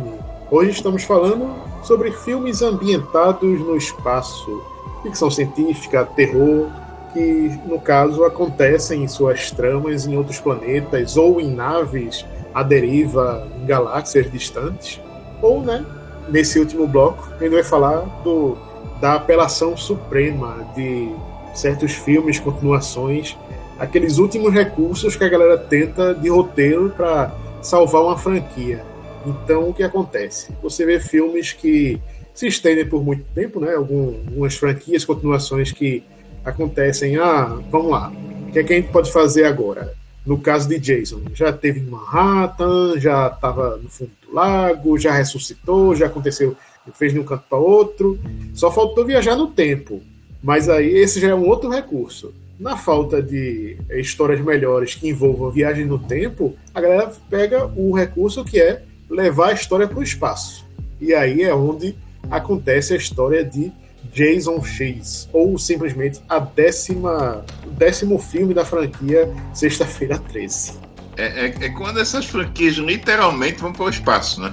Hoje 0.51 0.73
estamos 0.73 1.05
falando 1.05 1.55
sobre 1.83 2.13
filmes 2.13 2.61
ambientados 2.61 3.61
no 3.61 3.79
espaço, 3.79 4.63
ficção 5.03 5.31
científica, 5.31 6.05
terror, 6.05 6.69
que 7.15 7.59
no 7.65 7.81
caso 7.81 8.25
acontecem 8.25 9.05
em 9.05 9.09
suas 9.09 9.51
tramas 9.51 10.07
em 10.07 10.19
outros 10.19 10.39
planetas 10.39 11.17
ou 11.17 11.41
em 11.41 11.51
naves 11.51 12.27
à 12.53 12.63
deriva 12.63 13.49
em 13.57 13.65
galáxias 13.65 14.31
distantes, 14.31 15.01
ou, 15.41 15.63
né, 15.63 15.83
nesse 16.29 16.59
último 16.59 16.87
bloco, 16.87 17.29
a 17.35 17.43
gente 17.43 17.53
vai 17.53 17.63
falar 17.63 18.01
do, 18.23 18.57
da 19.01 19.15
apelação 19.15 19.77
suprema 19.77 20.67
de 20.75 21.11
certos 21.55 21.93
filmes, 21.93 22.39
continuações, 22.39 23.37
aqueles 23.79 24.19
últimos 24.19 24.53
recursos 24.53 25.17
que 25.17 25.25
a 25.25 25.29
galera 25.29 25.59
tenta 25.59 26.15
de 26.15 26.29
roteiro 26.29 26.93
para 26.97 27.35
salvar 27.63 28.03
uma 28.03 28.19
franquia. 28.19 28.85
Então, 29.25 29.69
o 29.69 29.75
que 29.75 29.83
acontece? 29.83 30.53
Você 30.63 30.87
vê 30.87 31.01
filmes 31.01 31.53
que 31.53 32.01
se 32.33 32.47
estendem 32.47 32.87
por 32.87 33.03
muito 33.03 33.25
tempo, 33.35 33.59
né? 33.59 33.75
Algumas 33.75 34.55
franquias, 34.57 35.05
continuações 35.05 35.73
que 35.73 36.05
acontecem. 36.45 37.17
Ah, 37.17 37.59
vamos 37.71 37.91
lá. 37.91 38.13
O 38.49 38.53
que, 38.53 38.61
é 38.61 38.65
que 38.65 38.73
a 38.73 38.77
gente 38.77 38.93
pode 38.93 39.13
fazer 39.13 39.45
agora? 39.45 39.93
No 40.25 40.39
caso 40.39 40.69
de 40.69 40.79
Jason, 40.79 41.21
já 41.35 41.53
teve 41.53 41.81
em 41.81 41.85
Manhattan, 41.85 42.99
já 42.99 43.29
estava 43.29 43.77
no 43.77 43.89
fundo 43.89 44.11
do 44.23 44.26
lago, 44.37 44.99
já 44.99 45.13
ressuscitou, 45.13 45.97
já 45.97 46.07
aconteceu, 46.07 46.55
fez 46.93 47.13
de 47.13 47.19
um 47.19 47.25
canto 47.25 47.45
para 47.49 47.59
outro. 47.59 48.19
Só 48.55 48.71
faltou 48.71 49.05
viajar 49.05 49.35
no 49.35 49.49
tempo. 49.49 50.03
Mas 50.43 50.69
aí 50.69 50.89
esse 50.89 51.19
já 51.19 51.29
é 51.29 51.35
um 51.35 51.49
outro 51.49 51.71
recurso. 51.71 52.33
Na 52.59 52.77
falta 52.77 53.23
de 53.23 53.77
histórias 53.91 54.41
melhores 54.41 54.95
que 54.95 55.09
envolvam 55.09 55.51
viagem 55.51 55.85
no 55.85 55.99
tempo, 55.99 56.55
a 56.75 56.81
galera 56.81 57.13
pega 57.29 57.67
o 57.77 57.95
recurso 57.95 58.45
que 58.45 58.61
é 58.61 58.83
levar 59.11 59.49
a 59.49 59.53
história 59.53 59.89
para 59.89 59.99
o 59.99 60.03
espaço. 60.03 60.65
E 61.01 61.15
aí 61.15 61.43
é 61.43 61.55
onde 61.55 61.95
acontece 62.31 62.95
a 62.95 62.97
história 62.97 63.45
de 63.45 63.73
Jason 64.13 64.63
X, 64.65 65.29
ou 65.33 65.59
simplesmente 65.59 66.21
a 66.29 66.39
décima, 66.39 67.45
o 67.67 67.71
décimo 67.71 68.19
filme 68.19 68.55
da 68.55 68.65
franquia 68.65 69.31
Sexta-feira 69.53 70.19
13. 70.19 70.86
É, 71.17 71.47
é, 71.47 71.55
é, 71.61 71.69
quando 71.71 71.99
essas 71.99 72.27
franquias 72.27 72.75
literalmente 72.77 73.61
vão 73.61 73.73
para 73.73 73.85
o 73.85 73.89
espaço, 73.89 74.41
né? 74.41 74.53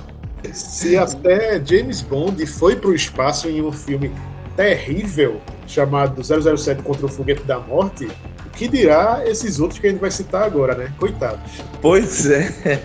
Se 0.53 0.97
até 0.97 1.61
James 1.64 2.01
Bond 2.01 2.45
foi 2.45 2.76
para 2.76 2.89
o 2.89 2.95
espaço 2.95 3.47
em 3.47 3.61
um 3.61 3.72
filme 3.72 4.11
terrível 4.55 5.41
chamado 5.66 6.22
007 6.24 6.84
contra 6.84 7.05
o 7.05 7.09
Foguete 7.09 7.43
da 7.43 7.59
Morte, 7.59 8.05
o 8.45 8.49
que 8.51 8.68
dirá 8.68 9.22
esses 9.26 9.59
outros 9.59 9.80
que 9.80 9.88
a 9.88 9.89
gente 9.89 9.99
vai 9.99 10.11
citar 10.11 10.43
agora, 10.43 10.76
né? 10.76 10.91
Coitados. 10.97 11.64
Pois 11.82 12.30
é. 12.30 12.82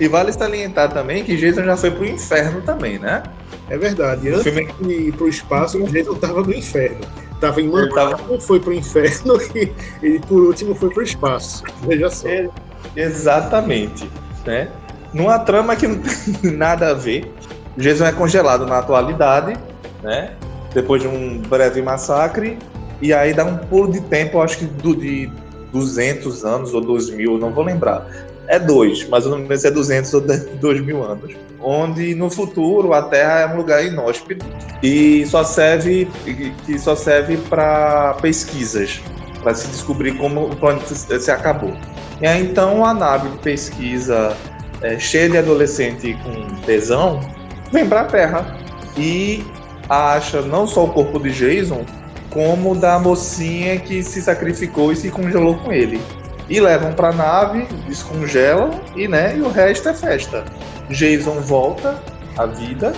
E 0.00 0.08
vale 0.08 0.32
salientar 0.32 0.92
também 0.92 1.24
que 1.24 1.36
Jason 1.36 1.62
já 1.62 1.76
foi 1.76 1.90
pro 1.90 2.06
inferno 2.06 2.62
também, 2.62 2.98
né? 2.98 3.22
É 3.68 3.76
verdade. 3.76 4.28
Antes 4.28 4.42
filme... 4.42 4.66
de 4.80 5.08
ir 5.08 5.12
pro 5.12 5.28
espaço, 5.28 5.82
o 5.82 5.86
Jason 5.88 6.14
tava 6.14 6.42
no 6.42 6.54
inferno. 6.54 7.00
Tava 7.40 7.60
em 7.60 7.68
Manhattan, 7.68 8.16
tava... 8.16 8.40
foi 8.40 8.60
pro 8.60 8.72
inferno 8.72 9.38
e, 9.54 9.72
e, 10.02 10.18
por 10.20 10.42
último 10.42 10.74
foi 10.74 10.90
pro 10.90 11.02
espaço. 11.02 11.62
Veja 11.82 12.08
só. 12.10 12.28
É, 12.28 12.48
exatamente. 12.96 14.08
Né? 14.46 14.68
Numa 15.12 15.38
trama 15.38 15.76
que 15.76 15.86
não 15.86 16.00
tem 16.40 16.52
nada 16.52 16.90
a 16.90 16.94
ver. 16.94 17.32
Jason 17.76 18.06
é 18.06 18.12
congelado 18.12 18.66
na 18.66 18.78
atualidade, 18.78 19.58
né? 20.02 20.34
Depois 20.72 21.02
de 21.02 21.08
um 21.08 21.38
breve 21.38 21.82
massacre. 21.82 22.58
E 23.02 23.12
aí 23.12 23.34
dá 23.34 23.44
um 23.44 23.58
pulo 23.58 23.92
de 23.92 24.00
tempo, 24.00 24.40
acho 24.40 24.58
que 24.58 24.64
do, 24.64 24.94
de 24.94 25.30
200 25.72 26.44
anos 26.44 26.72
ou 26.72 26.80
2000, 26.80 27.36
não 27.38 27.50
vou 27.50 27.64
lembrar 27.64 28.06
é 28.48 28.58
dois, 28.58 29.06
mas 29.08 29.24
não 29.24 29.38
lembro 29.38 29.56
se 29.56 29.66
é 29.66 29.70
200 29.70 30.14
ou 30.14 30.20
2 30.20 30.80
mil 30.80 31.02
anos. 31.02 31.34
Onde 31.60 32.14
no 32.14 32.30
futuro 32.30 32.92
a 32.92 33.02
Terra 33.02 33.40
é 33.40 33.46
um 33.46 33.56
lugar 33.56 33.84
inóspito 33.84 34.44
e 34.82 35.24
só 35.26 35.42
serve 35.42 36.08
que 36.66 36.78
só 36.78 36.94
serve 36.94 37.38
para 37.48 38.14
pesquisas, 38.20 39.00
para 39.42 39.54
se 39.54 39.66
descobrir 39.68 40.16
como 40.18 40.46
o 40.46 40.56
planeta 40.56 40.94
se 40.94 41.30
acabou. 41.30 41.74
E 42.20 42.26
aí 42.26 42.44
então 42.44 42.84
a 42.84 42.92
nave 42.92 43.30
de 43.30 43.38
pesquisa 43.38 44.36
é, 44.82 44.98
cheia 44.98 45.30
de 45.30 45.38
adolescente 45.38 46.16
com 46.22 46.54
tesão 46.62 47.20
vem 47.72 47.88
para 47.88 48.02
a 48.02 48.04
Terra 48.04 48.58
e 48.96 49.42
acha 49.88 50.42
não 50.42 50.66
só 50.66 50.84
o 50.84 50.92
corpo 50.92 51.18
de 51.18 51.30
Jason, 51.30 51.84
como 52.28 52.74
da 52.74 52.98
mocinha 52.98 53.78
que 53.78 54.02
se 54.02 54.20
sacrificou 54.20 54.92
e 54.92 54.96
se 54.96 55.10
congelou 55.10 55.56
com 55.56 55.72
ele 55.72 55.98
e 56.48 56.60
levam 56.60 56.92
para 56.92 57.08
a 57.08 57.12
nave, 57.12 57.66
descongelam 57.86 58.70
e, 58.96 59.08
né, 59.08 59.36
e 59.36 59.40
o 59.40 59.48
resto 59.48 59.88
é 59.88 59.94
festa. 59.94 60.44
Jason 60.90 61.40
volta 61.40 62.02
à 62.36 62.46
vida, 62.46 62.92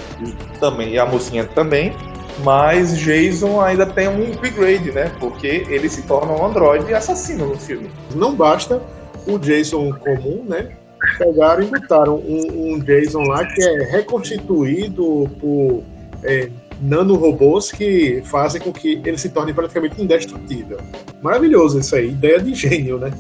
também 0.59 0.95
e 0.95 0.99
a 0.99 1.07
mocinha 1.07 1.45
também, 1.45 1.95
mas 2.43 2.99
Jason 2.99 3.61
ainda 3.61 3.87
tem 3.87 4.09
um 4.09 4.33
upgrade, 4.33 4.91
né? 4.93 5.11
Porque 5.19 5.65
ele 5.69 5.89
se 5.89 6.03
torna 6.03 6.33
um 6.33 6.45
androide 6.45 6.93
assassino 6.93 7.47
no 7.47 7.57
filme. 7.57 7.91
Não 8.15 8.35
basta 8.35 8.83
o 9.27 9.39
Jason 9.39 9.93
comum, 9.93 10.45
né? 10.47 10.71
Pegaram 11.19 11.63
e 11.63 11.67
botaram 11.67 12.17
um, 12.17 12.75
um 12.75 12.79
Jason 12.81 13.23
lá 13.23 13.45
que 13.45 13.63
é 13.63 13.85
reconstituído 13.85 15.31
por 15.41 15.83
é, 16.25 16.51
nanorobôs 16.81 17.73
que 17.73 18.23
fazem 18.25 18.61
com 18.61 18.73
que 18.73 19.01
ele 19.05 19.19
se 19.19 19.31
torne 19.31 19.53
praticamente 19.53 20.01
indestrutível. 20.01 20.79
Maravilhoso 21.23 21.79
isso 21.79 21.97
aí, 21.97 22.11
ideia 22.11 22.41
de 22.41 22.55
gênio, 22.55 22.99
né? 22.99 23.11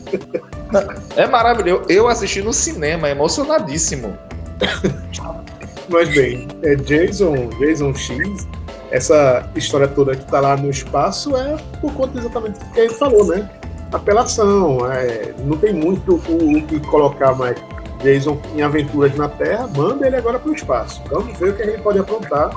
É 1.16 1.26
maravilhoso. 1.26 1.84
Eu 1.88 2.08
assisti 2.08 2.42
no 2.42 2.52
cinema, 2.52 3.08
emocionadíssimo. 3.08 4.16
Mas 5.88 6.08
bem, 6.08 6.48
é 6.62 6.74
Jason, 6.74 7.48
Jason 7.60 7.94
X, 7.94 8.46
essa 8.90 9.48
história 9.54 9.86
toda 9.86 10.16
que 10.16 10.24
tá 10.26 10.40
lá 10.40 10.56
no 10.56 10.68
espaço 10.68 11.36
é 11.36 11.56
por 11.80 11.92
conta 11.94 12.18
exatamente 12.18 12.58
do 12.58 12.64
que 12.72 12.80
ele 12.80 12.94
falou, 12.94 13.24
né? 13.26 13.48
Apelação, 13.92 14.90
é, 14.90 15.32
não 15.44 15.56
tem 15.56 15.72
muito 15.72 16.20
o, 16.28 16.58
o 16.58 16.62
que 16.62 16.80
colocar 16.80 17.34
mais 17.34 17.56
Jason 18.02 18.38
em 18.54 18.62
aventuras 18.62 19.14
na 19.16 19.28
Terra, 19.28 19.68
manda 19.76 20.06
ele 20.06 20.16
agora 20.16 20.38
para 20.38 20.50
o 20.50 20.54
espaço. 20.54 21.02
Vamos 21.08 21.38
ver 21.38 21.50
o 21.50 21.56
que 21.56 21.62
ele 21.62 21.78
pode 21.78 21.98
aprontar 21.98 22.50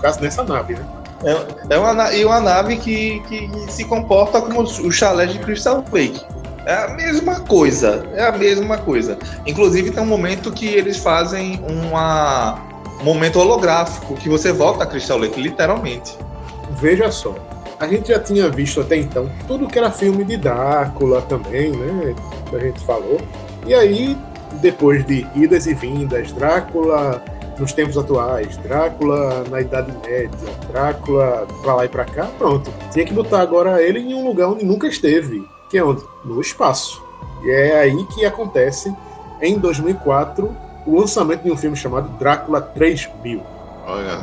caso 0.00 0.20
dessa 0.20 0.42
nave, 0.42 0.74
né? 0.74 0.86
É, 1.22 1.74
é 1.74 1.78
uma, 1.78 2.12
e 2.14 2.24
uma 2.24 2.40
nave 2.40 2.76
que, 2.78 3.20
que 3.28 3.50
se 3.70 3.84
comporta 3.84 4.40
como 4.40 4.62
o 4.62 4.90
chalé 4.90 5.26
de 5.26 5.38
Crystal 5.38 5.84
Lake. 5.92 6.24
É 6.66 6.74
a 6.74 6.88
mesma 6.88 7.40
coisa, 7.40 8.06
é 8.14 8.26
a 8.26 8.32
mesma 8.32 8.78
coisa. 8.78 9.18
Inclusive 9.46 9.90
tem 9.90 10.02
um 10.02 10.06
momento 10.06 10.50
que 10.50 10.66
eles 10.66 10.98
fazem 10.98 11.60
uma, 11.68 12.58
um 13.00 13.04
momento 13.04 13.38
holográfico, 13.38 14.14
que 14.14 14.28
você 14.28 14.52
volta 14.52 14.84
a 14.84 14.86
Crystal 14.86 15.18
Lake, 15.18 15.40
literalmente. 15.40 16.16
Veja 16.72 17.10
só, 17.10 17.34
a 17.78 17.86
gente 17.86 18.08
já 18.08 18.18
tinha 18.18 18.48
visto 18.48 18.80
até 18.80 18.96
então 18.96 19.30
tudo 19.46 19.66
que 19.66 19.78
era 19.78 19.90
filme 19.90 20.24
de 20.24 20.36
Drácula 20.36 21.22
também, 21.22 21.70
né? 21.72 22.14
Que 22.48 22.56
a 22.56 22.60
gente 22.60 22.80
falou. 22.84 23.18
E 23.66 23.74
aí, 23.74 24.16
depois 24.60 25.04
de 25.06 25.26
idas 25.34 25.66
e 25.66 25.74
vindas, 25.74 26.30
Drácula 26.32 27.22
nos 27.60 27.72
tempos 27.72 27.96
atuais, 27.98 28.56
Drácula 28.56 29.44
na 29.50 29.60
Idade 29.60 29.92
Média, 30.04 30.30
Drácula 30.70 31.46
pra 31.62 31.74
lá 31.74 31.84
e 31.84 31.88
pra 31.88 32.04
cá, 32.04 32.26
pronto. 32.38 32.72
Tinha 32.90 33.04
que 33.04 33.12
botar 33.12 33.40
agora 33.40 33.82
ele 33.82 34.00
em 34.00 34.14
um 34.14 34.26
lugar 34.26 34.48
onde 34.48 34.64
nunca 34.64 34.88
esteve, 34.88 35.46
que 35.68 35.78
é 35.78 35.84
onde? 35.84 36.02
No 36.24 36.40
espaço. 36.40 37.02
E 37.44 37.50
é 37.50 37.80
aí 37.80 38.04
que 38.06 38.24
acontece 38.24 38.94
em 39.40 39.58
2004, 39.58 40.56
o 40.86 40.98
lançamento 40.98 41.42
de 41.42 41.50
um 41.50 41.56
filme 41.56 41.76
chamado 41.76 42.08
Drácula 42.18 42.60
3000. 42.60 43.42
Olha, 43.86 44.18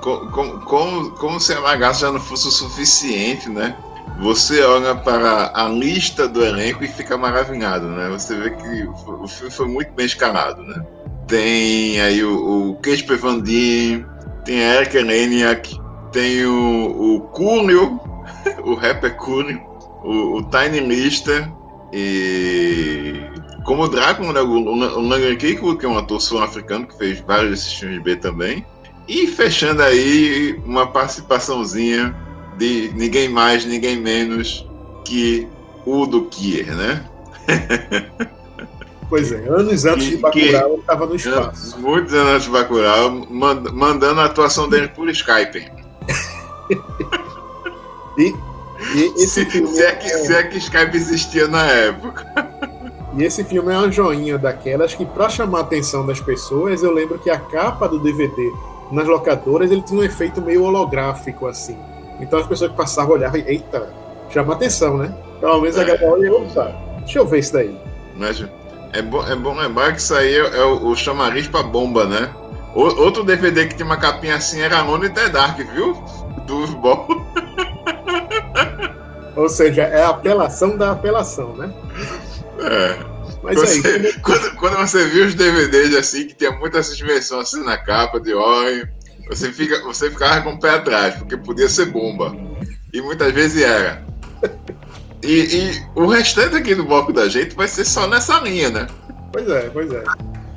como, 0.00 0.60
como, 0.60 1.10
como 1.12 1.40
se 1.40 1.52
a 1.52 1.60
bagaça 1.60 2.06
já 2.06 2.12
não 2.12 2.20
fosse 2.20 2.48
o 2.48 2.50
suficiente, 2.50 3.48
né? 3.48 3.76
Você 4.20 4.62
olha 4.62 4.94
para 4.94 5.50
a 5.54 5.68
lista 5.68 6.28
do 6.28 6.44
elenco 6.44 6.84
e 6.84 6.88
fica 6.88 7.16
maravilhado, 7.16 7.86
né? 7.86 8.08
Você 8.10 8.36
vê 8.36 8.50
que 8.50 8.84
o 8.84 9.26
filme 9.26 9.50
foi 9.50 9.66
muito 9.66 9.92
bem 9.92 10.06
escalado, 10.06 10.62
né? 10.62 10.84
Tem 11.30 12.00
aí 12.00 12.24
o, 12.24 12.70
o 12.70 12.76
Casper 12.76 13.16
Van 13.16 13.40
Dien, 13.40 14.04
tem 14.44 14.64
a 14.64 14.74
Erika 14.74 15.00
Leniak, 15.00 15.78
tem 16.10 16.44
o, 16.44 17.14
o 17.16 17.20
Cúnio, 17.28 18.00
o 18.64 18.74
rapper 18.74 19.16
Cúnio, 19.16 19.60
o, 20.02 20.38
o 20.38 20.42
Tiny 20.50 20.80
Lister 20.80 21.48
e 21.92 23.14
como 23.64 23.88
Drácula, 23.88 24.32
né, 24.32 24.40
o 24.40 25.00
Langan 25.00 25.36
Kiko, 25.36 25.76
que 25.76 25.86
é 25.86 25.88
um 25.88 25.98
ator 25.98 26.20
sul-africano 26.20 26.88
que 26.88 26.98
fez 26.98 27.20
vários 27.20 27.50
desses 27.50 27.74
filmes 27.74 28.02
B 28.02 28.16
também. 28.16 28.66
E 29.06 29.28
fechando 29.28 29.82
aí 29.82 30.60
uma 30.64 30.88
participaçãozinha 30.88 32.12
de 32.58 32.90
ninguém 32.94 33.28
mais, 33.28 33.64
ninguém 33.64 33.96
menos 33.96 34.66
que 35.04 35.46
o 35.86 36.06
do 36.06 36.24
Kier, 36.24 36.74
né? 36.74 37.04
Pois 39.10 39.32
é, 39.32 39.48
anos 39.48 39.84
antes 39.84 40.06
de 40.06 40.16
Bacurau 40.18 40.72
ele 40.72 40.80
estava 40.80 41.04
no 41.04 41.16
espaço. 41.16 41.80
Muitos 41.80 42.14
anos 42.14 42.30
antes 42.30 42.44
de 42.44 42.50
Bacurau, 42.50 43.10
mandando 43.28 44.20
a 44.20 44.26
atuação 44.26 44.68
dele 44.68 44.86
por 44.86 45.10
Skype. 45.10 45.68
e, 48.16 48.34
e 48.94 49.04
esse 49.20 49.44
se, 49.44 49.66
se, 49.66 49.82
é 49.82 49.92
que, 49.92 50.06
é... 50.06 50.18
se 50.18 50.32
é 50.32 50.42
que 50.44 50.58
Skype 50.58 50.96
existia 50.96 51.48
na 51.48 51.66
época. 51.66 52.24
E 53.12 53.24
esse 53.24 53.42
filme 53.42 53.74
é 53.74 53.76
uma 53.76 53.90
joinha 53.90 54.38
daquelas 54.38 54.94
que, 54.94 55.04
para 55.04 55.28
chamar 55.28 55.58
a 55.58 55.60
atenção 55.62 56.06
das 56.06 56.20
pessoas, 56.20 56.80
eu 56.84 56.94
lembro 56.94 57.18
que 57.18 57.28
a 57.28 57.40
capa 57.40 57.88
do 57.88 57.98
DVD 57.98 58.52
nas 58.92 59.08
locadoras 59.08 59.68
ele 59.68 59.82
tinha 59.82 59.98
um 59.98 60.04
efeito 60.04 60.40
meio 60.40 60.62
holográfico 60.62 61.48
assim. 61.48 61.76
Então 62.20 62.38
as 62.38 62.46
pessoas 62.46 62.70
que 62.70 62.76
passavam 62.76 63.14
olhavam 63.14 63.40
e, 63.40 63.44
eita, 63.48 63.92
chama 64.30 64.52
atenção, 64.52 64.96
né? 64.96 65.12
Pelo 65.40 65.60
menos 65.60 65.76
é. 65.76 65.80
a 65.80 65.84
galera 65.84 66.08
olha, 66.08 66.32
opa, 66.32 66.72
deixa 67.00 67.18
eu 67.18 67.26
ver 67.26 67.40
isso 67.40 67.52
daí. 67.52 67.76
Mas 68.16 68.44
é 68.92 69.02
bom, 69.02 69.26
é 69.26 69.36
bom 69.36 69.54
lembrar 69.54 69.92
que 69.92 70.00
isso 70.00 70.14
aí 70.14 70.34
é, 70.34 70.38
é 70.38 70.64
o, 70.64 70.88
o 70.88 70.96
chamariz 70.96 71.48
pra 71.48 71.62
bomba, 71.62 72.06
né? 72.06 72.30
O, 72.74 72.82
outro 72.82 73.24
DVD 73.24 73.66
que 73.66 73.74
tinha 73.74 73.86
uma 73.86 73.96
capinha 73.96 74.36
assim 74.36 74.60
era 74.60 74.78
Alone 74.78 75.06
in 75.06 75.10
the 75.10 75.28
Dark, 75.28 75.58
viu? 75.58 75.94
Do 76.46 76.66
Ball. 76.78 77.06
Ou 79.36 79.48
seja, 79.48 79.82
é 79.82 80.02
a 80.02 80.10
apelação 80.10 80.76
da 80.76 80.90
apelação, 80.90 81.56
né? 81.56 81.72
É. 82.58 82.98
Mas 83.42 83.56
você, 83.56 83.88
aí, 83.88 84.12
quando, 84.20 84.56
quando, 84.56 84.76
você 84.76 85.06
viu 85.06 85.24
os 85.24 85.34
DVDs 85.34 85.96
assim, 85.96 86.26
que 86.26 86.34
tinha 86.34 86.50
muita 86.50 86.82
versões 86.82 87.48
assim 87.48 87.64
na 87.64 87.78
capa 87.78 88.20
de 88.20 88.34
óleo, 88.34 88.86
você, 89.28 89.50
fica, 89.50 89.80
você 89.82 90.10
ficava 90.10 90.42
com 90.42 90.50
o 90.50 90.60
pé 90.60 90.70
atrás, 90.70 91.14
porque 91.14 91.36
podia 91.36 91.68
ser 91.68 91.86
bomba. 91.86 92.36
E 92.92 93.00
muitas 93.00 93.32
vezes 93.32 93.62
era. 93.62 94.04
E, 95.22 95.56
e, 95.56 95.82
o 95.94 96.06
restante 96.06 96.56
aqui 96.56 96.74
do 96.74 96.84
bloco 96.84 97.12
da 97.12 97.28
gente 97.28 97.54
vai 97.54 97.68
ser 97.68 97.84
só 97.84 98.06
nessa 98.06 98.40
linha, 98.40 98.70
né? 98.70 98.86
Pois 99.32 99.48
é, 99.48 99.68
pois 99.68 99.92
é. 99.92 100.02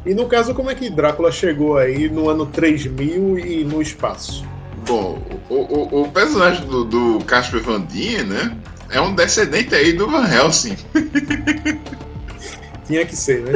E 0.05 0.13
no 0.13 0.25
caso, 0.27 0.53
como 0.53 0.69
é 0.69 0.75
que 0.75 0.89
Drácula 0.89 1.31
chegou 1.31 1.77
aí 1.77 2.09
no 2.09 2.29
ano 2.29 2.45
3000 2.45 3.39
e 3.39 3.63
no 3.63 3.81
espaço? 3.81 4.45
Bom, 4.85 5.21
o, 5.49 5.55
o, 5.55 6.03
o 6.03 6.11
personagem 6.11 6.65
do, 6.65 6.83
do 6.83 7.19
Casper 7.25 7.61
Van 7.61 7.81
Dien, 7.81 8.23
né? 8.23 8.57
É 8.89 8.99
um 8.99 9.15
descendente 9.15 9.73
aí 9.73 9.93
do 9.93 10.09
Van 10.09 10.27
Helsing. 10.27 10.77
Tinha 12.85 13.05
que 13.05 13.15
ser, 13.15 13.41
né? 13.43 13.51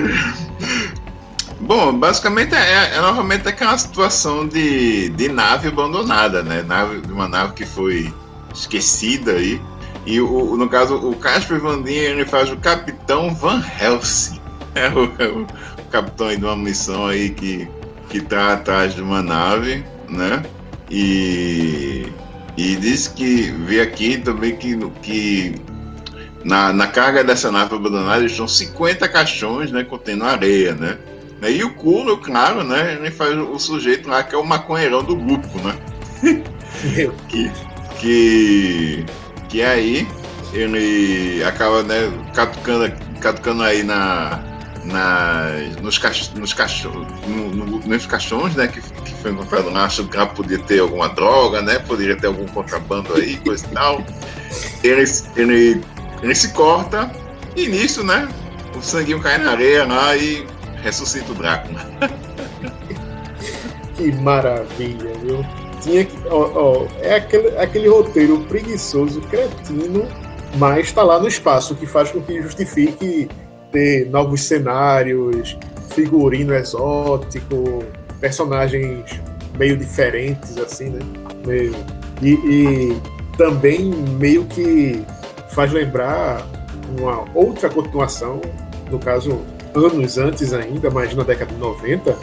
Bom, 1.60 1.98
basicamente 1.98 2.56
é, 2.56 2.96
é, 2.96 3.02
novamente 3.02 3.48
aquela 3.48 3.78
situação 3.78 4.48
de, 4.48 5.10
de 5.10 5.28
nave 5.28 5.68
abandonada, 5.68 6.44
né? 6.44 6.64
Nave, 6.64 7.02
uma 7.12 7.28
nave 7.28 7.54
que 7.54 7.66
foi 7.66 8.14
esquecida 8.54 9.34
aí. 9.34 9.60
E 9.77 9.77
o, 10.22 10.56
no 10.56 10.70
caso, 10.70 10.96
o 10.96 11.16
Casper 11.16 11.60
Van 11.60 11.82
Dien, 11.82 11.98
ele 11.98 12.26
faz 12.26 12.52
o 12.52 12.58
Capitão 12.58 13.34
Van 13.36 13.62
Helsing. 13.80 14.40
É 14.74 14.90
o, 14.90 15.12
é 15.18 15.28
o 15.28 15.48
capitão 15.92 16.28
aí 16.28 16.38
de 16.38 16.46
uma 16.46 16.56
missão 16.56 17.08
aí 17.08 17.30
que, 17.32 17.68
que 18.10 18.22
tá 18.22 18.54
atrás 18.54 18.94
de 18.94 19.02
uma 19.02 19.22
nave, 19.22 19.84
né? 20.08 20.44
E, 20.90 22.08
e 22.56 22.76
diz 22.76 23.08
que 23.08 23.52
vê 23.66 23.82
aqui 23.82 24.18
também 24.18 24.56
que, 24.56 24.78
que 25.02 25.56
na, 26.44 26.72
na 26.72 26.88
carga 26.88 27.24
dessa 27.24 27.52
nave 27.52 27.76
abandonada 27.76 28.24
estão 28.26 28.48
50 28.48 29.08
caixões, 29.10 29.72
né, 29.72 29.84
contendo 29.84 30.24
areia, 30.24 30.74
né? 30.74 30.98
E 31.42 31.64
o 31.64 31.74
Culo, 31.74 32.18
claro, 32.18 32.64
né, 32.64 32.98
ele 33.00 33.12
faz 33.12 33.38
o 33.38 33.60
sujeito 33.60 34.10
lá 34.10 34.24
que 34.24 34.34
é 34.34 34.38
o 34.38 34.46
maconheirão 34.46 35.04
do 35.04 35.16
grupo, 35.16 35.60
né? 35.60 35.76
que, 37.30 37.52
que, 38.00 39.06
que 39.50 39.62
aí 39.62 40.08
ele 40.54 41.44
acaba, 41.44 41.84
né, 41.84 42.12
catucando, 42.34 42.92
catucando 43.20 43.64
aí 43.64 43.84
na, 43.84 44.40
na, 44.86 45.50
nos, 45.82 45.98
cach, 45.98 46.32
nos, 46.36 46.54
cachorros, 46.54 47.08
no, 47.28 47.50
no, 47.50 47.80
nos 47.80 48.06
caixões, 48.06 48.56
né, 48.56 48.68
que, 48.68 48.82
que 48.82 49.14
foi 49.16 49.32
encontrado 49.32 49.70
lá, 49.70 49.86
achando 49.86 50.10
que 50.10 50.36
podia 50.36 50.60
ter 50.60 50.80
alguma 50.80 51.10
droga, 51.10 51.62
né, 51.62 51.80
poderia 51.80 52.16
ter 52.16 52.28
algum 52.28 52.46
contrabando 52.48 53.14
aí, 53.16 53.38
coisa 53.38 53.66
e 53.66 53.70
tal. 53.70 54.04
Ele, 54.84 55.04
ele 55.36 55.84
ele 56.22 56.36
se 56.36 56.50
corta 56.50 57.12
e 57.56 57.68
nisso, 57.68 58.04
né? 58.04 58.28
O 58.76 58.82
sanguinho 58.82 59.22
cai 59.22 59.38
na 59.38 59.52
areia 59.52 59.86
lá 59.86 60.16
e 60.16 60.46
ressuscita 60.82 61.32
o 61.32 61.36
Drácula. 61.36 61.86
que 63.96 64.12
maravilha, 64.14 65.14
viu? 65.22 65.46
Tinha. 65.88 66.08
Ó, 66.30 66.52
ó, 66.54 66.88
é 67.02 67.16
aquele, 67.16 67.58
aquele 67.58 67.88
roteiro 67.88 68.40
preguiçoso, 68.42 69.22
cretino, 69.22 70.06
mas 70.58 70.88
está 70.88 71.02
lá 71.02 71.20
no 71.20 71.28
espaço, 71.28 71.74
que 71.76 71.86
faz 71.86 72.12
com 72.12 72.22
que 72.22 72.42
justifique 72.42 73.30
ter 73.72 74.10
novos 74.10 74.44
cenários, 74.44 75.58
figurino 75.90 76.54
exótico, 76.54 77.84
personagens 78.20 79.20
meio 79.58 79.78
diferentes, 79.78 80.58
assim, 80.58 80.90
né? 80.90 81.00
Meio, 81.46 81.74
e, 82.22 82.34
e 82.34 83.02
também 83.38 83.86
meio 84.20 84.46
que 84.46 85.04
faz 85.50 85.72
lembrar 85.72 86.46
uma 87.00 87.26
outra 87.34 87.70
continuação, 87.70 88.42
no 88.92 89.00
caso, 89.00 89.40
anos 89.74 90.18
antes 90.18 90.54
ainda, 90.54 90.90
mas 90.90 91.16
na 91.16 91.24
década 91.24 91.54
de 91.54 91.60
90, 91.60 92.18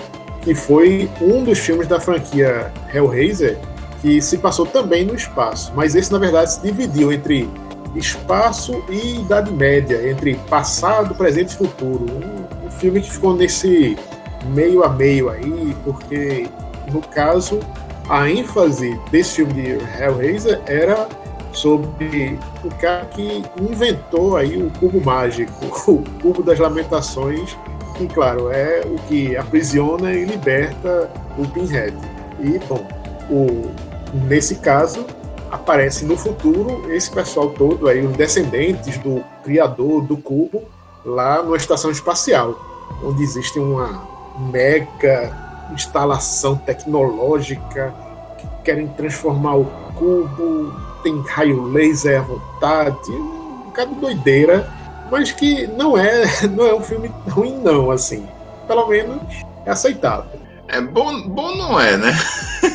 que 0.44 0.54
foi 0.54 1.10
um 1.20 1.42
dos 1.42 1.58
filmes 1.58 1.88
da 1.88 1.98
franquia 1.98 2.70
Hellraiser 2.92 3.58
que 4.02 4.20
se 4.20 4.36
passou 4.36 4.66
também 4.66 5.04
no 5.04 5.14
espaço. 5.14 5.72
Mas 5.74 5.94
esse, 5.94 6.12
na 6.12 6.18
verdade, 6.18 6.52
se 6.52 6.60
dividiu 6.60 7.10
entre 7.10 7.48
espaço 7.96 8.84
e 8.90 9.20
Idade 9.20 9.50
Média, 9.50 10.08
entre 10.08 10.34
passado, 10.50 11.14
presente 11.14 11.54
e 11.54 11.56
futuro. 11.56 12.04
Um, 12.12 12.66
um 12.66 12.70
filme 12.70 13.00
que 13.00 13.10
ficou 13.10 13.34
nesse 13.34 13.96
meio 14.52 14.84
a 14.84 14.90
meio 14.90 15.30
aí, 15.30 15.74
porque, 15.82 16.46
no 16.92 17.00
caso, 17.00 17.60
a 18.08 18.28
ênfase 18.28 19.00
desse 19.10 19.36
filme 19.36 19.54
de 19.54 19.68
Hellraiser 19.98 20.60
era 20.66 21.08
sobre 21.52 22.38
o 22.62 22.68
cara 22.74 23.06
que 23.06 23.42
inventou 23.58 24.36
aí 24.36 24.62
o 24.62 24.70
cubo 24.78 25.00
mágico, 25.00 25.52
o 25.90 26.04
cubo 26.20 26.42
das 26.42 26.58
lamentações, 26.58 27.56
que 27.94 28.06
claro 28.08 28.50
é 28.50 28.82
o 28.84 28.96
que 29.08 29.36
aprisiona 29.36 30.12
e 30.12 30.24
liberta 30.24 31.10
o 31.38 31.46
Pinhead. 31.48 31.96
E 32.40 32.58
bom, 32.60 32.86
o, 33.30 33.70
nesse 34.26 34.56
caso 34.56 35.04
aparece 35.50 36.04
no 36.04 36.16
futuro 36.16 36.92
esse 36.92 37.10
pessoal 37.10 37.50
todo 37.50 37.88
aí, 37.88 38.04
os 38.04 38.16
descendentes 38.16 38.98
do 38.98 39.24
criador 39.42 40.02
do 40.02 40.16
cubo, 40.16 40.62
lá 41.04 41.42
numa 41.42 41.56
estação 41.56 41.90
espacial, 41.90 42.58
onde 43.02 43.22
existe 43.22 43.58
uma 43.58 44.02
mega 44.50 45.32
instalação 45.72 46.56
tecnológica 46.56 47.94
que 48.38 48.46
querem 48.64 48.88
transformar 48.88 49.56
o 49.56 49.64
cubo 49.94 50.72
tem 51.04 51.20
raio 51.20 51.62
laser 51.64 52.18
à 52.18 52.22
vontade, 52.22 53.10
um 53.12 53.64
bocado 53.66 53.94
de 53.94 54.00
doideira, 54.00 54.68
mas 55.10 55.32
que 55.32 55.66
não 55.66 55.96
é, 55.96 56.24
não 56.48 56.66
é 56.66 56.74
um 56.74 56.80
filme 56.80 57.10
ruim, 57.28 57.58
não, 57.58 57.90
assim. 57.90 58.26
Pelo 58.66 58.86
menos 58.88 59.20
é 59.66 59.70
aceitável. 59.70 60.40
É 60.68 60.80
bom, 60.80 61.28
bom 61.28 61.54
não 61.56 61.78
é, 61.80 61.96
né? 61.96 62.12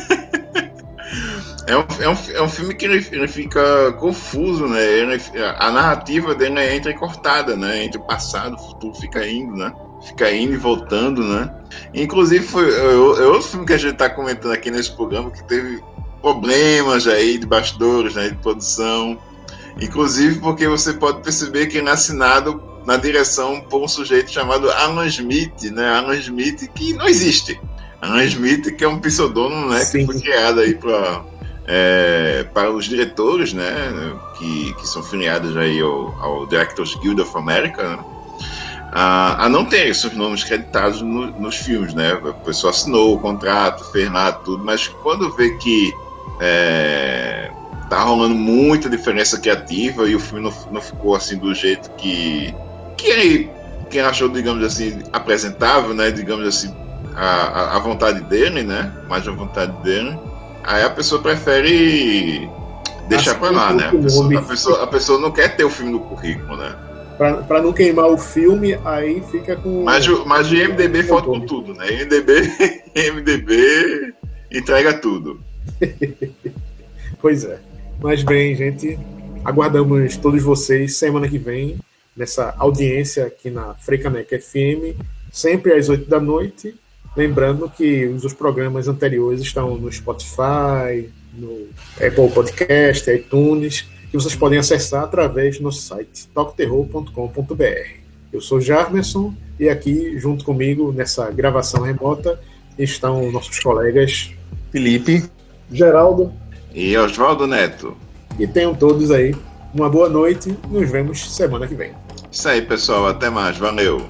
É 1.70 1.78
um, 1.78 1.86
é, 2.00 2.10
um, 2.10 2.18
é 2.34 2.42
um 2.42 2.50
filme 2.50 2.74
que 2.74 2.84
ele, 2.84 3.06
ele 3.12 3.28
fica 3.28 3.94
confuso, 4.00 4.68
né? 4.68 4.84
Ele, 4.84 5.22
a 5.60 5.72
narrativa 5.72 6.34
dele 6.34 6.58
é 6.58 6.76
entrecortada, 6.76 7.56
né? 7.56 7.84
Entre 7.84 8.00
o 8.00 8.04
passado 8.04 8.56
o 8.56 8.58
futuro 8.58 8.96
fica 8.96 9.24
indo, 9.28 9.56
né? 9.56 9.72
Fica 10.02 10.32
indo 10.32 10.54
e 10.54 10.58
voltando, 10.58 11.24
né? 11.24 11.54
Inclusive, 11.94 12.44
foi 12.44 12.74
é, 12.74 12.86
é 12.86 13.28
outro 13.28 13.44
filme 13.44 13.68
que 13.68 13.74
a 13.74 13.78
gente 13.78 13.94
está 13.94 14.10
comentando 14.10 14.52
aqui 14.52 14.72
nesse 14.72 14.92
programa 14.92 15.30
que 15.30 15.44
teve 15.44 15.80
problemas 16.24 17.08
aí 17.08 17.38
de 17.38 17.46
bastidores, 17.46 18.16
né, 18.16 18.30
de 18.30 18.36
produção. 18.38 19.20
Inclusive 19.82 20.40
porque 20.40 20.68
você 20.68 20.94
pode 20.94 21.22
perceber 21.22 21.68
que 21.68 21.78
ele 21.78 21.90
é 21.90 21.92
assinado 21.92 22.62
na 22.86 22.98
direção 22.98 23.62
por 23.62 23.82
um 23.84 23.88
sujeito 23.88 24.32
chamado 24.32 24.70
Alan 24.72 25.08
Smith, 25.08 25.62
né? 25.72 25.90
Alan 25.90 26.16
Smith 26.16 26.68
que 26.74 26.94
não 26.94 27.08
existe. 27.08 27.60
Alan 28.02 28.24
Smith 28.26 28.76
que 28.76 28.84
é 28.84 28.88
um 28.88 29.00
pseudônimo, 29.00 29.70
né? 29.70 29.80
Sim. 29.80 30.00
Que 30.00 30.14
foi 30.14 30.22
criado 30.22 30.60
aí 30.60 30.76
para 30.76 31.24
é, 31.68 32.46
para 32.54 32.72
os 32.72 32.86
diretores, 32.86 33.54
né? 33.54 33.72
Que, 34.38 34.74
que 34.74 34.88
são 34.88 35.04
filiados 35.04 35.56
aí 35.56 35.80
ao, 35.80 36.16
ao 36.20 36.48
Directors 36.48 36.96
Guild 36.96 37.22
of 37.22 37.38
America, 37.38 37.84
né? 37.84 38.00
a, 38.92 39.46
a 39.46 39.50
não 39.50 39.66
ter 39.66 39.94
seus 39.94 40.14
nomes 40.14 40.44
creditados 40.44 41.02
no, 41.02 41.28
nos 41.40 41.58
filmes, 41.58 41.94
né? 41.94 42.14
A 42.14 42.34
pessoa 42.34 42.72
assinou 42.72 43.16
o 43.16 43.20
contrato, 43.20 43.84
fez 43.92 44.12
lá 44.12 44.32
tudo, 44.32 44.64
mas 44.64 44.88
quando 44.88 45.32
vê 45.36 45.52
que 45.58 45.94
é, 46.40 47.52
tá 47.90 48.02
rolando 48.04 48.36
muita 48.36 48.90
diferença 48.90 49.40
criativa 49.40 50.08
e 50.08 50.16
o 50.16 50.20
filme 50.20 50.44
não, 50.44 50.54
não 50.72 50.82
ficou 50.82 51.16
assim 51.16 51.38
do 51.38 51.54
jeito 51.54 51.90
que 51.92 52.54
que 52.96 53.08
ele, 53.08 53.50
quem 53.90 54.02
achou, 54.02 54.28
digamos 54.28 54.64
assim, 54.64 55.02
apresentável, 55.14 55.94
né? 55.94 56.12
Digamos 56.12 56.46
assim, 56.46 56.74
a, 57.16 57.78
a 57.78 57.80
vontade 57.80 58.22
dele, 58.22 58.64
né? 58.64 58.92
Mais 59.08 59.28
a 59.28 59.32
vontade 59.32 59.72
dele. 59.84 60.18
Aí 60.64 60.84
a 60.84 60.90
pessoa 60.90 61.22
prefere 61.22 62.50
deixar 63.08 63.36
para 63.36 63.52
lá, 63.52 63.74
né? 63.74 63.88
A 63.88 63.92
pessoa, 63.92 64.38
a 64.38 64.42
pessoa, 64.42 64.84
a 64.84 64.88
pessoa 64.88 65.20
não 65.20 65.32
quer 65.32 65.56
ter 65.56 65.64
o 65.64 65.70
filme 65.70 65.92
no 65.92 66.02
currículo, 66.02 66.58
né? 66.58 66.76
para 67.50 67.62
não 67.62 67.74
queimar 67.74 68.06
o 68.06 68.18
filme, 68.18 68.80
aí 68.86 69.22
fica 69.30 69.58
com. 69.58 69.84
Mas, 69.84 70.08
mas 70.26 70.50
o 70.50 70.56
IMDB 70.56 71.04
falta 71.04 71.28
com 71.28 71.42
tudo, 71.42 71.74
né? 71.74 71.92
IMDB, 71.92 72.50
IMDB 72.96 74.14
entrega 74.50 74.94
tudo. 74.94 75.40
pois 77.22 77.44
é. 77.44 77.60
Mas 78.02 78.24
bem, 78.24 78.56
gente, 78.56 78.98
aguardamos 79.44 80.16
todos 80.16 80.42
vocês 80.42 80.96
semana 80.96 81.28
que 81.28 81.38
vem 81.38 81.78
nessa 82.16 82.56
audiência 82.58 83.26
aqui 83.26 83.50
na 83.50 83.76
Freicanec 83.76 84.40
FM, 84.40 84.98
sempre 85.30 85.74
às 85.74 85.90
8 85.90 86.10
da 86.10 86.18
noite. 86.18 86.74
Lembrando 87.16 87.70
que 87.70 88.06
os 88.06 88.34
programas 88.34 88.88
anteriores 88.88 89.42
estão 89.42 89.76
no 89.76 89.92
Spotify, 89.92 91.10
no 91.34 91.68
Apple 91.96 92.30
Podcast, 92.34 93.12
iTunes 93.12 93.86
que 94.10 94.18
vocês 94.18 94.34
podem 94.34 94.58
acessar 94.58 95.04
através 95.04 95.58
do 95.58 95.64
nosso 95.64 95.82
site 95.82 96.26
toqueterror.com.br. 96.34 98.00
Eu 98.32 98.40
sou 98.40 98.62
Jarmerson 98.62 99.34
e 99.60 99.68
aqui, 99.68 100.18
junto 100.18 100.46
comigo, 100.46 100.94
nessa 100.94 101.30
gravação 101.32 101.84
remota, 101.84 102.40
estão 102.78 103.30
nossos 103.30 103.60
colegas 103.60 104.32
Felipe, 104.72 105.30
Geraldo 105.70 106.34
e 106.74 106.98
Oswaldo 106.98 107.48
Neto. 107.48 107.96
E 108.38 108.48
tenham 108.48 108.74
todos 108.74 109.12
aí 109.12 109.36
uma 109.74 109.90
boa 109.90 110.10
noite. 110.10 110.56
Nos 110.70 110.90
vemos 110.90 111.34
semana 111.34 111.68
que 111.68 111.76
vem. 111.76 111.94
Isso 112.32 112.48
aí, 112.48 112.62
pessoal. 112.62 113.08
Até 113.08 113.30
mais. 113.30 113.58
Valeu. 113.58 114.06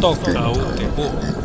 Toca 0.00 0.30
o 0.50 0.72
terror. 0.76 1.35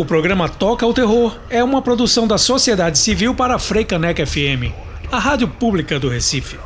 O 0.00 0.04
programa 0.06 0.48
Toca 0.48 0.86
o 0.86 0.94
Terror 0.94 1.36
é 1.50 1.62
uma 1.62 1.82
produção 1.82 2.26
da 2.26 2.38
Sociedade 2.38 2.98
Civil 2.98 3.34
para 3.34 3.56
a 3.56 3.58
Freicaneca 3.58 4.26
FM, 4.26 4.72
a 5.12 5.18
rádio 5.18 5.46
pública 5.46 6.00
do 6.00 6.08
Recife. 6.08 6.56